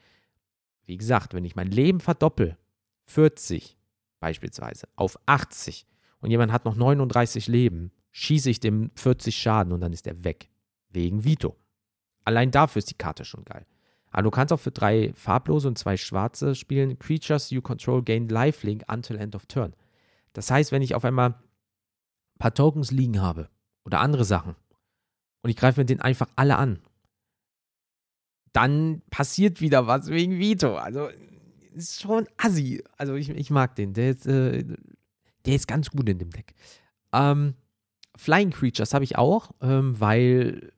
Wie 0.88 0.98
gesagt, 0.98 1.34
wenn 1.34 1.46
ich 1.46 1.56
mein 1.56 1.70
Leben 1.70 2.00
verdoppel, 2.00 2.58
40 3.06 3.78
beispielsweise, 4.20 4.88
auf 4.96 5.20
80 5.26 5.86
und 6.22 6.32
jemand 6.32 6.52
hat 6.52 6.66
noch 6.66 6.76
39 6.76 7.48
Leben, 7.48 7.92
schieße 8.12 8.50
ich 8.50 8.60
dem 8.60 8.90
40 8.96 9.38
Schaden 9.38 9.74
und 9.74 9.82
dann 9.82 9.94
ist 9.94 10.08
er 10.08 10.24
weg. 10.24 10.50
Wegen 10.90 11.24
Vito. 11.24 11.56
Allein 12.24 12.52
dafür 12.52 12.80
ist 12.80 12.90
die 12.90 12.98
Karte 12.98 13.26
schon 13.26 13.46
geil. 13.46 13.66
Aber 14.10 14.24
du 14.24 14.32
kannst 14.32 14.54
auch 14.54 14.60
für 14.60 14.72
drei 14.72 15.12
farblose 15.14 15.68
und 15.68 15.78
zwei 15.78 15.98
schwarze 15.98 16.56
spielen. 16.56 16.98
Creatures 16.98 17.50
you 17.50 17.62
control 17.62 18.02
gain 18.02 18.30
lifelink 18.30 18.84
until 18.92 19.18
end 19.18 19.36
of 19.36 19.46
turn. 19.46 19.76
Das 20.34 20.50
heißt, 20.50 20.72
wenn 20.72 20.82
ich 20.82 20.96
auf 20.96 21.06
einmal 21.06 21.32
ein 21.32 22.40
paar 22.40 22.54
Tokens 22.54 22.92
liegen 22.92 23.22
habe 23.22 23.50
oder 23.84 24.00
andere 24.00 24.24
Sachen 24.26 24.56
und 25.42 25.50
ich 25.50 25.58
greife 25.58 25.82
mir 25.82 25.86
den 25.86 26.02
einfach 26.02 26.30
alle 26.36 26.58
an, 26.58 26.80
dann 28.54 29.02
passiert 29.10 29.62
wieder 29.62 29.88
was 29.88 30.08
wegen 30.08 30.40
Vito. 30.40 30.76
Also 30.76 31.10
ist 31.74 32.02
schon 32.02 32.28
assi. 32.38 32.84
Also 32.98 33.16
ich, 33.16 33.30
ich 33.30 33.50
mag 33.50 33.76
den. 33.76 33.94
Der 33.94 34.12
ist, 34.12 34.26
äh, 34.26 34.64
der 35.46 35.56
ist 35.56 35.68
ganz 35.68 35.90
gut 35.90 36.10
in 36.10 36.20
dem 36.20 36.32
Deck. 36.32 36.56
Ähm, 37.14 37.54
Flying 38.16 38.50
Creatures 38.50 38.94
habe 38.94 39.04
ich 39.04 39.18
auch, 39.18 39.52
ähm, 39.62 40.00
weil 40.00 40.72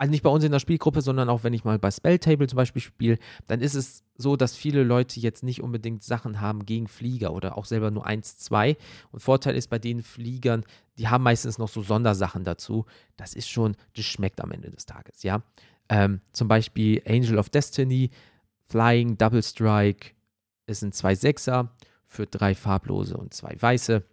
also 0.00 0.12
nicht 0.12 0.22
bei 0.22 0.30
uns 0.30 0.42
in 0.44 0.50
der 0.50 0.60
Spielgruppe, 0.60 1.02
sondern 1.02 1.28
auch 1.28 1.44
wenn 1.44 1.52
ich 1.52 1.64
mal 1.64 1.78
bei 1.78 1.90
Spelltable 1.90 2.46
zum 2.46 2.56
Beispiel 2.56 2.80
spiele, 2.80 3.18
dann 3.46 3.60
ist 3.60 3.74
es 3.74 4.02
so, 4.16 4.34
dass 4.34 4.56
viele 4.56 4.82
Leute 4.82 5.20
jetzt 5.20 5.42
nicht 5.42 5.60
unbedingt 5.60 6.02
Sachen 6.02 6.40
haben 6.40 6.64
gegen 6.64 6.88
Flieger 6.88 7.34
oder 7.34 7.58
auch 7.58 7.66
selber 7.66 7.90
nur 7.90 8.06
1, 8.06 8.38
2. 8.38 8.78
Und 9.12 9.20
Vorteil 9.20 9.56
ist 9.56 9.68
bei 9.68 9.78
den 9.78 10.02
Fliegern, 10.02 10.64
die 10.96 11.08
haben 11.08 11.22
meistens 11.22 11.58
noch 11.58 11.68
so 11.68 11.82
Sondersachen 11.82 12.44
dazu. 12.44 12.86
Das 13.18 13.34
ist 13.34 13.50
schon, 13.50 13.76
das 13.94 14.06
schmeckt 14.06 14.40
am 14.40 14.52
Ende 14.52 14.70
des 14.70 14.86
Tages, 14.86 15.22
ja. 15.22 15.42
Ähm, 15.90 16.20
zum 16.32 16.46
Beispiel 16.46 17.02
Angel 17.04 17.36
of 17.36 17.50
Destiny, 17.50 18.10
Flying, 18.68 19.18
Double 19.18 19.42
Strike, 19.42 20.12
es 20.66 20.80
sind 20.80 20.94
zwei 20.94 21.16
Sechser 21.16 21.74
für 22.06 22.26
drei 22.26 22.54
farblose 22.54 23.16
und 23.16 23.34
zwei 23.34 23.56
weiße. 23.58 24.04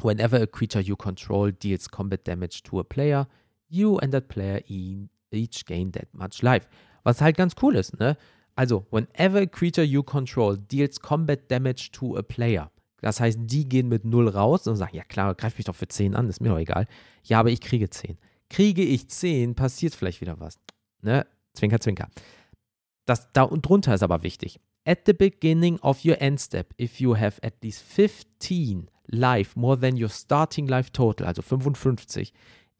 Whenever 0.00 0.40
a 0.40 0.46
creature 0.46 0.82
you 0.82 0.96
control 0.96 1.52
deals 1.52 1.88
combat 1.88 2.26
damage 2.26 2.62
to 2.62 2.78
a 2.78 2.84
player, 2.84 3.28
you 3.68 3.98
and 3.98 4.12
that 4.12 4.28
player 4.28 4.62
each 4.68 5.66
gain 5.66 5.90
that 5.92 6.06
much 6.12 6.40
life. 6.40 6.68
Was 7.02 7.20
halt 7.20 7.36
ganz 7.36 7.54
cool 7.60 7.74
ist, 7.74 7.98
ne? 7.98 8.16
Also, 8.54 8.86
whenever 8.90 9.40
a 9.40 9.46
creature 9.46 9.84
you 9.84 10.02
control 10.04 10.56
deals 10.56 11.00
combat 11.00 11.50
damage 11.50 11.90
to 11.92 12.16
a 12.16 12.22
player. 12.22 12.70
Das 13.00 13.18
heißt, 13.18 13.40
die 13.42 13.68
gehen 13.68 13.88
mit 13.88 14.04
0 14.04 14.28
raus 14.28 14.68
und 14.68 14.76
sagen, 14.76 14.96
ja 14.96 15.02
klar, 15.02 15.34
greif 15.34 15.56
mich 15.56 15.64
doch 15.64 15.74
für 15.74 15.88
10 15.88 16.14
an, 16.14 16.28
ist 16.28 16.40
mir 16.40 16.50
doch 16.50 16.58
egal. 16.58 16.86
Ja, 17.24 17.40
aber 17.40 17.50
ich 17.50 17.60
kriege 17.60 17.90
10. 17.90 18.18
Kriege 18.48 18.82
ich 18.82 19.08
10, 19.08 19.56
passiert 19.56 19.96
vielleicht 19.96 20.20
wieder 20.20 20.38
was. 20.38 20.60
Ne? 21.02 21.26
Zwinker, 21.54 21.80
zwinker. 21.80 22.08
Das 23.04 23.32
da 23.32 23.42
und 23.42 23.62
drunter 23.62 23.94
ist 23.94 24.02
aber 24.02 24.22
wichtig. 24.22 24.60
At 24.84 25.00
the 25.06 25.12
beginning 25.12 25.78
of 25.80 26.04
your 26.04 26.20
end 26.20 26.40
step, 26.40 26.74
if 26.80 27.00
you 27.00 27.16
have 27.16 27.40
at 27.42 27.62
least 27.62 27.82
15 27.82 28.90
life 29.06 29.58
more 29.58 29.78
than 29.78 30.00
your 30.00 30.08
starting 30.08 30.66
life 30.66 30.90
total, 30.92 31.26
also 31.26 31.42
55, 31.42 32.32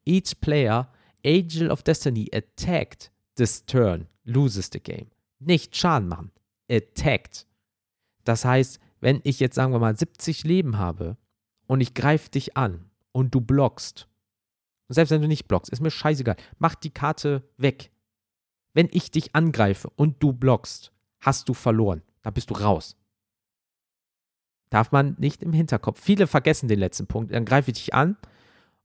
each 0.05 0.39
player, 0.41 0.89
Angel 1.25 1.71
of 1.71 1.83
Destiny, 1.83 2.29
attacked 2.33 3.11
this 3.35 3.65
turn, 3.65 4.07
loses 4.25 4.69
the 4.71 4.79
game. 4.79 5.07
Nicht 5.39 5.75
Schaden 5.75 6.07
machen. 6.07 6.31
Attacked. 6.69 7.45
Das 8.23 8.45
heißt, 8.45 8.79
wenn 8.99 9.21
ich 9.23 9.39
jetzt, 9.39 9.55
sagen 9.55 9.73
wir 9.73 9.79
mal, 9.79 9.97
70 9.97 10.43
Leben 10.43 10.77
habe 10.77 11.17
und 11.67 11.81
ich 11.81 11.93
greife 11.93 12.29
dich 12.29 12.55
an 12.57 12.89
und 13.11 13.35
du 13.35 13.41
blockst, 13.41 14.07
selbst 14.89 15.11
wenn 15.11 15.21
du 15.21 15.27
nicht 15.27 15.47
blockst, 15.47 15.71
ist 15.71 15.81
mir 15.81 15.91
scheißegal, 15.91 16.35
mach 16.57 16.75
die 16.75 16.89
Karte 16.89 17.43
weg. 17.57 17.91
Wenn 18.73 18.89
ich 18.91 19.11
dich 19.11 19.35
angreife 19.35 19.89
und 19.95 20.21
du 20.21 20.33
blockst, 20.33 20.91
hast 21.21 21.49
du 21.49 21.53
verloren. 21.53 22.01
Da 22.21 22.31
bist 22.31 22.49
du 22.49 22.55
raus. 22.55 22.97
Darf 24.69 24.91
man 24.91 25.15
nicht 25.19 25.43
im 25.43 25.53
Hinterkopf. 25.53 26.01
Viele 26.01 26.25
vergessen 26.25 26.67
den 26.67 26.79
letzten 26.79 27.05
Punkt. 27.05 27.33
Dann 27.33 27.45
greife 27.45 27.71
ich 27.71 27.77
dich 27.77 27.93
an 27.93 28.17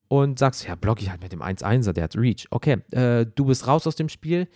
und 0.09 0.39
sagst, 0.39 0.67
ja, 0.67 0.75
block 0.75 1.01
ich 1.01 1.11
halt 1.11 1.23
mit 1.23 1.33
dem 1.33 1.43
1-1er, 1.43 1.93
der 1.93 2.05
hat 2.05 2.17
Reach. 2.17 2.47
Okay, 2.51 2.79
äh, 2.91 3.27
du 3.27 3.47
bist 3.47 3.67
raus 3.67 3.87
aus 3.87 3.97
dem 3.97 4.09
Spiel, 4.09 4.49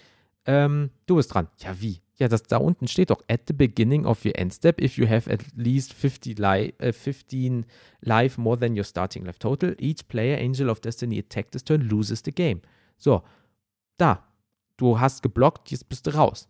ähm, 0.46 0.90
du 1.06 1.16
bist 1.16 1.32
dran. 1.32 1.48
Ja, 1.58 1.80
wie? 1.80 2.02
Ja, 2.16 2.28
das 2.28 2.42
da 2.42 2.58
unten 2.58 2.88
steht 2.88 3.10
doch, 3.10 3.22
at 3.28 3.42
the 3.48 3.52
beginning 3.52 4.04
of 4.04 4.24
your 4.24 4.38
end 4.38 4.52
step, 4.52 4.80
if 4.80 4.96
you 4.96 5.08
have 5.08 5.30
at 5.30 5.40
least 5.54 5.92
50 5.92 6.38
li 6.38 6.74
äh, 6.78 6.92
15 6.92 7.66
life 8.00 8.40
more 8.40 8.58
than 8.58 8.76
your 8.76 8.84
starting 8.84 9.24
life 9.24 9.38
total, 9.38 9.74
each 9.78 10.06
player, 10.08 10.38
Angel 10.38 10.68
of 10.68 10.80
Destiny, 10.80 11.18
attack 11.18 11.50
this 11.52 11.64
turn, 11.64 11.82
loses 11.88 12.22
the 12.24 12.32
game. 12.32 12.60
So, 12.98 13.22
da, 13.96 14.22
du 14.76 15.00
hast 15.00 15.22
geblockt, 15.22 15.70
jetzt 15.70 15.88
bist 15.88 16.06
du 16.06 16.14
raus. 16.14 16.48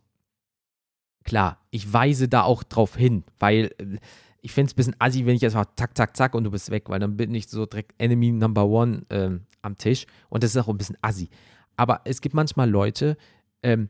Klar, 1.25 1.59
ich 1.71 1.93
weise 1.93 2.29
da 2.29 2.43
auch 2.43 2.63
drauf 2.63 2.97
hin, 2.97 3.25
weil 3.39 3.75
äh, 3.79 3.99
ich 4.41 4.53
finde 4.53 4.69
es 4.69 4.73
ein 4.73 4.77
bisschen 4.77 4.97
assi, 4.99 5.25
wenn 5.25 5.37
ich 5.37 5.43
jetzt 5.43 5.55
mal 5.55 5.67
zack, 5.77 5.97
zack, 5.97 6.17
zack 6.17 6.35
und 6.35 6.45
du 6.45 6.51
bist 6.51 6.71
weg, 6.71 6.89
weil 6.89 6.99
dann 6.99 7.17
bin 7.17 7.35
ich 7.35 7.49
so 7.49 7.65
direkt 7.65 7.95
Enemy 7.99 8.33
Number 8.33 8.67
One 8.67 9.07
ähm, 9.11 9.47
am 9.63 9.79
Tisch 9.79 10.07
und 10.29 10.43
das 10.43 10.55
ist 10.55 10.63
auch 10.63 10.69
ein 10.69 10.79
bisschen 10.79 10.99
assi. 11.01 11.31
Aber 11.77 12.01
es 12.05 12.21
gibt 12.21 12.35
manchmal 12.35 12.69
Leute, 12.69 13.17
ähm, 13.63 13.89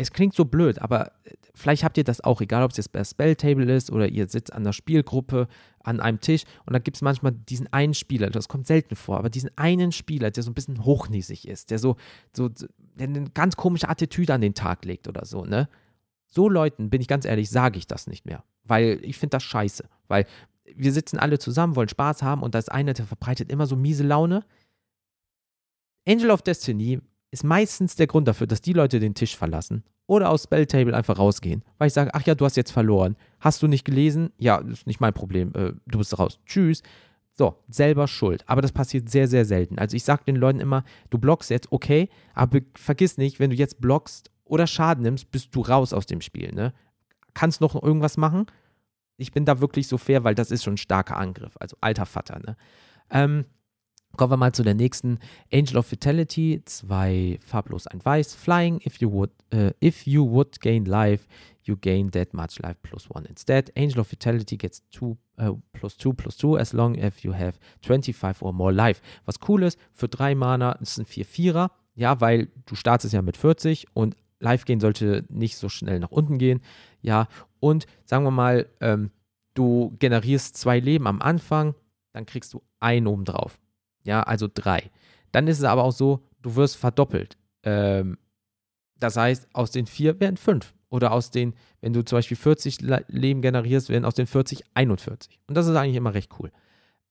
es 0.00 0.12
klingt 0.12 0.34
so 0.34 0.44
blöd, 0.44 0.80
aber 0.80 1.12
äh, 1.24 1.32
vielleicht 1.54 1.84
habt 1.84 1.98
ihr 1.98 2.04
das 2.04 2.22
auch, 2.22 2.40
egal 2.40 2.62
ob 2.62 2.70
es 2.70 2.76
jetzt 2.76 2.92
bei 2.92 3.04
Spelltable 3.04 3.74
ist 3.74 3.90
oder 3.90 4.08
ihr 4.08 4.28
sitzt 4.28 4.52
an 4.52 4.64
der 4.64 4.72
Spielgruppe 4.72 5.48
an 5.82 6.00
einem 6.00 6.20
Tisch 6.20 6.44
und 6.66 6.72
da 6.72 6.78
gibt 6.78 6.96
es 6.96 7.02
manchmal 7.02 7.32
diesen 7.32 7.72
einen 7.72 7.94
Spieler, 7.94 8.30
das 8.30 8.48
kommt 8.48 8.66
selten 8.66 8.96
vor, 8.96 9.18
aber 9.18 9.30
diesen 9.30 9.50
einen 9.56 9.92
Spieler, 9.92 10.30
der 10.30 10.42
so 10.42 10.50
ein 10.50 10.54
bisschen 10.54 10.84
hochnäsig 10.84 11.46
ist, 11.46 11.70
der 11.70 11.78
so, 11.78 11.96
so 12.32 12.48
der 12.48 13.08
eine 13.08 13.30
ganz 13.30 13.56
komische 13.56 13.88
Attitüde 13.88 14.34
an 14.34 14.40
den 14.40 14.54
Tag 14.54 14.84
legt 14.84 15.08
oder 15.08 15.24
so, 15.24 15.44
ne? 15.44 15.68
So 16.32 16.48
Leuten, 16.48 16.90
bin 16.90 17.00
ich 17.00 17.08
ganz 17.08 17.24
ehrlich, 17.24 17.50
sage 17.50 17.76
ich 17.76 17.88
das 17.88 18.06
nicht 18.06 18.24
mehr 18.24 18.44
weil 18.70 19.00
ich 19.02 19.18
finde 19.18 19.36
das 19.36 19.42
scheiße. 19.42 19.84
Weil 20.08 20.24
wir 20.64 20.92
sitzen 20.92 21.18
alle 21.18 21.38
zusammen, 21.38 21.76
wollen 21.76 21.88
Spaß 21.88 22.22
haben 22.22 22.42
und 22.42 22.54
da 22.54 22.58
ist 22.58 22.72
einer, 22.72 22.94
der 22.94 23.04
verbreitet 23.04 23.50
immer 23.50 23.66
so 23.66 23.76
miese 23.76 24.04
Laune. 24.04 24.44
Angel 26.08 26.30
of 26.30 26.42
Destiny 26.42 27.00
ist 27.30 27.44
meistens 27.44 27.96
der 27.96 28.06
Grund 28.06 28.28
dafür, 28.28 28.46
dass 28.46 28.60
die 28.60 28.72
Leute 28.72 29.00
den 29.00 29.14
Tisch 29.14 29.36
verlassen 29.36 29.84
oder 30.06 30.30
aus 30.30 30.44
Spelltable 30.44 30.94
einfach 30.94 31.18
rausgehen, 31.18 31.62
weil 31.78 31.88
ich 31.88 31.94
sage, 31.94 32.10
ach 32.12 32.22
ja, 32.22 32.34
du 32.34 32.44
hast 32.44 32.56
jetzt 32.56 32.72
verloren. 32.72 33.16
Hast 33.38 33.62
du 33.62 33.68
nicht 33.68 33.84
gelesen? 33.84 34.32
Ja, 34.38 34.58
ist 34.58 34.86
nicht 34.86 35.00
mein 35.00 35.12
Problem. 35.12 35.52
Äh, 35.54 35.72
du 35.86 35.98
bist 35.98 36.18
raus. 36.18 36.40
Tschüss. 36.46 36.82
So, 37.32 37.56
selber 37.68 38.08
schuld. 38.08 38.42
Aber 38.48 38.60
das 38.60 38.72
passiert 38.72 39.08
sehr, 39.08 39.28
sehr 39.28 39.44
selten. 39.44 39.78
Also 39.78 39.96
ich 39.96 40.04
sage 40.04 40.24
den 40.24 40.36
Leuten 40.36 40.60
immer, 40.60 40.84
du 41.10 41.18
blockst 41.18 41.48
jetzt, 41.50 41.70
okay, 41.70 42.08
aber 42.34 42.58
vergiss 42.74 43.18
nicht, 43.18 43.38
wenn 43.38 43.50
du 43.50 43.56
jetzt 43.56 43.80
blockst 43.80 44.30
oder 44.44 44.66
Schaden 44.66 45.04
nimmst, 45.04 45.30
bist 45.30 45.54
du 45.54 45.60
raus 45.60 45.92
aus 45.92 46.06
dem 46.06 46.20
Spiel. 46.20 46.52
Ne? 46.52 46.74
kannst 47.34 47.60
noch 47.60 47.80
irgendwas 47.80 48.16
machen. 48.16 48.46
Ich 49.16 49.32
bin 49.32 49.44
da 49.44 49.60
wirklich 49.60 49.88
so 49.88 49.98
fair, 49.98 50.24
weil 50.24 50.34
das 50.34 50.50
ist 50.50 50.64
schon 50.64 50.74
ein 50.74 50.78
starker 50.78 51.16
Angriff. 51.16 51.56
Also 51.60 51.76
alter 51.80 52.06
Vater, 52.06 52.38
ne? 52.38 52.56
Ähm, 53.10 53.44
kommen 54.16 54.32
wir 54.32 54.36
mal 54.36 54.52
zu 54.52 54.62
der 54.62 54.74
nächsten. 54.74 55.18
Angel 55.52 55.78
of 55.78 55.90
Vitality, 55.90 56.62
zwei 56.64 57.38
farblos, 57.44 57.86
ein 57.86 58.04
weiß. 58.04 58.34
Flying, 58.34 58.80
if 58.84 58.98
you 58.98 59.10
would, 59.10 59.30
uh, 59.54 59.70
if 59.82 60.06
you 60.06 60.28
would 60.28 60.60
gain 60.60 60.84
life, 60.84 61.26
you 61.62 61.76
gain 61.76 62.10
that 62.10 62.34
much 62.34 62.58
life 62.58 62.76
plus 62.82 63.08
one 63.10 63.26
instead. 63.26 63.72
Angel 63.76 64.00
of 64.00 64.10
Vitality 64.10 64.56
gets 64.56 64.82
two, 64.90 65.16
uh, 65.40 65.52
plus 65.72 65.96
two 65.96 66.12
plus 66.12 66.36
two 66.36 66.56
as 66.56 66.72
long 66.72 66.98
as 67.00 67.22
you 67.22 67.32
have 67.32 67.58
25 67.82 68.42
or 68.42 68.52
more 68.52 68.72
life. 68.72 69.00
Was 69.24 69.36
cool 69.48 69.62
ist, 69.62 69.78
für 69.92 70.08
drei 70.08 70.34
Mana 70.34 70.72
ist 70.72 70.98
ein 70.98 71.06
4-4er. 71.06 71.70
Ja, 71.94 72.20
weil 72.20 72.48
du 72.66 72.74
startest 72.74 73.12
ja 73.12 73.22
mit 73.22 73.36
40 73.36 73.86
und 73.94 74.16
Live 74.40 74.64
gehen 74.64 74.80
sollte 74.80 75.24
nicht 75.28 75.56
so 75.56 75.68
schnell 75.68 76.00
nach 76.00 76.10
unten 76.10 76.38
gehen. 76.38 76.60
Ja, 77.02 77.28
und 77.60 77.86
sagen 78.04 78.24
wir 78.24 78.30
mal, 78.30 78.66
ähm, 78.80 79.10
du 79.54 79.94
generierst 79.98 80.56
zwei 80.56 80.80
Leben 80.80 81.06
am 81.06 81.20
Anfang, 81.20 81.74
dann 82.12 82.26
kriegst 82.26 82.54
du 82.54 82.62
ein 82.80 83.06
oben 83.06 83.24
drauf. 83.24 83.60
Ja, 84.04 84.22
also 84.22 84.48
drei. 84.52 84.90
Dann 85.32 85.46
ist 85.46 85.58
es 85.58 85.64
aber 85.64 85.84
auch 85.84 85.92
so, 85.92 86.24
du 86.42 86.56
wirst 86.56 86.76
verdoppelt. 86.76 87.36
Ähm, 87.62 88.18
das 88.98 89.16
heißt, 89.16 89.48
aus 89.52 89.70
den 89.70 89.86
vier 89.86 90.18
werden 90.20 90.36
fünf. 90.36 90.74
Oder 90.90 91.12
aus 91.12 91.30
den, 91.30 91.54
wenn 91.80 91.92
du 91.92 92.04
zum 92.04 92.18
Beispiel 92.18 92.36
40 92.36 92.80
Leben 93.08 93.42
generierst, 93.42 93.88
werden 93.88 94.04
aus 94.04 94.14
den 94.14 94.26
40 94.26 94.64
41. 94.74 95.38
Und 95.46 95.56
das 95.56 95.66
ist 95.66 95.76
eigentlich 95.76 95.96
immer 95.96 96.14
recht 96.14 96.32
cool. 96.38 96.50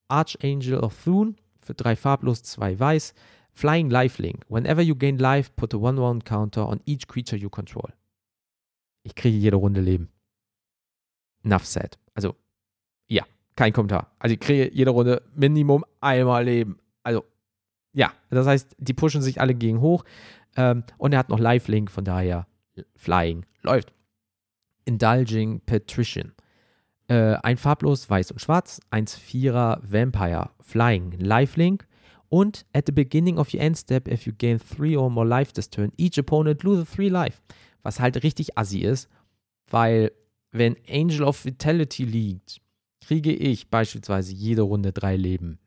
Archangel 0.09 0.79
of 0.79 0.95
Thune 1.03 1.35
für 1.61 1.73
drei 1.73 1.95
farblos, 1.95 2.43
zwei 2.43 2.77
weiß. 2.77 3.13
Flying 3.51 3.89
Lifelink. 3.89 4.45
Whenever 4.49 4.81
you 4.81 4.95
gain 4.95 5.17
life, 5.17 5.51
put 5.55 5.73
a 5.73 5.77
1-1 5.77 6.23
counter 6.23 6.67
on 6.67 6.81
each 6.85 7.07
creature 7.07 7.39
you 7.39 7.49
control. 7.49 7.91
Ich 9.03 9.15
kriege 9.15 9.37
jede 9.37 9.55
Runde 9.55 9.81
Leben. 9.81 10.09
Enough 11.43 11.65
said. 11.65 11.97
Also, 12.13 12.35
kein 13.60 13.74
Kommentar. 13.74 14.07
Also, 14.20 14.36
ich 14.36 14.39
kriege 14.39 14.72
jede 14.74 14.91
Runde 14.91 15.22
Minimum 15.36 15.84
einmal 15.99 16.45
Leben. 16.45 16.80
Also, 17.03 17.26
ja, 17.91 18.14
das 18.30 18.47
heißt, 18.47 18.78
die 18.78 18.93
pushen 18.93 19.22
sich 19.22 19.41
alle 19.41 19.53
gegen 19.53 19.82
hoch. 19.82 20.05
Ähm, 20.55 20.86
und 20.97 21.12
er 21.12 21.20
hat 21.20 21.28
noch 21.28 21.39
Lifelink, 21.39 21.91
von 21.91 22.05
daher 22.05 22.47
Flying 22.95 23.45
läuft. 23.62 23.91
Indulging 24.86 25.60
Patrician. 25.66 26.32
Äh, 27.10 27.36
ein 27.43 27.57
farblos, 27.57 28.10
weiß 28.10 28.32
und 28.32 28.39
schwarz, 28.39 28.80
1-4er 28.91 29.80
Vampire, 29.82 30.51
Flying, 30.62 31.12
Lifelink. 31.20 31.86
Und 32.30 32.66
at 32.72 32.86
the 32.86 32.93
beginning 32.93 33.38
of 33.38 33.53
your 33.53 33.60
end 33.60 33.78
step, 33.78 34.07
if 34.07 34.26
you 34.26 34.32
gain 34.32 34.57
3 34.57 34.95
or 34.95 35.10
more 35.10 35.28
life 35.28 35.51
this 35.51 35.70
turn, 35.70 35.91
each 35.97 36.18
opponent 36.18 36.64
loses 36.64 36.89
3 36.95 37.10
life. 37.10 37.41
Was 37.84 37.99
halt 37.99 38.24
richtig 38.24 38.57
assi 38.57 38.80
ist, 38.80 39.10
weil 39.70 40.14
wenn 40.51 40.78
Angel 40.89 41.24
of 41.24 41.43
Vitality 41.43 42.05
liegt, 42.05 42.62
kriege 43.10 43.34
ich 43.34 43.70
beispielsweise 43.70 44.34
jede 44.34 44.62
Runde 44.62 44.93
3 44.93 45.16
Leben. 45.16 45.60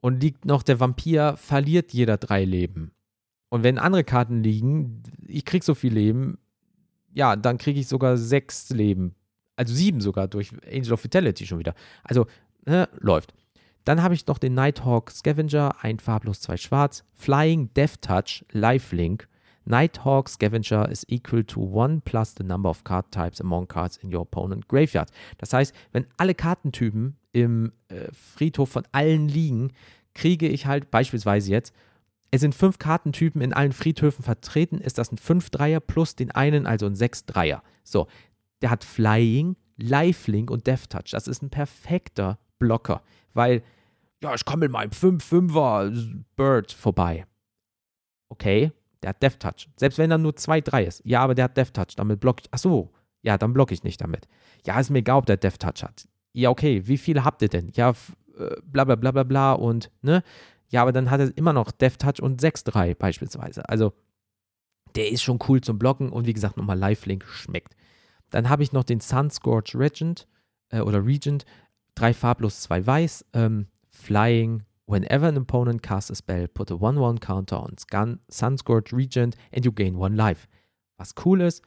Und 0.00 0.22
liegt 0.22 0.44
noch 0.44 0.62
der 0.62 0.80
Vampir, 0.80 1.36
verliert 1.36 1.92
jeder 1.92 2.16
3 2.16 2.44
Leben. 2.44 2.92
Und 3.48 3.62
wenn 3.62 3.78
andere 3.78 4.04
Karten 4.04 4.42
liegen, 4.42 5.02
ich 5.26 5.44
krieg 5.44 5.64
so 5.64 5.74
viel 5.74 5.92
Leben, 5.92 6.38
ja, 7.12 7.36
dann 7.36 7.58
kriege 7.58 7.80
ich 7.80 7.88
sogar 7.88 8.16
6 8.16 8.70
Leben 8.70 9.14
also 9.56 9.74
sieben 9.74 10.00
sogar 10.00 10.28
durch 10.28 10.52
Angel 10.70 10.92
of 10.92 11.02
Vitality 11.02 11.46
schon 11.46 11.58
wieder. 11.58 11.74
Also 12.04 12.26
äh, 12.66 12.86
läuft. 12.98 13.34
Dann 13.84 14.02
habe 14.02 14.14
ich 14.14 14.26
noch 14.26 14.38
den 14.38 14.54
Nighthawk 14.54 15.10
Scavenger, 15.10 15.76
ein 15.80 15.98
farblos, 15.98 16.40
zwei 16.40 16.56
schwarz. 16.56 17.04
Flying 17.14 17.72
Death 17.74 18.02
Touch, 18.02 18.44
Lifelink. 18.52 19.28
Nighthawk 19.66 20.28
Scavenger 20.28 20.88
is 20.90 21.04
equal 21.08 21.44
to 21.44 21.60
one 21.60 22.00
plus 22.00 22.34
the 22.34 22.44
number 22.44 22.68
of 22.68 22.84
card 22.84 23.10
types 23.10 23.40
among 23.40 23.66
cards 23.66 23.96
in 23.96 24.14
your 24.14 24.22
opponent 24.22 24.68
graveyard. 24.68 25.10
Das 25.38 25.52
heißt, 25.52 25.74
wenn 25.92 26.06
alle 26.16 26.34
Kartentypen 26.34 27.16
im 27.32 27.72
äh, 27.88 28.06
Friedhof 28.12 28.70
von 28.70 28.86
allen 28.92 29.28
liegen, 29.28 29.72
kriege 30.14 30.48
ich 30.48 30.66
halt 30.66 30.90
beispielsweise 30.90 31.50
jetzt, 31.50 31.74
es 32.30 32.40
sind 32.40 32.54
fünf 32.54 32.78
Kartentypen 32.78 33.40
in 33.40 33.52
allen 33.52 33.72
Friedhöfen 33.72 34.24
vertreten, 34.24 34.78
ist 34.78 34.98
das 34.98 35.12
ein 35.12 35.18
5-Dreier 35.18 35.80
plus 35.80 36.16
den 36.16 36.30
einen, 36.30 36.66
also 36.66 36.86
ein 36.86 36.94
6-Dreier. 36.94 37.62
So, 37.84 38.08
der 38.62 38.70
hat 38.70 38.84
Flying, 38.84 39.56
Lifelink 39.76 40.50
und 40.50 40.66
Death 40.66 40.90
Touch. 40.90 41.10
Das 41.10 41.28
ist 41.28 41.42
ein 41.42 41.50
perfekter 41.50 42.38
Blocker, 42.58 43.02
weil, 43.32 43.62
ja, 44.22 44.34
ich 44.34 44.44
komme 44.44 44.60
mit 44.60 44.72
meinem 44.72 44.90
5-5er 44.90 46.24
Bird 46.36 46.72
vorbei. 46.72 47.26
Okay, 48.28 48.72
der 49.02 49.10
hat 49.10 49.22
Death 49.22 49.40
Touch. 49.40 49.68
Selbst 49.76 49.98
wenn 49.98 50.10
er 50.10 50.18
nur 50.18 50.32
2-3 50.32 50.82
ist. 50.82 51.02
Ja, 51.04 51.20
aber 51.20 51.34
der 51.34 51.44
hat 51.44 51.56
Death 51.56 51.74
Touch. 51.74 51.96
Damit 51.96 52.20
blocke 52.20 52.42
ich. 52.44 52.48
Ach 52.50 52.58
so, 52.58 52.92
ja, 53.22 53.38
dann 53.38 53.52
blocke 53.52 53.74
ich 53.74 53.82
nicht 53.84 54.00
damit. 54.00 54.28
Ja, 54.64 54.78
ist 54.78 54.90
mir 54.90 54.98
egal, 54.98 55.18
ob 55.18 55.26
der 55.26 55.36
Death 55.36 55.58
Touch 55.58 55.82
hat. 55.82 56.08
Ja, 56.32 56.50
okay, 56.50 56.86
wie 56.86 56.98
viele 56.98 57.24
habt 57.24 57.42
ihr 57.42 57.48
denn? 57.48 57.70
Ja, 57.74 57.90
äh, 58.38 58.56
bla 58.62 58.84
bla 58.84 58.96
bla 58.96 59.10
bla 59.10 59.22
bla 59.22 59.52
und, 59.52 59.90
ne? 60.02 60.22
Ja, 60.68 60.82
aber 60.82 60.92
dann 60.92 61.10
hat 61.10 61.20
er 61.20 61.36
immer 61.36 61.52
noch 61.52 61.70
Death 61.70 61.98
Touch 61.98 62.20
und 62.20 62.40
6-3 62.40 62.94
beispielsweise. 62.94 63.68
Also, 63.68 63.92
der 64.96 65.10
ist 65.10 65.22
schon 65.22 65.38
cool 65.48 65.60
zum 65.60 65.78
Blocken 65.78 66.10
und 66.10 66.26
wie 66.26 66.32
gesagt, 66.32 66.56
nochmal 66.56 66.78
Lifelink 66.78 67.24
schmeckt. 67.24 67.76
Dann 68.30 68.48
habe 68.48 68.62
ich 68.62 68.72
noch 68.72 68.84
den 68.84 69.00
Sunscorch 69.00 69.74
Regent 69.74 70.26
äh, 70.70 70.80
oder 70.80 71.04
Regent, 71.04 71.44
drei 71.94 72.12
farblos, 72.14 72.62
zwei 72.62 72.84
weiß, 72.84 73.24
ähm, 73.32 73.68
Flying. 73.88 74.64
Whenever 74.86 75.26
an 75.26 75.36
opponent 75.36 75.82
casts 75.82 76.10
a 76.10 76.14
spell, 76.14 76.46
put 76.46 76.70
a 76.70 76.74
1-1 76.74 77.20
counter 77.20 77.56
on 77.56 77.76
Sun 77.76 78.20
Sunscorch 78.30 78.92
Regent 78.92 79.36
and 79.52 79.64
you 79.64 79.72
gain 79.72 79.96
one 79.98 80.14
life. 80.14 80.46
Was 80.96 81.14
cool 81.24 81.40
ist, 81.40 81.62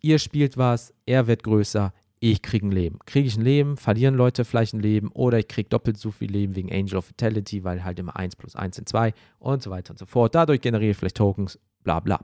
ihr 0.00 0.18
spielt 0.18 0.58
was, 0.58 0.92
er 1.06 1.26
wird 1.26 1.42
größer, 1.42 1.92
ich 2.20 2.42
kriege 2.42 2.66
ein 2.66 2.72
Leben. 2.72 2.98
Kriege 3.06 3.26
ich 3.26 3.36
ein 3.36 3.42
Leben, 3.42 3.76
verlieren 3.76 4.14
Leute 4.14 4.44
vielleicht 4.44 4.74
ein 4.74 4.80
Leben 4.80 5.10
oder 5.12 5.38
ich 5.38 5.48
kriege 5.48 5.68
doppelt 5.68 5.96
so 5.96 6.10
viel 6.10 6.30
Leben 6.30 6.56
wegen 6.56 6.72
Angel 6.72 6.98
of 6.98 7.08
Vitality, 7.08 7.64
weil 7.64 7.84
halt 7.84 7.98
immer 7.98 8.16
1 8.16 8.36
plus 8.36 8.54
1 8.54 8.76
sind 8.76 8.88
2 8.88 9.14
und 9.38 9.62
so 9.62 9.70
weiter 9.70 9.92
und 9.92 9.98
so 9.98 10.06
fort. 10.06 10.34
Dadurch 10.34 10.60
generiere 10.60 10.90
ich 10.90 10.96
vielleicht 10.96 11.16
Tokens, 11.16 11.58
bla 11.84 12.00
bla. 12.00 12.20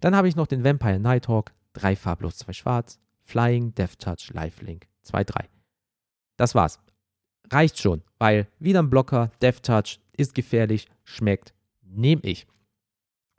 Dann 0.00 0.14
habe 0.14 0.28
ich 0.28 0.36
noch 0.36 0.46
den 0.46 0.64
Vampire 0.64 0.98
Nighthawk, 0.98 1.52
drei 1.72 1.96
farblos, 1.96 2.36
zwei 2.36 2.52
schwarz. 2.52 2.98
Flying, 3.22 3.74
Death 3.74 3.98
Touch, 3.98 4.32
Lifelink. 4.32 4.88
2, 5.02 5.24
3. 5.24 5.48
Das 6.36 6.54
war's. 6.54 6.80
Reicht 7.50 7.78
schon, 7.78 8.02
weil 8.18 8.46
wieder 8.58 8.80
ein 8.80 8.90
Blocker, 8.90 9.30
Death 9.42 9.62
Touch 9.62 10.00
ist 10.16 10.34
gefährlich, 10.34 10.86
schmeckt, 11.04 11.52
nehme 11.82 12.22
ich. 12.22 12.46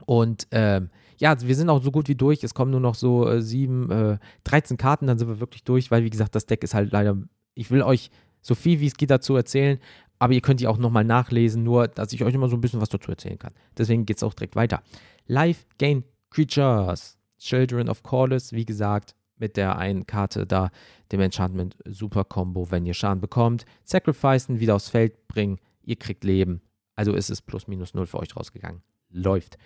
Und 0.05 0.47
ähm, 0.51 0.89
ja, 1.17 1.39
wir 1.39 1.55
sind 1.55 1.69
auch 1.69 1.81
so 1.83 1.91
gut 1.91 2.09
wie 2.09 2.15
durch. 2.15 2.43
Es 2.43 2.53
kommen 2.53 2.71
nur 2.71 2.79
noch 2.79 2.95
so 2.95 3.27
äh, 3.27 3.41
sieben, 3.41 3.89
äh, 3.91 4.17
13 4.43 4.77
Karten, 4.77 5.07
dann 5.07 5.19
sind 5.19 5.27
wir 5.27 5.39
wirklich 5.39 5.63
durch, 5.63 5.91
weil 5.91 6.03
wie 6.03 6.09
gesagt, 6.09 6.35
das 6.35 6.45
Deck 6.45 6.63
ist 6.63 6.73
halt 6.73 6.91
leider. 6.91 7.17
Ich 7.53 7.69
will 7.69 7.83
euch 7.83 8.09
so 8.41 8.55
viel 8.55 8.79
wie 8.79 8.87
es 8.87 8.97
geht 8.97 9.11
dazu 9.11 9.35
erzählen, 9.35 9.79
aber 10.17 10.33
ihr 10.33 10.41
könnt 10.41 10.59
die 10.59 10.67
auch 10.67 10.77
nochmal 10.77 11.03
nachlesen, 11.03 11.63
nur 11.63 11.87
dass 11.87 12.11
ich 12.11 12.23
euch 12.23 12.33
immer 12.33 12.49
so 12.49 12.57
ein 12.57 12.61
bisschen 12.61 12.81
was 12.81 12.89
dazu 12.89 13.11
erzählen 13.11 13.37
kann. 13.37 13.53
Deswegen 13.77 14.05
geht 14.05 14.17
es 14.17 14.23
auch 14.23 14.33
direkt 14.33 14.55
weiter. 14.55 14.81
Life 15.27 15.65
Gain 15.77 16.03
Creatures. 16.31 17.17
Children 17.37 17.89
of 17.89 18.03
Corliss, 18.03 18.53
wie 18.53 18.65
gesagt, 18.65 19.15
mit 19.41 19.57
der 19.57 19.77
einen 19.77 20.07
Karte 20.07 20.47
da, 20.47 20.71
dem 21.11 21.19
Enchantment 21.19 21.75
Super 21.85 22.23
Combo, 22.23 22.71
wenn 22.71 22.85
ihr 22.85 22.93
Schaden 22.93 23.19
bekommt. 23.19 23.65
Sacrificen, 23.83 24.61
wieder 24.61 24.75
aufs 24.75 24.87
Feld 24.87 25.27
bringen, 25.27 25.59
ihr 25.83 25.97
kriegt 25.97 26.23
Leben. 26.23 26.61
Also 26.95 27.13
ist 27.13 27.29
es 27.29 27.41
plus 27.41 27.67
minus 27.67 27.93
null 27.93 28.05
für 28.05 28.19
euch 28.19 28.35
rausgegangen. 28.37 28.81
Läuft. 29.09 29.57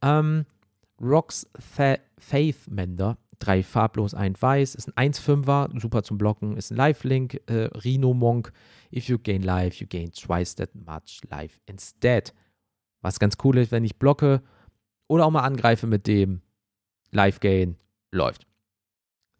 Ähm, 0.00 0.46
Rocks 0.98 1.46
Fa 1.58 1.96
Faith 2.18 2.70
Mender, 2.70 3.18
drei 3.38 3.62
farblos, 3.62 4.14
ein 4.14 4.40
weiß, 4.40 4.74
ist 4.76 4.88
ein 4.96 5.12
1-5er, 5.12 5.78
super 5.78 6.02
zum 6.02 6.16
Blocken, 6.16 6.56
ist 6.56 6.70
ein 6.70 6.76
Lifelink, 6.76 7.42
äh, 7.46 7.68
Rhino 7.84 8.14
Monk. 8.14 8.52
If 8.90 9.08
you 9.08 9.18
gain 9.18 9.42
life, 9.42 9.78
you 9.82 9.86
gain 9.86 10.10
twice 10.12 10.54
that 10.54 10.74
much 10.74 11.20
life 11.28 11.58
instead. 11.66 12.32
Was 13.02 13.18
ganz 13.18 13.36
cool 13.44 13.58
ist, 13.58 13.72
wenn 13.72 13.84
ich 13.84 13.98
blocke 13.98 14.42
oder 15.08 15.26
auch 15.26 15.30
mal 15.30 15.42
angreife 15.42 15.86
mit 15.86 16.06
dem 16.06 16.40
Life 17.10 17.40
Gain, 17.40 17.76
läuft. 18.10 18.46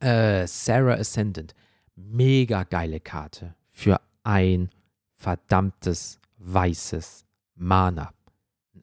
Äh, 0.01 0.47
Sarah 0.47 0.95
Ascendant. 0.95 1.55
Mega 1.95 2.65
geile 2.65 3.01
Karte 3.01 3.55
für 3.71 4.01
ein 4.23 4.71
verdammtes 5.15 6.21
weißes 6.39 7.25
Mana. 7.55 8.13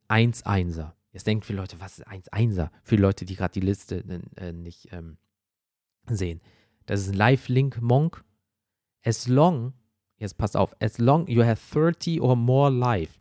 Ein 0.08 0.34
1-1er. 0.34 0.94
Jetzt 1.12 1.28
denken 1.28 1.44
viele 1.44 1.60
Leute, 1.60 1.80
was 1.80 2.00
ist 2.00 2.08
1-1er? 2.08 2.70
Für 2.82 2.96
Leute, 2.96 3.26
die 3.26 3.36
gerade 3.36 3.54
die 3.54 3.66
Liste 3.66 4.04
äh, 4.36 4.52
nicht 4.52 4.92
ähm, 4.92 5.18
sehen. 6.08 6.42
Das 6.88 7.02
ist 7.02 7.10
ein 7.10 7.14
Lifelink 7.14 7.82
Monk. 7.82 8.24
As 9.06 9.28
long, 9.28 9.74
jetzt 10.18 10.38
passt 10.38 10.58
auf, 10.58 10.76
as 10.82 10.98
long 10.98 11.28
you 11.28 11.44
have 11.44 11.62
30 11.72 12.20
or 12.22 12.36
more 12.36 12.72
life. 12.72 13.20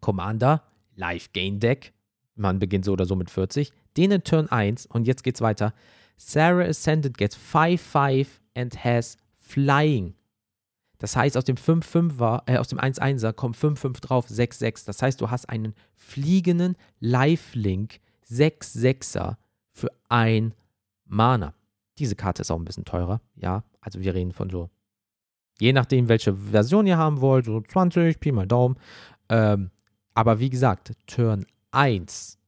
Commander, 0.00 0.62
Life 0.94 1.30
Gain 1.32 1.58
Deck. 1.58 1.92
Man 2.34 2.58
beginnt 2.58 2.84
so 2.84 2.92
oder 2.92 3.04
so 3.04 3.16
mit 3.16 3.30
40. 3.30 3.72
Den 3.96 4.10
in 4.10 4.24
Turn 4.24 4.48
1 4.48 4.86
und 4.86 5.06
jetzt 5.06 5.22
geht's 5.24 5.40
weiter. 5.40 5.74
Sarah 6.16 6.66
Ascended 6.66 7.16
gets 7.16 7.36
5-5 7.36 8.26
and 8.54 8.84
has 8.84 9.16
Flying. 9.38 10.14
Das 10.98 11.16
heißt, 11.16 11.36
aus 11.36 11.44
dem 11.44 11.56
5-5er, 11.56 12.42
äh, 12.46 12.58
aus 12.58 12.68
dem 12.68 12.78
1-1er 12.78 13.32
kommt 13.32 13.56
5-5 13.56 14.00
drauf, 14.00 14.28
6-6. 14.28 14.86
Das 14.86 15.02
heißt, 15.02 15.20
du 15.20 15.30
hast 15.30 15.48
einen 15.48 15.74
fliegenden 15.94 16.76
Lifelink 17.00 17.98
6-6er 18.30 19.36
für 19.72 19.90
ein 20.08 20.54
Mana. 21.04 21.54
Diese 21.98 22.14
Karte 22.14 22.42
ist 22.42 22.50
auch 22.50 22.58
ein 22.58 22.64
bisschen 22.64 22.84
teurer, 22.84 23.20
ja. 23.34 23.64
Also 23.80 24.00
wir 24.00 24.14
reden 24.14 24.32
von 24.32 24.48
so, 24.48 24.70
je 25.58 25.72
nachdem, 25.72 26.08
welche 26.08 26.34
Version 26.34 26.86
ihr 26.86 26.98
haben 26.98 27.20
wollt, 27.20 27.46
so 27.46 27.60
20, 27.60 28.20
Pi 28.20 28.30
mal 28.30 28.46
Daumen. 28.46 28.76
Ähm, 29.28 29.70
aber 30.14 30.38
wie 30.38 30.50
gesagt, 30.50 30.92
Turn 31.06 31.46
1. 31.72 32.38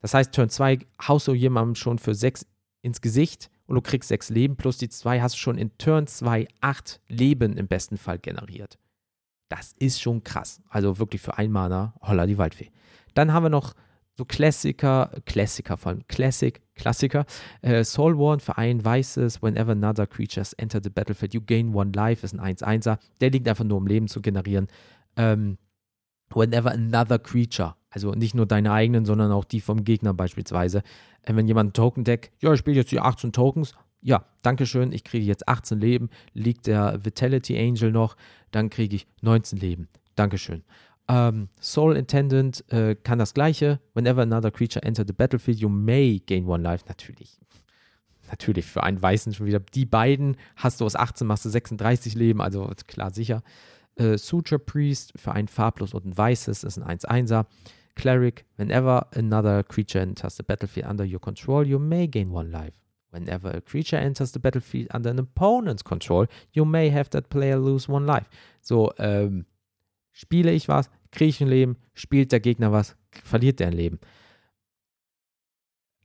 Das 0.00 0.14
heißt, 0.14 0.32
Turn 0.32 0.50
2 0.50 0.78
haust 1.08 1.26
du 1.26 1.34
jemandem 1.34 1.74
schon 1.74 1.98
für 1.98 2.14
6 2.14 2.46
ins 2.82 3.00
Gesicht 3.00 3.50
und 3.66 3.74
du 3.74 3.80
kriegst 3.80 4.08
sechs 4.08 4.30
Leben 4.30 4.56
plus 4.56 4.78
die 4.78 4.88
zwei 4.88 5.20
hast 5.20 5.34
du 5.34 5.38
schon 5.38 5.58
in 5.58 5.76
Turn 5.78 6.06
2 6.06 6.46
acht 6.60 7.00
Leben 7.08 7.56
im 7.56 7.66
besten 7.66 7.96
Fall 7.96 8.18
generiert. 8.18 8.78
Das 9.48 9.74
ist 9.78 10.00
schon 10.00 10.24
krass. 10.24 10.60
Also 10.68 10.98
wirklich 10.98 11.22
für 11.22 11.38
ein 11.38 11.50
Mana, 11.50 11.94
holla 12.02 12.26
die 12.26 12.38
Waldfee. 12.38 12.70
Dann 13.14 13.32
haben 13.32 13.44
wir 13.44 13.50
noch 13.50 13.74
so 14.18 14.24
Klassiker, 14.24 15.12
Klassiker 15.26 15.76
von 15.76 16.06
Classic, 16.08 16.60
Klassiker. 16.74 17.24
Äh, 17.62 17.84
Soul 17.84 18.18
Warn 18.18 18.40
für 18.40 18.58
ein 18.58 18.84
weißes, 18.84 19.42
whenever 19.42 19.72
another 19.72 20.06
creatures 20.06 20.52
enter 20.54 20.80
the 20.82 20.90
battlefield, 20.90 21.34
you 21.34 21.40
gain 21.40 21.74
one 21.74 21.92
life, 21.94 22.24
ist 22.26 22.38
ein 22.38 22.56
1-1er. 22.56 22.98
Der 23.20 23.30
liegt 23.30 23.48
einfach 23.48 23.64
nur 23.64 23.78
um 23.78 23.86
Leben 23.86 24.08
zu 24.08 24.20
generieren. 24.20 24.66
Ähm, 25.16 25.56
whenever 26.30 26.72
another 26.72 27.18
creature, 27.18 27.76
also 27.90 28.12
nicht 28.12 28.34
nur 28.34 28.46
deine 28.46 28.72
eigenen, 28.72 29.04
sondern 29.04 29.30
auch 29.30 29.44
die 29.44 29.60
vom 29.60 29.84
Gegner 29.84 30.12
beispielsweise, 30.14 30.82
wenn 31.36 31.48
jemand 31.48 31.70
ein 31.70 31.72
Token-Deck, 31.72 32.32
ja, 32.40 32.52
ich 32.52 32.58
spiele 32.58 32.76
jetzt 32.76 32.92
die 32.92 33.00
18 33.00 33.32
Tokens, 33.32 33.74
ja, 34.00 34.24
danke 34.42 34.66
schön, 34.66 34.92
ich 34.92 35.04
kriege 35.04 35.24
jetzt 35.24 35.48
18 35.48 35.78
Leben, 35.78 36.08
liegt 36.32 36.66
der 36.66 37.04
Vitality 37.04 37.58
Angel 37.58 37.90
noch, 37.90 38.16
dann 38.50 38.70
kriege 38.70 38.96
ich 38.96 39.06
19 39.22 39.58
Leben. 39.58 39.88
Dankeschön. 40.14 40.62
Ähm, 41.08 41.48
Soul 41.60 41.96
Intendant 41.96 42.64
äh, 42.70 42.94
kann 42.94 43.18
das 43.18 43.34
gleiche. 43.34 43.80
Whenever 43.94 44.22
another 44.22 44.50
creature 44.50 44.84
enter 44.84 45.04
the 45.06 45.12
battlefield, 45.12 45.58
you 45.58 45.68
may 45.68 46.20
gain 46.26 46.46
one 46.46 46.62
life. 46.62 46.84
Natürlich. 46.86 47.38
Natürlich, 48.30 48.66
für 48.66 48.82
einen 48.82 49.00
Weißen 49.00 49.32
schon 49.32 49.46
wieder. 49.46 49.60
Die 49.60 49.86
beiden 49.86 50.36
hast 50.56 50.80
du 50.80 50.84
aus 50.84 50.96
18, 50.96 51.26
machst 51.26 51.46
du 51.46 51.48
36 51.48 52.14
Leben, 52.14 52.42
also 52.42 52.70
klar 52.86 53.10
sicher. 53.10 53.42
Äh, 53.96 54.18
Suture 54.18 54.58
Priest 54.58 55.12
für 55.16 55.32
ein 55.32 55.48
farblos 55.48 55.94
und 55.94 56.04
ein 56.04 56.16
weißes 56.16 56.62
ist 56.62 56.78
ein 56.78 56.98
1-1er. 56.98 57.46
Cleric, 57.98 58.44
whenever 58.56 59.04
another 59.12 59.62
creature 59.62 59.98
enters 59.98 60.36
the 60.36 60.44
battlefield 60.44 60.86
under 60.86 61.04
your 61.04 61.20
control, 61.20 61.66
you 61.66 61.78
may 61.78 62.06
gain 62.06 62.30
one 62.30 62.50
life. 62.50 62.80
Whenever 63.10 63.50
a 63.50 63.60
creature 63.60 63.96
enters 63.96 64.32
the 64.32 64.38
battlefield 64.38 64.88
under 64.92 65.10
an 65.10 65.18
opponent's 65.18 65.82
control, 65.82 66.26
you 66.52 66.64
may 66.64 66.90
have 66.90 67.10
that 67.10 67.28
player 67.28 67.58
lose 67.58 67.88
one 67.88 68.06
life. 68.06 68.28
So, 68.60 68.92
ähm, 68.98 69.46
spiele 70.12 70.52
ich 70.52 70.68
was, 70.68 70.90
kriege 71.10 71.30
ich 71.30 71.40
ein 71.40 71.48
Leben, 71.48 71.76
spielt 71.94 72.30
der 72.32 72.40
Gegner 72.40 72.70
was, 72.70 72.96
verliert 73.24 73.58
der 73.60 73.68
ein 73.68 73.72
Leben. 73.72 73.98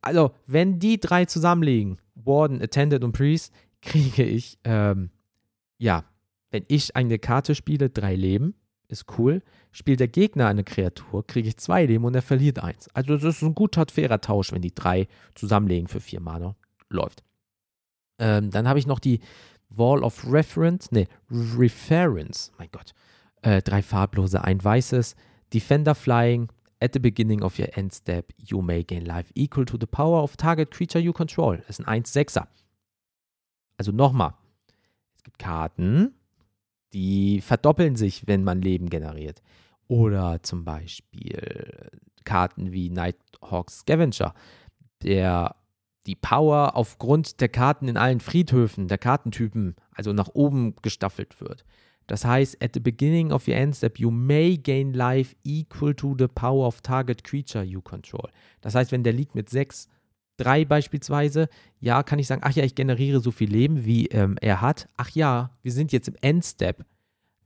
Also, 0.01 0.31
wenn 0.47 0.79
die 0.79 0.99
drei 0.99 1.25
zusammenliegen, 1.25 1.97
Warden, 2.15 2.61
Attendant 2.61 3.03
und 3.03 3.11
Priest, 3.11 3.53
kriege 3.81 4.23
ich, 4.23 4.57
ähm, 4.63 5.11
ja, 5.77 6.05
wenn 6.51 6.65
ich 6.67 6.95
eine 6.95 7.19
Karte 7.19 7.53
spiele, 7.53 7.89
drei 7.89 8.15
Leben, 8.15 8.55
ist 8.93 9.17
cool. 9.17 9.41
Spielt 9.71 9.99
der 9.99 10.07
Gegner 10.07 10.47
eine 10.47 10.63
Kreatur, 10.63 11.25
kriege 11.25 11.49
ich 11.49 11.57
zwei 11.57 11.85
Leben 11.85 12.05
und 12.05 12.15
er 12.15 12.21
verliert 12.21 12.59
eins. 12.59 12.87
Also, 12.93 13.15
das 13.15 13.23
ist 13.23 13.41
ein 13.41 13.55
guter, 13.55 13.85
fairer 13.91 14.21
Tausch, 14.21 14.51
wenn 14.51 14.61
die 14.61 14.73
drei 14.73 15.07
zusammenlegen 15.35 15.87
für 15.87 15.99
vier 15.99 16.21
Mana. 16.21 16.55
Läuft. 16.89 17.23
Ähm, 18.19 18.51
dann 18.51 18.67
habe 18.67 18.79
ich 18.79 18.87
noch 18.87 18.99
die 18.99 19.19
Wall 19.69 20.03
of 20.03 20.25
Reference, 20.31 20.91
ne, 20.91 21.07
Reference, 21.31 22.51
mein 22.57 22.69
Gott. 22.71 22.93
Äh, 23.41 23.61
drei 23.61 23.81
farblose, 23.81 24.43
ein 24.43 24.63
weißes. 24.63 25.15
Defender 25.53 25.95
Flying, 25.95 26.49
at 26.83 26.93
the 26.93 26.99
beginning 26.99 27.41
of 27.41 27.57
your 27.57 27.75
end 27.77 27.93
step, 27.93 28.31
you 28.37 28.61
may 28.61 28.83
gain 28.83 29.05
life 29.05 29.31
equal 29.35 29.65
to 29.65 29.77
the 29.79 29.87
power 29.87 30.21
of 30.21 30.35
target 30.37 30.71
creature 30.71 30.99
you 30.99 31.13
control. 31.13 31.57
Das 31.57 31.79
ist 31.79 31.87
ein 31.87 32.03
1-6er. 32.03 32.47
Also 33.77 33.91
nochmal. 33.91 34.33
Es 35.15 35.23
gibt 35.23 35.39
Karten, 35.39 36.13
die 36.93 37.41
verdoppeln 37.41 37.95
sich, 37.95 38.27
wenn 38.27 38.43
man 38.43 38.61
Leben 38.61 38.89
generiert. 38.89 39.41
Oder 39.87 40.41
zum 40.43 40.63
Beispiel 40.63 41.89
Karten 42.23 42.71
wie 42.71 42.89
Nighthawk 42.89 43.69
Scavenger, 43.69 44.33
der 45.03 45.55
die 46.05 46.15
Power 46.15 46.75
aufgrund 46.75 47.39
der 47.41 47.49
Karten 47.49 47.87
in 47.87 47.97
allen 47.97 48.19
Friedhöfen, 48.19 48.87
der 48.87 48.97
Kartentypen, 48.97 49.75
also 49.93 50.13
nach 50.13 50.29
oben 50.33 50.75
gestaffelt 50.81 51.39
wird. 51.39 51.63
Das 52.07 52.25
heißt, 52.25 52.61
at 52.61 52.73
the 52.73 52.81
beginning 52.81 53.31
of 53.31 53.47
your 53.47 53.55
end 53.55 53.75
step, 53.75 53.97
you 53.97 54.11
may 54.11 54.57
gain 54.57 54.93
life 54.93 55.35
equal 55.43 55.93
to 55.93 56.15
the 56.17 56.27
power 56.27 56.67
of 56.67 56.81
target 56.81 57.23
creature 57.23 57.63
you 57.63 57.81
control. 57.81 58.29
Das 58.59 58.75
heißt, 58.75 58.91
wenn 58.91 59.03
der 59.03 59.13
liegt 59.13 59.35
mit 59.35 59.49
6, 59.49 59.87
3 60.37 60.65
beispielsweise, 60.65 61.47
ja, 61.79 62.03
kann 62.03 62.19
ich 62.19 62.27
sagen, 62.27 62.41
ach 62.43 62.53
ja, 62.53 62.63
ich 62.63 62.75
generiere 62.75 63.19
so 63.19 63.31
viel 63.31 63.49
Leben, 63.49 63.85
wie 63.85 64.07
ähm, 64.07 64.37
er 64.41 64.61
hat. 64.61 64.89
Ach 64.97 65.09
ja, 65.11 65.57
wir 65.61 65.71
sind 65.71 65.91
jetzt 65.91 66.07
im 66.07 66.15
Endstep. 66.21 66.85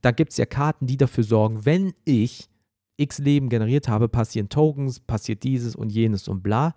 Da 0.01 0.11
gibt 0.11 0.31
es 0.31 0.38
ja 0.38 0.45
Karten, 0.45 0.88
die 0.88 0.97
dafür 0.97 1.23
sorgen, 1.23 1.65
wenn 1.65 1.93
ich 2.05 2.49
x 2.97 3.19
Leben 3.19 3.49
generiert 3.49 3.88
habe, 3.88 4.09
passieren 4.09 4.49
Tokens, 4.49 4.99
passiert 4.99 5.43
dieses 5.43 5.75
und 5.75 5.89
jenes 5.89 6.27
und 6.27 6.41
bla. 6.41 6.73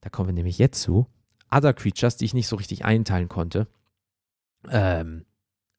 Da 0.00 0.10
kommen 0.10 0.28
wir 0.28 0.34
nämlich 0.34 0.58
jetzt 0.58 0.82
zu. 0.82 1.06
Other 1.50 1.74
Creatures, 1.74 2.16
die 2.16 2.24
ich 2.24 2.34
nicht 2.34 2.46
so 2.46 2.56
richtig 2.56 2.84
einteilen 2.84 3.28
konnte, 3.28 3.66
ähm, 4.68 5.24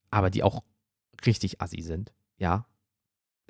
aber 0.10 0.30
die 0.30 0.44
auch 0.44 0.64
richtig 1.26 1.62
assi 1.62 1.82
sind. 1.82 2.14
Ja. 2.38 2.66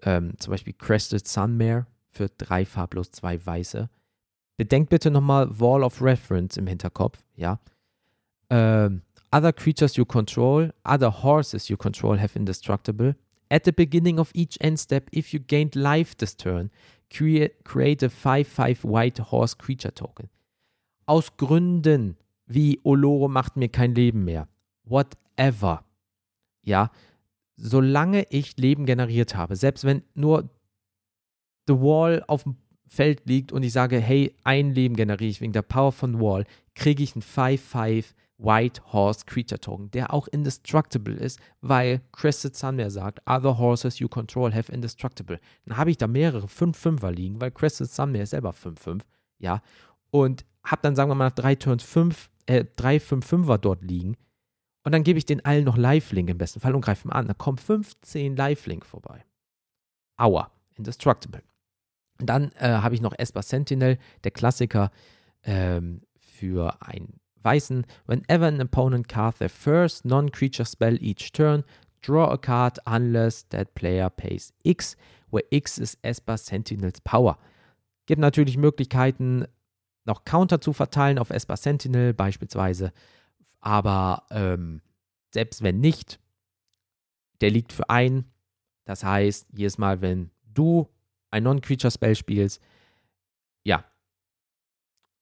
Ähm, 0.03 0.33
zum 0.37 0.51
Beispiel 0.51 0.73
Crested 0.73 1.27
Sunmare 1.27 1.87
für 2.09 2.29
drei 2.29 2.65
farblos, 2.65 3.11
zwei 3.11 3.43
weiße. 3.43 3.89
Bedenkt 4.61 4.91
bitte 4.91 5.09
nochmal 5.09 5.59
Wall 5.59 5.83
of 5.83 6.03
Reference 6.03 6.55
im 6.55 6.67
Hinterkopf, 6.67 7.17
ja. 7.35 7.59
Ähm, 8.51 9.01
other 9.31 9.51
creatures 9.51 9.95
you 9.95 10.05
control, 10.05 10.71
other 10.83 11.23
horses 11.23 11.67
you 11.67 11.75
control 11.75 12.19
have 12.19 12.37
indestructible. 12.37 13.15
At 13.49 13.65
the 13.65 13.71
beginning 13.71 14.19
of 14.19 14.29
each 14.35 14.61
end 14.61 14.77
step, 14.77 15.09
if 15.11 15.33
you 15.33 15.39
gained 15.39 15.73
life 15.73 16.15
this 16.15 16.37
turn, 16.37 16.69
create, 17.09 18.03
a 18.03 18.09
5-5 18.09 18.83
white 18.83 19.31
horse 19.31 19.57
creature 19.57 19.95
token. 19.95 20.29
Aus 21.07 21.35
Gründen 21.37 22.15
wie 22.45 22.79
Oloro 22.83 23.29
macht 23.29 23.57
mir 23.57 23.69
kein 23.69 23.95
Leben 23.95 24.25
mehr. 24.25 24.47
Whatever. 24.83 25.83
Ja, 26.61 26.91
solange 27.57 28.27
ich 28.29 28.57
Leben 28.57 28.85
generiert 28.85 29.33
habe, 29.35 29.55
selbst 29.55 29.85
wenn 29.85 30.03
nur 30.13 30.51
The 31.65 31.73
Wall 31.73 32.23
auf 32.27 32.43
dem 32.43 32.57
Feld 32.91 33.21
liegt 33.25 33.53
und 33.53 33.63
ich 33.63 33.71
sage, 33.71 33.99
hey, 33.99 34.35
ein 34.43 34.73
Leben 34.73 34.97
generiere 34.97 35.29
ich 35.29 35.39
wegen 35.39 35.53
der 35.53 35.61
Power 35.61 35.93
von 35.93 36.19
Wall, 36.19 36.45
kriege 36.75 37.01
ich 37.01 37.15
einen 37.15 37.23
5-5 37.23 38.05
White 38.37 38.81
Horse 38.91 39.25
Creature 39.25 39.61
Token, 39.61 39.91
der 39.91 40.13
auch 40.13 40.27
indestructible 40.27 41.15
ist, 41.15 41.39
weil 41.61 42.01
Crested 42.11 42.55
Sunmare 42.55 42.91
sagt, 42.91 43.19
other 43.25 43.57
horses 43.57 43.99
you 43.99 44.09
control 44.09 44.53
have 44.53 44.69
indestructible. 44.69 45.39
Dann 45.65 45.77
habe 45.77 45.91
ich 45.91 45.97
da 45.97 46.07
mehrere 46.07 46.47
5-5er 46.47 47.11
liegen, 47.11 47.39
weil 47.39 47.51
Crested 47.51 47.89
Sunmare 47.89 48.23
ist 48.23 48.31
selber 48.31 48.51
5-5, 48.51 49.01
ja, 49.39 49.61
und 50.09 50.43
habe 50.63 50.81
dann, 50.81 50.95
sagen 50.95 51.09
wir 51.09 51.15
mal, 51.15 51.27
nach 51.27 51.35
drei 51.35 51.55
Turns 51.55 51.83
5, 51.83 52.29
äh, 52.47 52.65
drei 52.75 52.97
5-5er 52.97 53.57
dort 53.57 53.83
liegen, 53.83 54.17
und 54.83 54.91
dann 54.91 55.03
gebe 55.03 55.17
ich 55.17 55.25
den 55.25 55.45
allen 55.45 55.63
noch 55.63 55.77
Live-Link 55.77 56.29
im 56.29 56.37
besten 56.39 56.59
Fall 56.59 56.73
und 56.73 56.81
greife 56.81 57.07
ihn 57.07 57.11
an. 57.11 57.27
Da 57.27 57.35
kommen 57.35 57.59
15 57.59 58.35
Live-Link 58.35 58.85
vorbei. 58.85 59.23
Aua, 60.17 60.51
indestructible. 60.75 61.43
Dann 62.25 62.51
äh, 62.53 62.67
habe 62.67 62.95
ich 62.95 63.01
noch 63.01 63.13
Esper 63.17 63.41
Sentinel, 63.41 63.97
der 64.23 64.31
Klassiker 64.31 64.91
ähm, 65.43 66.01
für 66.19 66.81
einen 66.81 67.19
Weißen. 67.43 67.85
Whenever 68.05 68.47
an 68.47 68.61
opponent 68.61 69.07
cast 69.07 69.39
their 69.39 69.49
first 69.49 70.05
non-creature 70.05 70.65
spell 70.65 71.01
each 71.01 71.31
turn, 71.31 71.63
draw 72.01 72.31
a 72.31 72.37
card 72.37 72.77
unless 72.85 73.47
that 73.49 73.73
player 73.73 74.09
pays 74.09 74.53
X, 74.63 74.95
where 75.31 75.43
X 75.49 75.77
is 75.77 75.97
Esper 76.03 76.37
Sentinels 76.37 77.01
Power. 77.01 77.37
Gibt 78.05 78.21
natürlich 78.21 78.57
Möglichkeiten, 78.57 79.45
noch 80.05 80.25
Counter 80.25 80.61
zu 80.61 80.73
verteilen 80.73 81.19
auf 81.19 81.29
Esper 81.29 81.57
Sentinel, 81.57 82.13
beispielsweise 82.13 82.91
aber 83.61 84.25
ähm, 84.31 84.81
selbst 85.33 85.61
wenn 85.61 85.79
nicht, 85.79 86.19
der 87.39 87.51
liegt 87.51 87.71
für 87.71 87.89
ein. 87.89 88.25
Das 88.83 89.03
heißt, 89.03 89.47
jedes 89.53 89.77
Mal, 89.77 90.01
wenn 90.01 90.31
du 90.43 90.89
ein 91.31 91.43
Non-Creature-Spell 91.43 92.15
spielst, 92.15 92.61
ja, 93.63 93.85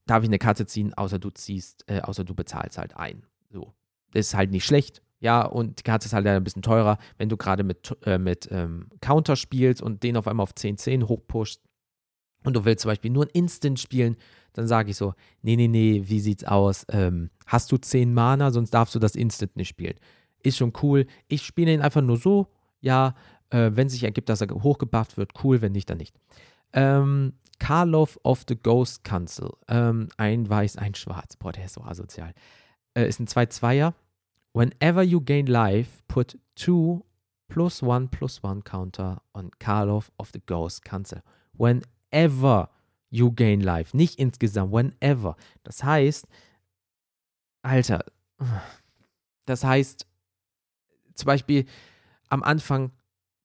darf 0.05 0.23
ich 0.23 0.29
eine 0.29 0.39
Karte 0.39 0.65
ziehen, 0.65 0.93
außer 0.93 1.19
du 1.19 1.29
ziehst, 1.29 1.85
äh, 1.87 2.01
außer 2.01 2.23
du 2.23 2.33
bezahlst 2.33 2.77
halt 2.77 2.97
ein. 2.97 3.23
So. 3.49 3.73
Das 4.11 4.27
ist 4.27 4.33
halt 4.33 4.51
nicht 4.51 4.65
schlecht. 4.65 5.01
Ja, 5.19 5.45
und 5.45 5.79
die 5.79 5.83
Karte 5.83 6.05
ist 6.05 6.13
halt 6.13 6.25
ein 6.25 6.43
bisschen 6.43 6.61
teurer, 6.61 6.97
wenn 7.17 7.29
du 7.29 7.37
gerade 7.37 7.63
mit, 7.63 7.95
äh, 8.05 8.17
mit 8.17 8.47
ähm, 8.51 8.87
Counter 9.01 9.35
spielst 9.35 9.81
und 9.81 10.01
den 10.03 10.15
auf 10.15 10.27
einmal 10.27 10.43
auf 10.43 10.53
10-10 10.53 11.07
hochpushst 11.07 11.61
und 12.45 12.55
du 12.55 12.63
willst 12.63 12.83
zum 12.83 12.89
Beispiel 12.89 13.11
nur 13.11 13.25
ein 13.25 13.31
Instant 13.33 13.79
spielen, 13.79 14.15
dann 14.53 14.67
sage 14.67 14.91
ich 14.91 14.97
so, 14.97 15.13
nee, 15.41 15.57
nee, 15.57 15.67
nee, 15.67 16.03
wie 16.05 16.21
sieht's 16.21 16.45
aus? 16.45 16.85
Ähm, 16.89 17.29
hast 17.45 17.71
du 17.71 17.77
10 17.77 18.13
Mana, 18.13 18.51
sonst 18.51 18.71
darfst 18.71 18.95
du 18.95 18.99
das 18.99 19.15
Instant 19.15 19.57
nicht 19.57 19.67
spielen. 19.67 19.95
Ist 20.41 20.57
schon 20.57 20.73
cool. 20.81 21.05
Ich 21.27 21.43
spiele 21.43 21.73
ihn 21.73 21.81
einfach 21.81 22.01
nur 22.01 22.17
so, 22.17 22.47
ja, 22.79 23.13
äh, 23.49 23.71
wenn 23.73 23.89
sich 23.89 24.03
ergibt, 24.03 24.29
dass 24.29 24.41
er 24.41 24.49
hochgebufft 24.49 25.17
wird, 25.17 25.31
cool, 25.43 25.61
wenn 25.61 25.71
nicht, 25.71 25.89
dann 25.89 25.97
nicht. 25.97 26.15
Ähm, 26.73 27.33
Karlov 27.59 28.19
of 28.23 28.45
the 28.47 28.55
Ghost 28.55 29.03
Council. 29.03 29.51
Ähm, 29.67 30.09
ein 30.17 30.49
Weiß, 30.49 30.77
ein 30.77 30.95
Schwarz. 30.95 31.35
Boah, 31.35 31.51
der 31.51 31.65
ist 31.65 31.73
so 31.73 31.81
asozial. 31.81 32.33
Äh, 32.93 33.07
ist 33.07 33.19
ein 33.19 33.27
2-2er. 33.27 33.93
Whenever 34.53 35.03
you 35.03 35.21
gain 35.21 35.45
life, 35.45 36.01
put 36.07 36.37
2 36.55 37.01
plus 37.47 37.83
1 37.83 38.09
plus 38.11 38.43
1 38.43 38.63
counter 38.63 39.21
on 39.33 39.51
Karlov 39.59 40.11
of 40.17 40.29
the 40.33 40.41
Ghost 40.45 40.83
Council. 40.83 41.21
Whenever 41.53 42.69
you 43.09 43.31
gain 43.31 43.61
life. 43.61 43.95
Nicht 43.95 44.19
insgesamt, 44.19 44.71
whenever. 44.71 45.35
Das 45.63 45.83
heißt, 45.83 46.27
Alter, 47.61 48.05
das 49.45 49.63
heißt, 49.63 50.07
zum 51.15 51.25
Beispiel 51.25 51.65
am 52.29 52.43
Anfang 52.43 52.91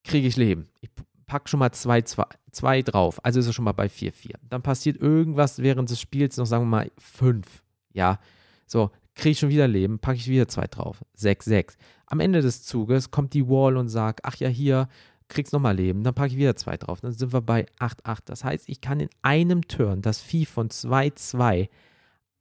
kriege 0.05 0.27
ich 0.27 0.37
Leben. 0.37 0.67
Ich 0.81 0.89
packe 1.27 1.49
schon 1.49 1.59
mal 1.59 1.71
2 1.71 2.01
zwei, 2.01 2.23
zwei, 2.23 2.35
zwei 2.51 2.81
drauf, 2.81 3.23
also 3.23 3.39
ist 3.39 3.47
es 3.47 3.55
schon 3.55 3.65
mal 3.65 3.73
bei 3.73 3.89
4, 3.89 4.13
4. 4.13 4.35
Dann 4.49 4.61
passiert 4.61 5.01
irgendwas 5.01 5.59
während 5.59 5.89
des 5.89 5.99
Spiels, 5.99 6.37
noch 6.37 6.45
sagen 6.45 6.63
wir 6.63 6.69
mal 6.69 6.91
5. 6.97 7.63
Ja, 7.93 8.19
so, 8.67 8.91
kriege 9.15 9.31
ich 9.31 9.39
schon 9.39 9.49
wieder 9.49 9.67
Leben, 9.67 9.99
packe 9.99 10.17
ich 10.17 10.27
wieder 10.27 10.47
2 10.47 10.67
drauf. 10.67 11.03
6, 11.15 11.45
6. 11.45 11.77
Am 12.07 12.19
Ende 12.19 12.41
des 12.41 12.63
Zuges 12.63 13.11
kommt 13.11 13.33
die 13.33 13.47
Wall 13.47 13.77
und 13.77 13.89
sagt, 13.89 14.21
ach 14.23 14.35
ja, 14.35 14.47
hier, 14.47 14.87
kriegst 15.27 15.53
nochmal 15.53 15.75
Leben, 15.75 16.03
dann 16.03 16.13
packe 16.13 16.29
ich 16.29 16.37
wieder 16.37 16.55
zwei 16.55 16.77
drauf, 16.77 17.01
dann 17.01 17.11
sind 17.11 17.33
wir 17.33 17.41
bei 17.41 17.65
8-8. 17.79 18.19
Das 18.25 18.43
heißt, 18.43 18.69
ich 18.69 18.81
kann 18.81 18.99
in 18.99 19.09
einem 19.21 19.67
Turn 19.67 20.01
das 20.01 20.21
Vieh 20.21 20.45
von 20.45 20.69
2-2 20.69 21.69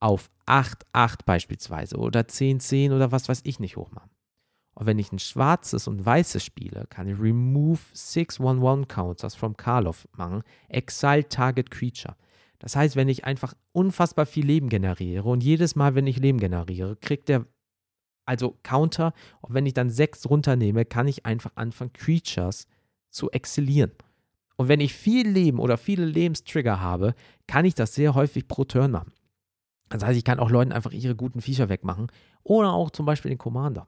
auf 0.00 0.30
8-8 0.46 1.20
beispielsweise 1.24 1.96
oder 1.96 2.20
10-10 2.20 2.94
oder 2.94 3.10
was 3.10 3.28
weiß 3.28 3.40
ich 3.44 3.58
nicht 3.58 3.76
hochmachen. 3.76 4.10
Und 4.74 4.86
wenn 4.86 4.98
ich 4.98 5.12
ein 5.12 5.18
schwarzes 5.18 5.86
und 5.86 6.04
weißes 6.04 6.44
spiele, 6.44 6.86
kann 6.88 7.08
ich 7.08 7.18
Remove 7.18 7.80
6-1-1 7.94 8.86
Counters 8.86 9.34
from 9.34 9.56
Karlov 9.56 10.08
machen, 10.16 10.42
Exile 10.68 11.28
Target 11.28 11.70
Creature. 11.70 12.16
Das 12.58 12.76
heißt, 12.76 12.96
wenn 12.96 13.08
ich 13.08 13.24
einfach 13.24 13.54
unfassbar 13.72 14.26
viel 14.26 14.46
Leben 14.46 14.68
generiere 14.68 15.28
und 15.28 15.44
jedes 15.44 15.76
Mal, 15.76 15.94
wenn 15.94 16.06
ich 16.06 16.18
Leben 16.18 16.38
generiere, 16.38 16.96
kriegt 16.96 17.28
der 17.28 17.46
also 18.26 18.58
Counter, 18.62 19.12
und 19.42 19.54
wenn 19.54 19.66
ich 19.66 19.74
dann 19.74 19.90
sechs 19.90 20.28
runternehme, 20.28 20.84
kann 20.84 21.08
ich 21.08 21.26
einfach 21.26 21.52
anfangen, 21.56 21.92
Creatures 21.92 22.66
zu 23.10 23.30
exzelieren. 23.30 23.92
Und 24.56 24.68
wenn 24.68 24.80
ich 24.80 24.94
viel 24.94 25.28
Leben 25.28 25.58
oder 25.58 25.76
viele 25.76 26.06
Lebenstrigger 26.06 26.80
habe, 26.80 27.14
kann 27.46 27.64
ich 27.64 27.74
das 27.74 27.94
sehr 27.94 28.14
häufig 28.14 28.48
pro 28.48 28.64
Turn 28.64 28.92
machen. 28.92 29.12
Das 29.88 30.04
heißt, 30.04 30.16
ich 30.16 30.24
kann 30.24 30.38
auch 30.38 30.50
Leuten 30.50 30.72
einfach 30.72 30.92
ihre 30.92 31.14
guten 31.14 31.40
Viecher 31.40 31.68
wegmachen. 31.68 32.10
Oder 32.42 32.72
auch 32.72 32.90
zum 32.90 33.04
Beispiel 33.04 33.30
den 33.30 33.38
Commander. 33.38 33.86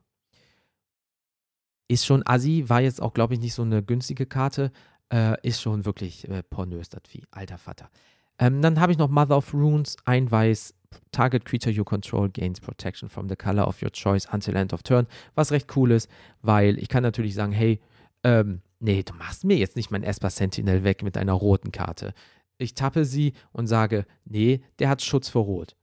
Ist 1.89 2.07
schon 2.07 2.23
assi, 2.27 2.65
war 2.69 2.81
jetzt 2.81 3.01
auch, 3.01 3.15
glaube 3.15 3.35
ich, 3.35 3.41
nicht 3.41 3.55
so 3.55 3.63
eine 3.63 3.83
günstige 3.83 4.27
Karte. 4.27 4.73
Äh, 5.13 5.37
ist 5.47 5.63
schon 5.63 5.85
wirklich 5.85 6.29
äh, 6.29 6.43
pornös, 6.43 6.89
das 6.89 7.03
Vieh. 7.09 7.23
Alter 7.31 7.59
Vater. 7.59 7.91
Ähm, 8.39 8.61
dann 8.61 8.81
habe 8.81 8.93
ich 8.93 8.99
noch 8.99 9.09
Mother 9.09 9.37
of 9.37 9.55
Runes, 9.55 9.97
ein 10.05 10.31
Weiß. 10.31 10.75
Target 11.13 11.45
creature 11.45 11.73
you 11.73 11.85
control 11.85 12.29
gains 12.29 12.61
protection 12.61 13.09
from 13.09 13.29
the 13.29 13.37
color 13.37 13.67
of 13.67 13.83
your 13.83 13.91
choice 13.91 14.27
until 14.33 14.57
end 14.57 14.73
of 14.73 14.83
turn. 14.83 15.07
Was 15.35 15.53
recht 15.53 15.77
cool 15.77 15.91
ist, 15.91 16.09
weil 16.43 16.79
ich 16.79 16.89
kann 16.89 17.03
natürlich 17.03 17.35
sagen, 17.35 17.53
hey, 17.53 17.81
ähm, 18.25 18.63
nee, 18.81 19.03
du 19.03 19.13
machst 19.15 19.45
mir 19.45 19.57
jetzt 19.57 19.77
nicht 19.77 19.91
mein 19.91 20.03
Esper 20.03 20.31
Sentinel 20.31 20.85
weg 20.85 21.03
mit 21.03 21.17
einer 21.17 21.33
roten 21.33 21.73
Karte. 21.73 22.15
Ich 22.59 22.75
tappe 22.75 23.05
sie 23.05 23.35
und 23.53 23.67
sage, 23.67 24.07
nee, 24.25 24.63
der 24.79 24.89
hat 24.89 25.03
Schutz 25.03 25.29
vor 25.29 25.45
Rot. 25.45 25.77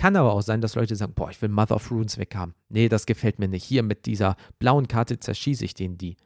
Kann 0.00 0.16
aber 0.16 0.32
auch 0.32 0.40
sein, 0.40 0.62
dass 0.62 0.76
Leute 0.76 0.96
sagen, 0.96 1.12
boah, 1.12 1.28
ich 1.28 1.42
will 1.42 1.50
Mother 1.50 1.76
of 1.76 1.90
Runes 1.90 2.16
weghaben. 2.16 2.54
Nee, 2.70 2.88
das 2.88 3.04
gefällt 3.04 3.38
mir 3.38 3.48
nicht. 3.48 3.64
Hier 3.64 3.82
mit 3.82 4.06
dieser 4.06 4.34
blauen 4.58 4.88
Karte 4.88 5.20
zerschieße 5.20 5.62
ich 5.62 5.74
den 5.74 5.98
die. 5.98 6.16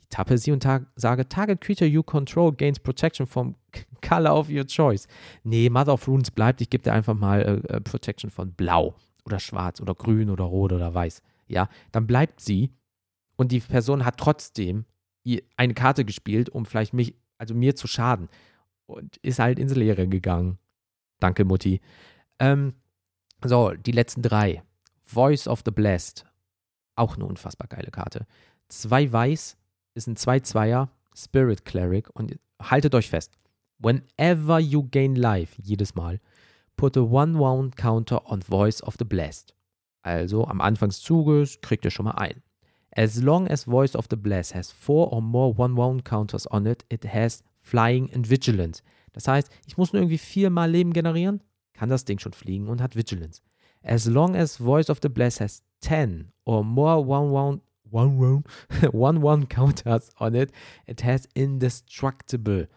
Ich 0.00 0.08
tappe 0.08 0.38
sie 0.38 0.50
und 0.50 0.62
ta 0.62 0.86
sage, 0.96 1.28
Target 1.28 1.60
Creature 1.60 1.90
you 1.90 2.02
control 2.02 2.52
gains 2.52 2.80
protection 2.80 3.26
from 3.26 3.54
color 4.00 4.34
of 4.34 4.48
your 4.48 4.66
choice. 4.66 5.08
Nee, 5.44 5.68
Mother 5.68 5.92
of 5.92 6.08
Runes 6.08 6.30
bleibt. 6.30 6.62
Ich 6.62 6.70
gebe 6.70 6.84
dir 6.84 6.94
einfach 6.94 7.12
mal 7.12 7.42
äh, 7.42 7.74
äh, 7.74 7.80
Protection 7.82 8.30
von 8.30 8.54
blau 8.54 8.94
oder 9.26 9.38
schwarz 9.38 9.82
oder 9.82 9.94
grün 9.94 10.30
oder 10.30 10.44
rot 10.44 10.72
oder 10.72 10.94
weiß. 10.94 11.20
Ja, 11.48 11.68
dann 11.90 12.06
bleibt 12.06 12.40
sie 12.40 12.70
und 13.36 13.52
die 13.52 13.60
Person 13.60 14.06
hat 14.06 14.16
trotzdem 14.16 14.86
eine 15.58 15.74
Karte 15.74 16.06
gespielt, 16.06 16.48
um 16.48 16.64
vielleicht 16.64 16.94
mich, 16.94 17.14
also 17.36 17.54
mir 17.54 17.76
zu 17.76 17.86
schaden. 17.86 18.30
Und 18.86 19.18
ist 19.18 19.38
halt 19.38 19.58
ins 19.58 19.74
Leere 19.74 20.08
gegangen. 20.08 20.56
Danke, 21.20 21.44
Mutti. 21.44 21.82
Ähm, 22.38 22.72
so, 23.48 23.70
die 23.72 23.92
letzten 23.92 24.22
drei. 24.22 24.62
Voice 25.04 25.46
of 25.46 25.62
the 25.64 25.70
Blessed. 25.70 26.24
Auch 26.96 27.16
eine 27.16 27.24
unfassbar 27.24 27.68
geile 27.68 27.90
Karte. 27.90 28.26
Zwei 28.68 29.10
Weiß 29.10 29.56
ist 29.94 30.06
ein 30.06 30.16
2-2er 30.16 30.88
Spirit 31.14 31.64
Cleric 31.64 32.08
und 32.14 32.38
haltet 32.60 32.94
euch 32.94 33.10
fest. 33.10 33.32
Whenever 33.78 34.58
you 34.58 34.88
gain 34.90 35.16
life, 35.16 35.60
jedes 35.62 35.94
Mal, 35.94 36.20
put 36.76 36.96
a 36.96 37.00
one-wound 37.00 37.76
counter 37.76 38.30
on 38.30 38.42
Voice 38.42 38.82
of 38.82 38.94
the 38.98 39.04
Blessed. 39.04 39.54
Also 40.02 40.46
am 40.46 40.60
Anfang 40.60 40.88
des 40.88 41.00
Zuges 41.00 41.60
kriegt 41.60 41.84
ihr 41.84 41.90
schon 41.90 42.04
mal 42.04 42.12
ein. 42.12 42.42
As 42.94 43.20
long 43.20 43.48
as 43.48 43.64
Voice 43.64 43.96
of 43.96 44.06
the 44.10 44.16
Blessed 44.16 44.54
has 44.54 44.70
four 44.70 45.12
or 45.12 45.22
more 45.22 45.54
one-wound 45.56 46.04
counters 46.04 46.50
on 46.50 46.66
it, 46.66 46.84
it 46.90 47.04
has 47.04 47.42
Flying 47.60 48.12
and 48.12 48.28
Vigilance. 48.28 48.82
Das 49.12 49.28
heißt, 49.28 49.50
ich 49.66 49.76
muss 49.76 49.92
nur 49.92 50.02
irgendwie 50.02 50.18
viermal 50.18 50.70
Leben 50.70 50.92
generieren, 50.92 51.42
kann 51.82 51.88
das 51.88 52.04
Ding 52.04 52.20
schon 52.20 52.32
fliegen 52.32 52.68
und 52.68 52.80
hat 52.80 52.94
Vigilance. 52.94 53.42
As 53.82 54.06
long 54.06 54.36
as 54.36 54.58
Voice 54.58 54.88
of 54.88 55.00
the 55.02 55.08
Blessed 55.08 55.40
has 55.40 55.64
10 55.80 56.30
or 56.44 56.62
more 56.62 57.04
one 57.04 57.32
one 57.32 57.60
one 57.90 58.16
one 58.20 58.44
one 58.92 59.20
one 59.20 59.46
counters 59.48 60.08
on 60.20 60.36
it, 60.36 60.52
it 60.86 61.02
has 61.02 61.26
indestructible. 61.34 62.68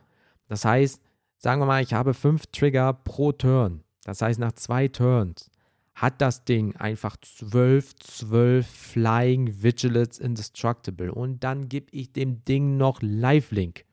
Das 0.47 0.66
heißt, 0.66 1.03
sagen 1.38 1.62
wir 1.62 1.68
mal, 1.68 1.84
ich 1.84 1.93
habe 1.93 2.16
fünf 2.16 2.47
Trigger 2.47 2.93
pro 2.93 3.32
Turn. 3.32 3.84
Das 4.06 4.24
heißt, 4.24 4.39
nach 4.39 4.53
zwei 4.53 4.88
Turns 4.88 5.51
hat 5.93 6.20
das 6.20 6.43
Ding 6.43 6.76
einfach 6.78 7.16
12, 7.18 7.97
12 7.97 8.66
Flying 8.66 9.62
Vigilance 9.62 10.20
Indestructible. 10.20 11.12
Und 11.12 11.43
dann 11.43 11.70
gebe 11.70 11.91
ich 11.91 12.12
dem 12.12 12.43
Ding 12.43 12.78
noch 12.78 13.03
Lifelink. 13.03 13.86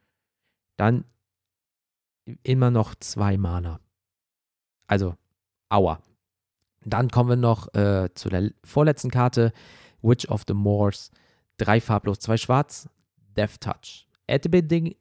Dann 0.78 1.04
immer 2.44 2.70
noch 2.70 2.94
zwei 2.94 3.36
Mana. 3.36 3.78
Also, 4.92 5.16
aua. 5.70 6.02
Dann 6.84 7.10
kommen 7.10 7.30
wir 7.30 7.36
noch 7.36 7.72
äh, 7.72 8.10
zu 8.12 8.28
der 8.28 8.50
vorletzten 8.62 9.10
Karte, 9.10 9.54
Witch 10.02 10.28
of 10.28 10.42
the 10.46 10.52
Moors. 10.52 11.10
Drei 11.56 11.80
farblos, 11.80 12.18
zwei 12.18 12.36
schwarz, 12.36 12.90
Death 13.34 13.58
Touch. 13.58 14.06
At 14.28 14.42
the, 14.42 14.50
beginning, 14.50 14.94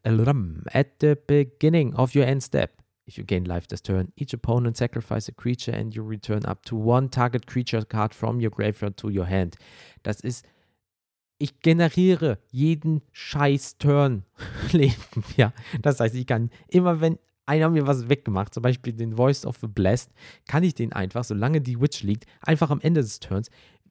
at 0.72 0.88
the 1.02 1.16
beginning 1.28 1.94
of 1.94 2.16
your 2.16 2.26
end 2.26 2.42
step, 2.42 2.82
if 3.06 3.18
you 3.18 3.26
gain 3.26 3.44
life 3.44 3.68
this 3.68 3.82
turn, 3.82 4.14
each 4.16 4.34
opponent 4.34 4.78
sacrifice 4.78 5.28
a 5.28 5.34
creature 5.34 5.74
and 5.74 5.94
you 5.94 6.08
return 6.08 6.46
up 6.46 6.64
to 6.64 6.78
one 6.78 7.10
target 7.10 7.46
creature 7.46 7.84
card 7.84 8.14
from 8.14 8.40
your 8.40 8.50
graveyard 8.50 8.96
to 8.96 9.10
your 9.10 9.26
hand. 9.26 9.58
Das 10.04 10.22
ist, 10.22 10.46
ich 11.38 11.60
generiere 11.60 12.38
jeden 12.50 13.02
scheiß 13.12 13.78
Turn 13.78 14.24
Leben. 14.72 14.96
Ja, 15.36 15.52
das 15.82 16.00
heißt, 16.00 16.16
ich 16.16 16.28
kann 16.28 16.50
immer, 16.70 17.02
wenn 17.02 17.20
einer 17.46 17.70
mir 17.70 17.88
was 17.88 18.10
weggemacht, 18.10 18.54
zum 18.54 18.64
Beispiel 18.64 18.94
den 18.94 19.16
Voice 19.16 19.46
of 19.46 19.58
the 19.58 19.68
Blessed, 19.68 20.12
kann 20.48 20.64
ich 20.64 20.76
den 20.76 20.94
einfach, 20.94 21.24
solange 21.24 21.62
die 21.62 21.80
Witch 21.80 22.04
liegt, 22.04 22.26
einfach 22.42 22.70
am 22.70 22.82
Ende 22.82 23.02
des 23.02 23.20
Turns 23.20 23.50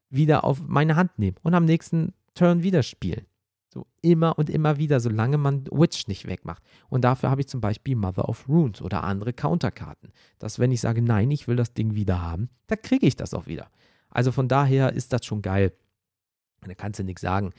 wieder 0.09 0.45
auf 0.45 0.61
meine 0.67 0.97
Hand 0.97 1.19
nehmen 1.19 1.37
und 1.43 1.55
am 1.55 1.65
nächsten 1.65 2.13
Turn 2.35 2.63
wieder 2.63 2.83
spielen. 2.83 3.27
So 3.73 3.87
immer 4.03 4.37
und 4.37 4.51
immer 4.51 4.79
wieder, 4.79 4.99
solange 4.99 5.39
man 5.39 5.65
Witch 5.71 6.09
nicht 6.09 6.27
wegmacht. 6.27 6.63
Und 6.89 7.03
dafür 7.05 7.31
habe 7.31 7.43
ich 7.43 7.47
zum 7.47 7.61
Beispiel 7.61 7.95
Mother 7.95 8.29
of 8.29 8.49
Runes 8.49 8.83
oder 8.83 9.05
andere 9.05 9.33
Counterkarten. 9.33 10.11
Dass, 10.41 10.59
wenn 10.59 10.73
ich 10.73 10.81
sage, 10.81 11.03
nein, 11.03 11.31
ich 11.31 11.47
will 11.47 11.55
das 11.55 11.73
Ding 11.73 11.95
wieder 11.95 12.21
haben, 12.21 12.51
dann 12.67 12.83
kriege 12.83 13.07
ich 13.07 13.15
das 13.15 13.33
auch 13.33 13.47
wieder. 13.47 13.71
Also 14.09 14.33
von 14.33 14.49
daher 14.49 14.93
ist 14.93 15.13
das 15.13 15.25
schon 15.25 15.41
geil. 15.41 15.73
Da 16.63 16.75
kannst 16.75 16.99
du 16.99 17.05
nichts 17.05 17.23
sagen. 17.23 17.53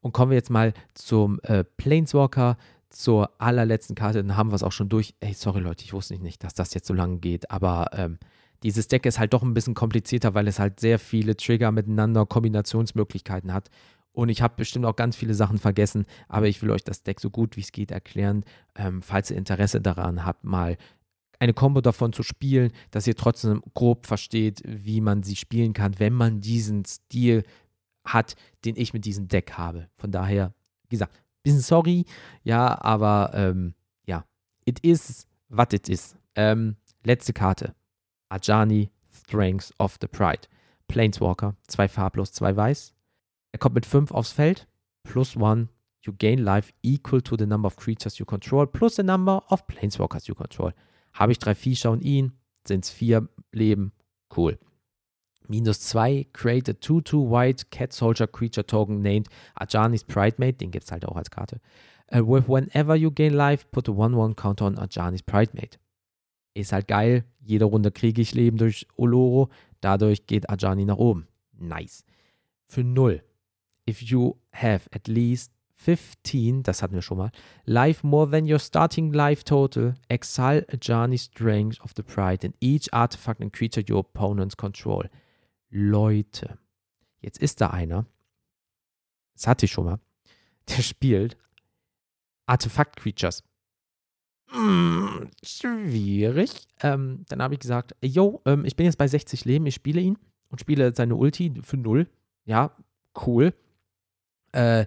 Und 0.00 0.12
kommen 0.12 0.30
wir 0.30 0.36
jetzt 0.36 0.50
mal 0.50 0.72
zum 0.94 1.38
äh, 1.42 1.64
Planeswalker 1.64 2.56
zur 2.90 3.30
allerletzten 3.38 3.94
Karte, 3.94 4.22
dann 4.22 4.36
haben 4.36 4.50
wir 4.50 4.56
es 4.56 4.62
auch 4.62 4.72
schon 4.72 4.88
durch. 4.88 5.14
Ey, 5.20 5.34
sorry 5.34 5.60
Leute, 5.60 5.84
ich 5.84 5.92
wusste 5.92 6.18
nicht, 6.18 6.44
dass 6.44 6.54
das 6.54 6.74
jetzt 6.74 6.86
so 6.86 6.94
lange 6.94 7.18
geht, 7.18 7.50
aber 7.50 7.90
ähm, 7.92 8.18
dieses 8.62 8.88
Deck 8.88 9.06
ist 9.06 9.18
halt 9.18 9.32
doch 9.32 9.42
ein 9.42 9.54
bisschen 9.54 9.74
komplizierter, 9.74 10.34
weil 10.34 10.48
es 10.48 10.58
halt 10.58 10.80
sehr 10.80 10.98
viele 10.98 11.36
Trigger 11.36 11.70
miteinander, 11.70 12.26
Kombinationsmöglichkeiten 12.26 13.52
hat. 13.52 13.70
Und 14.12 14.30
ich 14.30 14.42
habe 14.42 14.54
bestimmt 14.56 14.84
auch 14.84 14.96
ganz 14.96 15.14
viele 15.14 15.34
Sachen 15.34 15.58
vergessen, 15.58 16.06
aber 16.28 16.48
ich 16.48 16.60
will 16.60 16.70
euch 16.70 16.82
das 16.82 17.04
Deck 17.04 17.20
so 17.20 17.30
gut 17.30 17.56
wie 17.56 17.60
es 17.60 17.70
geht 17.70 17.92
erklären, 17.92 18.44
ähm, 18.74 19.00
falls 19.00 19.30
ihr 19.30 19.36
Interesse 19.36 19.80
daran 19.80 20.24
habt, 20.24 20.44
mal 20.44 20.76
eine 21.38 21.54
Combo 21.54 21.80
davon 21.80 22.12
zu 22.12 22.24
spielen, 22.24 22.72
dass 22.90 23.06
ihr 23.06 23.14
trotzdem 23.14 23.62
grob 23.74 24.06
versteht, 24.06 24.60
wie 24.64 25.00
man 25.00 25.22
sie 25.22 25.36
spielen 25.36 25.72
kann, 25.72 26.00
wenn 26.00 26.12
man 26.12 26.40
diesen 26.40 26.84
Stil 26.84 27.44
hat, 28.04 28.34
den 28.64 28.74
ich 28.76 28.92
mit 28.92 29.04
diesem 29.04 29.28
Deck 29.28 29.52
habe. 29.52 29.88
Von 29.96 30.10
daher, 30.10 30.52
wie 30.88 30.96
gesagt, 30.96 31.14
bisschen 31.48 31.60
sorry, 31.62 32.04
ja, 32.42 32.80
aber 32.82 33.30
ähm, 33.34 33.74
ja, 34.06 34.24
it 34.64 34.78
is 34.80 35.26
what 35.48 35.72
it 35.72 35.88
is. 35.88 36.16
Ähm, 36.34 36.76
letzte 37.04 37.32
Karte. 37.32 37.74
Ajani, 38.28 38.90
Strengths 39.10 39.72
of 39.78 39.96
the 40.00 40.06
Pride. 40.06 40.42
Planeswalker, 40.88 41.54
zwei 41.66 41.88
farblos, 41.88 42.32
zwei 42.32 42.56
weiß. 42.56 42.94
Er 43.52 43.58
kommt 43.58 43.74
mit 43.74 43.86
fünf 43.86 44.10
aufs 44.10 44.32
Feld, 44.32 44.66
plus 45.02 45.36
one. 45.36 45.68
You 46.02 46.14
gain 46.16 46.38
life 46.38 46.72
equal 46.82 47.20
to 47.22 47.36
the 47.36 47.46
number 47.46 47.66
of 47.66 47.76
creatures 47.76 48.18
you 48.18 48.24
control, 48.24 48.66
plus 48.66 48.96
the 48.96 49.02
number 49.02 49.42
of 49.50 49.66
Planeswalkers 49.66 50.26
you 50.28 50.34
control. 50.34 50.72
Habe 51.12 51.32
ich 51.32 51.38
drei 51.38 51.54
Viecher 51.54 51.90
und 51.90 52.02
ihn, 52.02 52.32
sind 52.66 52.84
es 52.84 52.90
vier 52.90 53.28
Leben. 53.52 53.92
Cool. 54.34 54.58
Minus 55.48 55.80
2, 55.80 56.28
create 56.32 56.68
a 56.68 56.74
2-2 56.74 57.30
white 57.30 57.70
cat 57.70 57.92
soldier 57.92 58.26
creature 58.26 58.66
token 58.66 59.00
named 59.00 59.28
Ajani's 59.54 60.04
Pridemate. 60.04 60.58
Den 60.58 60.70
gibt 60.70 60.84
es 60.84 60.92
halt 60.92 61.06
auch 61.06 61.16
als 61.16 61.30
Karte. 61.30 61.60
Uh, 62.14 62.22
with 62.22 62.48
whenever 62.48 62.94
you 62.94 63.10
gain 63.10 63.32
life, 63.32 63.66
put 63.70 63.88
a 63.88 63.92
1-1 63.92 64.36
counter 64.36 64.66
on 64.66 64.78
Ajani's 64.78 65.22
Pridemate. 65.22 65.78
Ist 66.54 66.72
halt 66.72 66.88
geil. 66.88 67.24
Jede 67.40 67.64
Runde 67.64 67.90
kriege 67.90 68.20
ich 68.20 68.34
Leben 68.34 68.58
durch 68.58 68.86
Oloro. 68.96 69.48
Dadurch 69.80 70.26
geht 70.26 70.50
Ajani 70.50 70.84
nach 70.84 70.96
oben. 70.96 71.26
Nice. 71.58 72.04
Für 72.66 72.84
0. 72.84 73.22
If 73.88 74.02
you 74.02 74.36
have 74.52 74.88
at 74.92 75.08
least 75.08 75.52
15, 75.78 76.62
das 76.62 76.82
hatten 76.82 76.94
wir 76.94 77.02
schon 77.02 77.18
mal, 77.18 77.30
life 77.64 78.06
more 78.06 78.28
than 78.28 78.50
your 78.50 78.58
starting 78.58 79.12
life 79.12 79.44
total, 79.44 79.94
exile 80.08 80.66
Ajani's 80.68 81.24
Strength 81.24 81.80
of 81.82 81.92
the 81.96 82.02
Pride 82.02 82.44
in 82.44 82.52
each 82.60 82.92
artifact 82.92 83.40
and 83.40 83.52
creature 83.52 83.82
your 83.88 84.00
opponents 84.00 84.56
control. 84.56 85.04
Leute, 85.70 86.58
jetzt 87.20 87.38
ist 87.38 87.60
da 87.60 87.70
einer, 87.70 88.06
das 89.34 89.46
hatte 89.46 89.66
ich 89.66 89.72
schon 89.72 89.84
mal, 89.84 90.00
der 90.68 90.82
spielt 90.82 91.36
Artefakt-Creatures. 92.46 93.44
Hm, 94.50 95.30
schwierig. 95.44 96.66
Ähm, 96.80 97.24
dann 97.28 97.42
habe 97.42 97.54
ich 97.54 97.60
gesagt, 97.60 97.94
yo, 98.02 98.40
ähm, 98.46 98.64
ich 98.64 98.76
bin 98.76 98.86
jetzt 98.86 98.96
bei 98.96 99.06
60 99.06 99.44
Leben, 99.44 99.66
ich 99.66 99.74
spiele 99.74 100.00
ihn 100.00 100.18
und 100.48 100.60
spiele 100.60 100.94
seine 100.94 101.16
Ulti 101.16 101.52
für 101.62 101.76
0. 101.76 102.08
Ja, 102.44 102.74
cool. 103.26 103.52
Äh, 104.52 104.86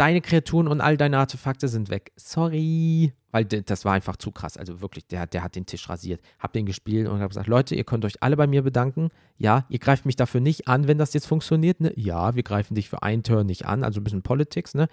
deine 0.00 0.22
Kreaturen 0.22 0.66
und 0.66 0.80
all 0.80 0.96
deine 0.96 1.18
Artefakte 1.18 1.68
sind 1.68 1.90
weg. 1.90 2.10
Sorry. 2.16 3.12
Weil 3.32 3.44
das 3.44 3.84
war 3.84 3.92
einfach 3.92 4.16
zu 4.16 4.32
krass. 4.32 4.56
Also 4.56 4.80
wirklich, 4.80 5.06
der, 5.06 5.26
der 5.26 5.44
hat 5.44 5.56
den 5.56 5.66
Tisch 5.66 5.90
rasiert. 5.90 6.22
Hab 6.38 6.54
den 6.54 6.64
gespielt 6.64 7.06
und 7.06 7.20
hab 7.20 7.28
gesagt, 7.28 7.48
Leute, 7.48 7.74
ihr 7.74 7.84
könnt 7.84 8.06
euch 8.06 8.22
alle 8.22 8.34
bei 8.36 8.46
mir 8.46 8.62
bedanken. 8.62 9.10
Ja, 9.36 9.66
ihr 9.68 9.78
greift 9.78 10.06
mich 10.06 10.16
dafür 10.16 10.40
nicht 10.40 10.68
an, 10.68 10.88
wenn 10.88 10.96
das 10.96 11.12
jetzt 11.12 11.26
funktioniert. 11.26 11.80
Ne? 11.82 11.92
Ja, 11.96 12.34
wir 12.34 12.42
greifen 12.42 12.74
dich 12.74 12.88
für 12.88 13.02
einen 13.02 13.22
Turn 13.22 13.46
nicht 13.46 13.66
an. 13.66 13.84
Also 13.84 14.00
ein 14.00 14.04
bisschen 14.04 14.22
Politics, 14.22 14.72
ne? 14.74 14.88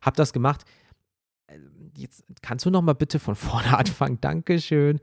Hab 0.00 0.14
das 0.14 0.32
gemacht. 0.32 0.64
Jetzt 1.96 2.22
kannst 2.40 2.64
du 2.64 2.70
noch 2.70 2.82
mal 2.82 2.94
bitte 2.94 3.18
von 3.18 3.34
vorne 3.34 3.76
anfangen. 3.76 4.20
Dankeschön. 4.20 5.00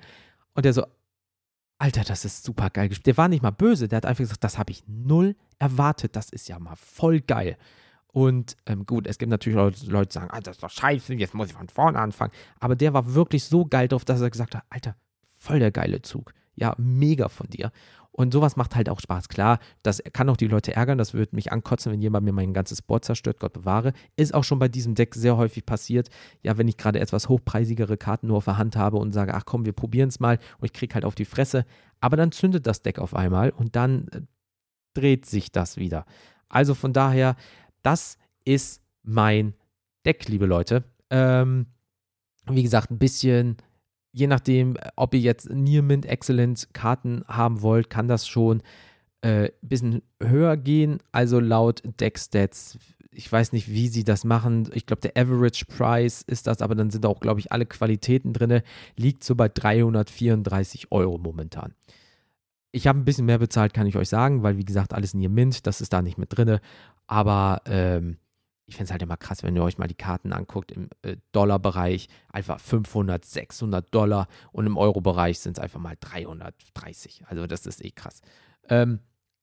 Und 0.53 0.63
der 0.63 0.71
so, 0.71 0.85
Alter, 1.79 2.05
das 2.05 2.23
ist 2.23 2.45
super 2.45 2.69
geil 2.69 2.87
gespielt. 2.87 3.07
Der 3.07 3.17
war 3.17 3.27
nicht 3.27 3.43
mal 3.43 3.51
böse, 3.51 3.89
der 3.89 3.97
hat 3.97 4.05
einfach 4.05 4.23
gesagt, 4.23 4.43
das 4.43 4.57
habe 4.57 4.71
ich 4.71 4.83
null 4.87 5.35
erwartet, 5.59 6.15
das 6.15 6.29
ist 6.29 6.47
ja 6.47 6.59
mal 6.59 6.77
voll 6.77 7.19
geil. 7.19 7.57
Und 8.11 8.57
ähm, 8.65 8.85
gut, 8.85 9.05
es 9.07 9.17
gibt 9.17 9.29
natürlich 9.29 9.57
Leute, 9.57 10.09
die 10.09 10.13
sagen, 10.13 10.29
ah, 10.31 10.39
das 10.41 10.57
ist 10.57 10.63
doch 10.63 10.69
scheiße, 10.69 11.13
jetzt 11.13 11.35
muss 11.35 11.49
ich 11.49 11.53
von 11.53 11.69
vorne 11.69 11.99
anfangen. 11.99 12.33
Aber 12.59 12.75
der 12.75 12.93
war 12.93 13.13
wirklich 13.13 13.43
so 13.43 13.65
geil 13.65 13.87
drauf, 13.87 14.03
dass 14.03 14.21
er 14.21 14.29
gesagt 14.29 14.55
hat, 14.55 14.63
Alter, 14.69 14.95
voll 15.37 15.59
der 15.59 15.71
geile 15.71 16.01
Zug. 16.01 16.33
Ja, 16.55 16.73
mega 16.77 17.29
von 17.29 17.47
dir. 17.47 17.71
Und 18.11 18.33
sowas 18.33 18.57
macht 18.57 18.75
halt 18.75 18.89
auch 18.89 18.99
Spaß. 18.99 19.29
Klar, 19.29 19.59
das 19.81 20.01
kann 20.11 20.27
auch 20.27 20.35
die 20.35 20.47
Leute 20.47 20.75
ärgern, 20.75 20.97
das 20.97 21.13
würde 21.13 21.35
mich 21.35 21.53
ankotzen, 21.53 21.91
wenn 21.91 22.01
jemand 22.01 22.25
mir 22.25 22.33
mein 22.33 22.53
ganzes 22.53 22.81
Board 22.81 23.05
zerstört, 23.05 23.39
Gott 23.39 23.53
bewahre. 23.53 23.93
Ist 24.17 24.33
auch 24.33 24.43
schon 24.43 24.59
bei 24.59 24.67
diesem 24.67 24.95
Deck 24.95 25.15
sehr 25.15 25.37
häufig 25.37 25.65
passiert. 25.65 26.09
Ja, 26.41 26.57
wenn 26.57 26.67
ich 26.67 26.75
gerade 26.75 26.99
etwas 26.99 27.29
hochpreisigere 27.29 27.95
Karten 27.95 28.27
nur 28.27 28.37
auf 28.37 28.45
der 28.45 28.57
Hand 28.57 28.75
habe 28.75 28.97
und 28.97 29.13
sage, 29.13 29.33
ach 29.35 29.45
komm, 29.45 29.65
wir 29.65 29.71
probieren 29.71 30.09
es 30.09 30.19
mal 30.19 30.39
und 30.57 30.65
ich 30.65 30.73
kriege 30.73 30.95
halt 30.95 31.05
auf 31.05 31.15
die 31.15 31.23
Fresse. 31.23 31.65
Aber 32.01 32.17
dann 32.17 32.33
zündet 32.33 32.67
das 32.67 32.81
Deck 32.81 32.99
auf 32.99 33.15
einmal 33.15 33.51
und 33.51 33.77
dann 33.77 34.07
äh, 34.09 34.21
dreht 34.95 35.25
sich 35.25 35.51
das 35.53 35.77
wieder. 35.77 36.05
Also 36.49 36.73
von 36.73 36.91
daher, 36.91 37.37
das 37.81 38.17
ist 38.45 38.81
mein 39.03 39.53
Deck, 40.05 40.27
liebe 40.27 40.45
Leute. 40.45 40.83
Ähm, 41.09 41.67
wie 42.47 42.63
gesagt, 42.63 42.91
ein 42.91 42.99
bisschen 42.99 43.57
je 44.11 44.27
nachdem, 44.27 44.77
ob 44.95 45.13
ihr 45.13 45.19
jetzt 45.19 45.49
Near 45.49 45.81
Mint 45.81 46.05
Excellent 46.05 46.73
Karten 46.73 47.23
haben 47.27 47.61
wollt, 47.61 47.89
kann 47.89 48.07
das 48.07 48.27
schon 48.27 48.61
ein 49.21 49.45
äh, 49.45 49.51
bisschen 49.61 50.01
höher 50.21 50.57
gehen. 50.57 50.99
Also 51.11 51.39
laut 51.39 51.81
Deckstats, 51.99 52.77
ich 53.11 53.31
weiß 53.31 53.51
nicht, 53.51 53.69
wie 53.69 53.87
sie 53.87 54.03
das 54.03 54.23
machen. 54.23 54.69
Ich 54.73 54.85
glaube, 54.85 55.01
der 55.01 55.21
Average 55.21 55.65
Price 55.65 56.21
ist 56.21 56.47
das, 56.47 56.61
aber 56.61 56.75
dann 56.75 56.89
sind 56.89 57.05
auch, 57.05 57.19
glaube 57.19 57.39
ich, 57.39 57.51
alle 57.51 57.65
Qualitäten 57.65 58.33
drin. 58.33 58.61
Liegt 58.95 59.23
so 59.23 59.35
bei 59.35 59.49
334 59.49 60.91
Euro 60.91 61.17
momentan. 61.17 61.73
Ich 62.71 62.87
habe 62.87 62.99
ein 62.99 63.05
bisschen 63.05 63.25
mehr 63.25 63.39
bezahlt, 63.39 63.73
kann 63.73 63.87
ich 63.87 63.95
euch 63.95 64.09
sagen, 64.09 64.43
weil 64.43 64.57
wie 64.57 64.65
gesagt, 64.65 64.93
alles 64.93 65.13
Near 65.13 65.29
Mint, 65.29 65.65
das 65.65 65.81
ist 65.81 65.91
da 65.91 66.01
nicht 66.01 66.17
mit 66.17 66.35
drin. 66.35 66.59
Aber 67.07 67.61
ähm, 67.65 68.17
ich 68.69 68.75
finde 68.75 68.85
es 68.85 68.91
halt 68.91 69.01
immer 69.01 69.17
krass, 69.17 69.43
wenn 69.43 69.55
ihr 69.55 69.63
euch 69.63 69.79
mal 69.79 69.87
die 69.87 69.95
Karten 69.95 70.31
anguckt 70.31 70.71
im 70.71 70.89
äh, 71.01 71.17
Dollarbereich, 71.31 72.07
einfach 72.31 72.59
500, 72.59 73.25
600 73.25 73.93
Dollar 73.93 74.27
und 74.51 74.67
im 74.67 74.77
Euro-Bereich 74.77 75.39
sind 75.39 75.57
es 75.57 75.63
einfach 75.63 75.79
mal 75.79 75.97
330. 75.99 77.23
Also 77.27 77.47
das 77.47 77.65
ist 77.65 77.83
eh 77.83 77.91
krass. 77.91 78.21
Ähm, 78.69 78.99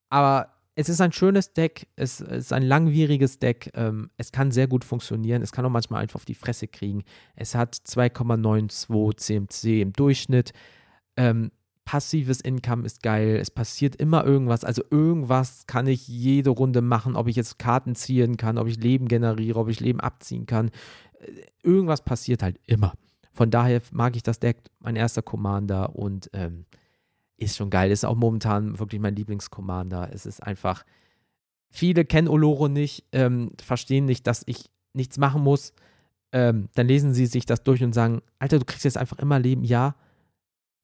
aber 0.08 0.52
es 0.76 0.88
ist 0.88 1.00
ein 1.00 1.10
schönes 1.10 1.52
Deck, 1.54 1.88
es, 1.96 2.20
es 2.20 2.46
ist 2.46 2.52
ein 2.52 2.62
langwieriges 2.62 3.38
Deck, 3.38 3.70
ähm, 3.74 4.10
es 4.16 4.30
kann 4.30 4.52
sehr 4.52 4.68
gut 4.68 4.84
funktionieren, 4.84 5.42
es 5.42 5.50
kann 5.50 5.64
auch 5.64 5.70
manchmal 5.70 6.02
einfach 6.02 6.16
auf 6.16 6.24
die 6.24 6.34
Fresse 6.34 6.68
kriegen. 6.68 7.02
Es 7.34 7.54
hat 7.54 7.74
2,92 7.74 9.16
CMC 9.16 9.80
im 9.80 9.92
Durchschnitt. 9.92 10.52
Ähm, 11.16 11.50
passives 11.86 12.40
Income 12.40 12.84
ist 12.84 13.02
geil, 13.02 13.36
es 13.36 13.50
passiert 13.50 13.96
immer 13.96 14.24
irgendwas, 14.24 14.64
also 14.64 14.82
irgendwas 14.90 15.66
kann 15.66 15.86
ich 15.86 16.06
jede 16.08 16.50
Runde 16.50 16.82
machen, 16.82 17.16
ob 17.16 17.28
ich 17.28 17.36
jetzt 17.36 17.58
Karten 17.58 17.94
ziehen 17.94 18.36
kann, 18.36 18.58
ob 18.58 18.66
ich 18.66 18.76
Leben 18.76 19.08
generiere, 19.08 19.60
ob 19.60 19.68
ich 19.68 19.80
Leben 19.80 20.00
abziehen 20.00 20.44
kann. 20.46 20.70
Äh, 21.20 21.46
irgendwas 21.62 22.02
passiert 22.02 22.42
halt 22.42 22.58
immer. 22.66 22.92
Von 23.32 23.50
daher 23.50 23.80
mag 23.92 24.16
ich 24.16 24.24
das 24.24 24.40
Deck, 24.40 24.58
mein 24.80 24.96
erster 24.96 25.22
Commander 25.22 25.94
und 25.94 26.28
ähm, 26.32 26.66
ist 27.36 27.56
schon 27.56 27.70
geil. 27.70 27.90
Ist 27.90 28.04
auch 28.04 28.16
momentan 28.16 28.78
wirklich 28.78 29.00
mein 29.00 29.14
Lieblingscommander. 29.14 30.10
Es 30.12 30.26
ist 30.26 30.42
einfach, 30.42 30.84
viele 31.70 32.04
kennen 32.04 32.28
Oloro 32.28 32.66
nicht, 32.66 33.04
ähm, 33.12 33.52
verstehen 33.62 34.06
nicht, 34.06 34.26
dass 34.26 34.42
ich 34.46 34.70
nichts 34.92 35.18
machen 35.18 35.42
muss. 35.42 35.72
Ähm, 36.32 36.68
dann 36.74 36.88
lesen 36.88 37.14
sie 37.14 37.26
sich 37.26 37.46
das 37.46 37.62
durch 37.62 37.84
und 37.84 37.92
sagen, 37.92 38.22
Alter, 38.40 38.58
du 38.58 38.64
kriegst 38.64 38.84
jetzt 38.84 38.98
einfach 38.98 39.18
immer 39.18 39.38
Leben. 39.38 39.62
Ja, 39.62 39.94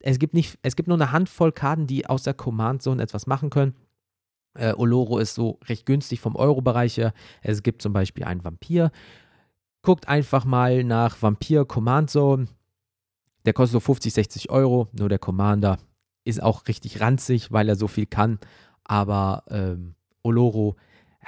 es 0.02 0.18
gibt 0.18 0.34
nicht, 0.34 0.58
es 0.62 0.76
gibt 0.76 0.88
nur 0.88 0.96
eine 0.96 1.12
Handvoll 1.12 1.52
Karten, 1.52 1.86
die 1.86 2.06
aus 2.06 2.22
der 2.22 2.34
Command 2.34 2.82
Zone 2.82 3.02
etwas 3.02 3.26
machen 3.26 3.50
können. 3.50 3.74
Äh, 4.54 4.74
Oloro 4.74 5.18
ist 5.18 5.34
so 5.34 5.58
recht 5.64 5.86
günstig 5.86 6.20
vom 6.20 6.36
Euro-Bereich 6.36 6.98
her. 6.98 7.14
Es 7.40 7.62
gibt 7.62 7.82
zum 7.82 7.92
Beispiel 7.92 8.24
einen 8.24 8.44
Vampir. 8.44 8.90
Guckt 9.82 10.08
einfach 10.08 10.44
mal 10.44 10.84
nach 10.84 11.20
Vampir 11.22 11.64
Command 11.64 12.10
Zone. 12.10 12.48
Der 13.46 13.52
kostet 13.52 13.72
so 13.72 13.80
50, 13.80 14.12
60 14.12 14.50
Euro. 14.50 14.88
Nur 14.92 15.08
der 15.08 15.18
Commander 15.18 15.78
ist 16.24 16.42
auch 16.42 16.68
richtig 16.68 17.00
ranzig, 17.00 17.50
weil 17.50 17.68
er 17.68 17.76
so 17.76 17.88
viel 17.88 18.06
kann. 18.06 18.38
Aber 18.84 19.44
ähm, 19.48 19.94
Oloro, 20.22 20.76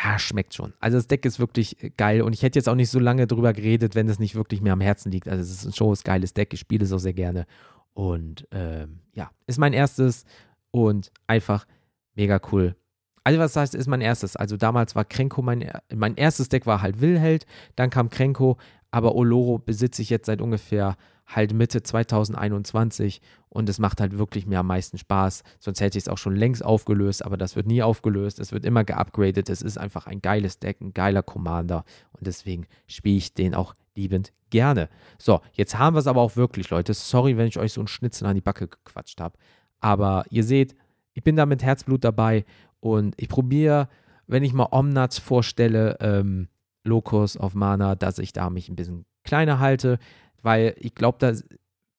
ja, 0.03 0.18
schmeckt 0.18 0.55
schon. 0.55 0.75
Also 0.81 0.99
das 0.99 1.07
Deck 1.07 1.25
ist 1.25 1.39
wirklich 1.39 1.77
geil 1.97 2.22
und 2.22 2.33
ich 2.33 2.43
hätte 2.43 2.59
jetzt 2.59 2.68
auch 2.68 2.75
nicht 2.75 2.91
so 2.91 2.99
lange 2.99 3.27
drüber 3.27 3.53
geredet, 3.53 3.95
wenn 3.95 4.09
es 4.09 4.18
nicht 4.18 4.35
wirklich 4.35 4.61
mir 4.61 4.72
am 4.72 4.81
Herzen 4.81 5.11
liegt. 5.11 5.29
Also 5.29 5.43
es 5.43 5.51
ist 5.51 5.64
ein 5.64 5.72
schon 5.72 5.93
ein 5.93 5.99
geiles 6.03 6.35
Deck. 6.35 6.53
Ich 6.53 6.61
spiele 6.61 6.85
es 6.85 6.93
auch 6.93 6.99
sehr 6.99 7.12
gerne 7.12 7.47
und 7.95 8.47
ähm, 8.51 9.01
ja, 9.14 9.30
ist 9.47 9.59
mein 9.59 9.72
erstes 9.72 10.24
und 10.70 11.11
einfach 11.26 11.66
mega 12.14 12.40
cool. 12.53 12.76
Also 13.22 13.38
was 13.38 13.57
heißt, 13.57 13.74
ist 13.74 13.86
mein 13.86 14.03
erstes. 14.03 14.36
Also 14.36 14.57
damals 14.57 14.95
war 14.95 15.05
Krenko 15.05 15.40
mein, 15.40 15.70
mein 15.95 16.16
erstes 16.16 16.51
Deck 16.51 16.66
war 16.66 16.82
halt 16.82 17.01
Willheld, 17.01 17.47
dann 17.74 17.88
kam 17.88 18.11
Krenko, 18.11 18.59
aber 18.90 19.14
Oloro 19.14 19.59
besitze 19.59 20.03
ich 20.03 20.11
jetzt 20.11 20.26
seit 20.26 20.42
ungefähr 20.42 20.97
halt 21.26 21.55
Mitte 21.55 21.82
2021 21.82 23.22
und 23.49 23.68
es 23.68 23.78
macht 23.78 24.01
halt 24.01 24.18
wirklich 24.18 24.47
mir 24.47 24.59
am 24.59 24.66
meisten 24.66 24.99
Spaß. 24.99 25.42
Sonst 25.59 25.80
hätte 25.80 25.97
ich 25.97 26.05
es 26.05 26.09
auch 26.09 26.18
schon 26.18 26.36
längst 26.36 26.62
aufgelöst, 26.62 27.24
aber 27.24 27.38
das 27.38 27.57
wird 27.57 27.66
nie 27.66 27.82
aufgelöst. 27.82 28.38
Es 28.38 28.53
wird 28.53 28.66
immer 28.66 28.84
geupgradet. 28.84 29.49
Es 29.49 29.62
ist 29.62 29.78
einfach 29.78 30.07
ein 30.07 30.20
geiles 30.20 30.59
Deck, 30.59 30.82
ein 30.82 30.92
geiler 30.92 31.22
Commander 31.22 31.84
und 32.12 32.26
deswegen 32.26 32.66
spiele 32.86 33.16
ich 33.16 33.32
den 33.32 33.55
auch 33.55 33.74
liebend 33.95 34.32
gerne. 34.51 34.88
So, 35.18 35.40
jetzt 35.53 35.78
haben 35.78 35.95
wir 35.97 36.01
es 36.01 36.07
aber 36.07 36.20
auch 36.20 36.36
wirklich, 36.36 36.70
Leute. 36.70 36.95
Sorry, 36.95 37.36
wenn 37.36 37.49
ich 37.49 37.59
euch 37.59 37.72
so 37.72 37.80
einen 37.80 37.88
Schnitzel 37.88 38.26
an 38.26 38.34
die 38.34 38.40
Backe 38.40 38.68
gequatscht 38.68 39.20
habe. 39.20 39.36
Aber 39.80 40.24
ihr 40.30 40.45
seht, 40.45 40.74
ich 41.12 41.22
bin 41.22 41.36
da 41.36 41.47
mit 41.47 41.62
Herzblut 41.62 42.05
dabei 42.05 42.45
und 42.80 43.14
ich 43.16 43.28
probiere, 43.28 43.88
wenn 44.26 44.42
ich 44.42 44.53
mal 44.53 44.68
Omnats 44.70 45.18
vorstelle, 45.18 45.97
ähm, 46.01 46.49
Locus 46.84 47.36
auf 47.36 47.55
Mana, 47.55 47.95
dass 47.95 48.18
ich 48.18 48.32
da 48.32 48.51
mich 48.51 48.68
ein 48.68 48.76
bisschen 48.76 49.07
kleiner 49.24 49.59
halte, 49.59 49.99
weil 50.42 50.74
ich 50.78 50.95
glaube, 50.95 51.18
da, 51.18 51.32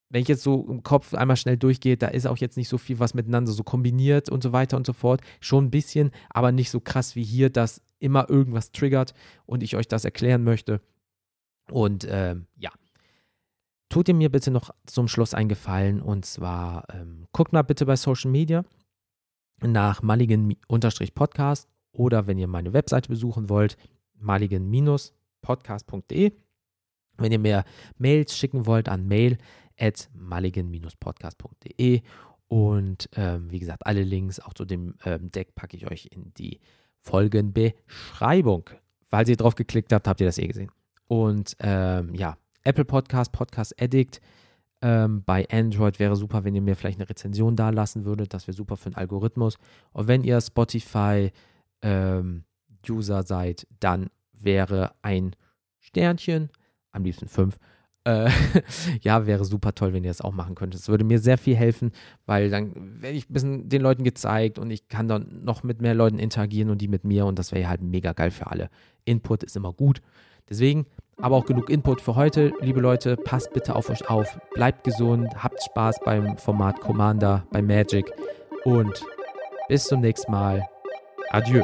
wenn 0.10 0.22
ich 0.22 0.28
jetzt 0.28 0.44
so 0.44 0.66
im 0.70 0.84
Kopf 0.84 1.14
einmal 1.14 1.38
schnell 1.38 1.58
durchgehe, 1.58 1.98
da 1.98 2.08
ist 2.08 2.28
auch 2.28 2.38
jetzt 2.38 2.58
nicht 2.58 2.70
so 2.70 2.78
viel, 2.78 3.00
was 3.00 3.16
miteinander 3.16 3.52
so 3.52 3.64
kombiniert 3.64 4.30
und 4.30 4.44
so 4.44 4.54
weiter 4.54 4.78
und 4.78 4.86
so 4.86 4.94
fort. 4.94 5.22
Schon 5.40 5.66
ein 5.66 5.72
bisschen, 5.72 6.12
aber 6.30 6.52
nicht 6.52 6.70
so 6.70 6.80
krass 6.80 7.16
wie 7.16 7.24
hier, 7.24 7.50
dass 7.50 7.82
immer 8.00 8.30
irgendwas 8.30 8.72
triggert 8.72 9.14
und 9.46 9.64
ich 9.64 9.76
euch 9.76 9.88
das 9.88 10.06
erklären 10.06 10.44
möchte. 10.44 10.82
Und 11.72 12.06
ähm, 12.10 12.48
ja, 12.58 12.72
tut 13.90 14.08
ihr 14.08 14.14
mir 14.14 14.30
bitte 14.30 14.52
noch 14.52 14.70
zum 14.86 15.08
Schluss 15.08 15.34
einen 15.34 15.50
Gefallen 15.50 16.02
und 16.02 16.26
zwar 16.26 16.86
ähm, 16.94 17.26
guckt 17.32 17.54
mal 17.54 17.64
bitte 17.64 17.86
bei 17.86 17.96
Social 17.96 18.32
Media 18.32 18.64
nach 19.62 20.02
Mulligan-Podcast 20.02 21.70
oder 21.92 22.26
wenn 22.28 22.38
ihr 22.38 22.48
meine 22.48 22.74
Webseite 22.74 23.08
besuchen 23.10 23.50
wollt, 23.50 23.78
mulligan-podcast.de. 24.20 26.34
Wenn 27.18 27.32
ihr 27.32 27.40
mir 27.40 27.64
Mails 27.98 28.38
schicken 28.38 28.66
wollt 28.66 28.90
an 28.90 29.08
mail 29.08 29.38
at 29.80 30.10
mulligan-podcast.de 30.14 32.02
und 32.48 33.10
ähm, 33.16 33.50
wie 33.50 33.60
gesagt, 33.60 33.86
alle 33.86 34.04
Links 34.04 34.40
auch 34.40 34.54
zu 34.54 34.66
dem 34.66 34.96
ähm, 35.06 35.32
Deck 35.32 35.56
packe 35.56 35.78
ich 35.78 35.90
euch 35.90 36.10
in 36.12 36.34
die 36.34 36.60
Folgenbeschreibung. 37.00 38.70
Falls 39.08 39.30
ihr 39.30 39.38
drauf 39.38 39.56
geklickt 39.56 39.94
habt, 39.94 40.08
habt 40.08 40.20
ihr 40.20 40.28
das 40.28 40.38
eh 40.38 40.48
gesehen. 40.48 40.70
Und 41.08 41.56
ähm, 41.60 42.14
ja, 42.16 42.38
Apple 42.64 42.86
Podcast, 42.86 43.32
Podcast 43.32 43.82
Addict. 43.82 44.20
Ähm, 44.82 45.24
bei 45.24 45.48
Android 45.50 46.00
wäre 46.00 46.16
super, 46.16 46.44
wenn 46.44 46.56
ihr 46.56 46.62
mir 46.62 46.76
vielleicht 46.76 47.00
eine 47.00 47.10
Rezension 47.10 47.56
da 47.56 47.70
lassen 47.70 48.06
würdet. 48.06 48.34
Das 48.34 48.48
wäre 48.48 48.56
super 48.56 48.78
für 48.78 48.90
den 48.90 48.98
Algorithmus. 48.98 49.58
Und 49.94 50.08
wenn 50.08 50.24
ihr 50.24 50.40
Spotify 50.42 51.32
ähm, 51.82 52.44
seid, 53.00 53.68
dann 53.80 54.10
wäre 54.34 54.92
ein 55.02 55.36
Sternchen, 55.80 56.50
am 56.92 57.04
liebsten 57.04 57.28
fünf, 57.28 57.58
äh, 58.06 58.30
ja, 59.02 59.26
wäre 59.26 59.44
super 59.46 59.74
toll, 59.74 59.94
wenn 59.94 60.04
ihr 60.04 60.12
das 60.12 60.22
auch 60.22 60.34
machen 60.34 60.56
könntet. 60.56 60.82
Es 60.82 60.88
würde 60.88 61.04
mir 61.04 61.20
sehr 61.20 61.38
viel 61.38 61.56
helfen, 61.56 61.92
weil 62.26 62.50
dann 62.50 63.02
werde 63.02 63.18
ich 63.18 63.30
ein 63.30 63.34
bisschen 63.34 63.70
den 63.70 63.82
Leuten 63.82 64.04
gezeigt 64.04 64.60
und 64.60 64.72
ich 64.72 64.88
kann 64.88 65.08
dann 65.08 65.44
noch 65.44 65.64
mit 65.64 65.82
mehr 65.82 65.96
Leuten 65.96 66.20
interagieren 66.20 66.70
und 66.70 66.80
die 66.80 66.88
mit 66.88 67.04
mir 67.04 67.26
und 67.26 67.40
das 67.40 67.52
wäre 67.52 67.70
halt 67.70 67.82
mega 67.82 68.14
geil 68.14 68.32
für 68.32 68.48
alle. 68.48 68.70
Input 69.04 69.44
ist 69.44 69.56
immer 69.56 69.74
gut. 69.74 70.02
Deswegen, 70.50 70.86
aber 71.22 71.36
auch 71.36 71.46
genug 71.46 71.70
Input 71.70 72.02
für 72.02 72.16
heute. 72.16 72.54
Liebe 72.62 72.80
Leute, 72.80 73.18
passt 73.18 73.54
bitte 73.54 73.76
auf 73.76 73.90
euch 73.90 74.10
auf. 74.10 74.38
Bleibt 74.54 74.84
gesund, 74.84 75.44
habt 75.44 75.64
Spaß 75.64 76.00
beim 76.04 76.38
Format 76.38 76.82
Commander, 76.82 77.46
bei 77.52 77.62
Magic 77.62 78.12
und 78.64 79.04
bis 79.68 79.86
zum 79.86 80.02
nächsten 80.02 80.32
Mal. 80.32 80.68
Adieu. 81.30 81.64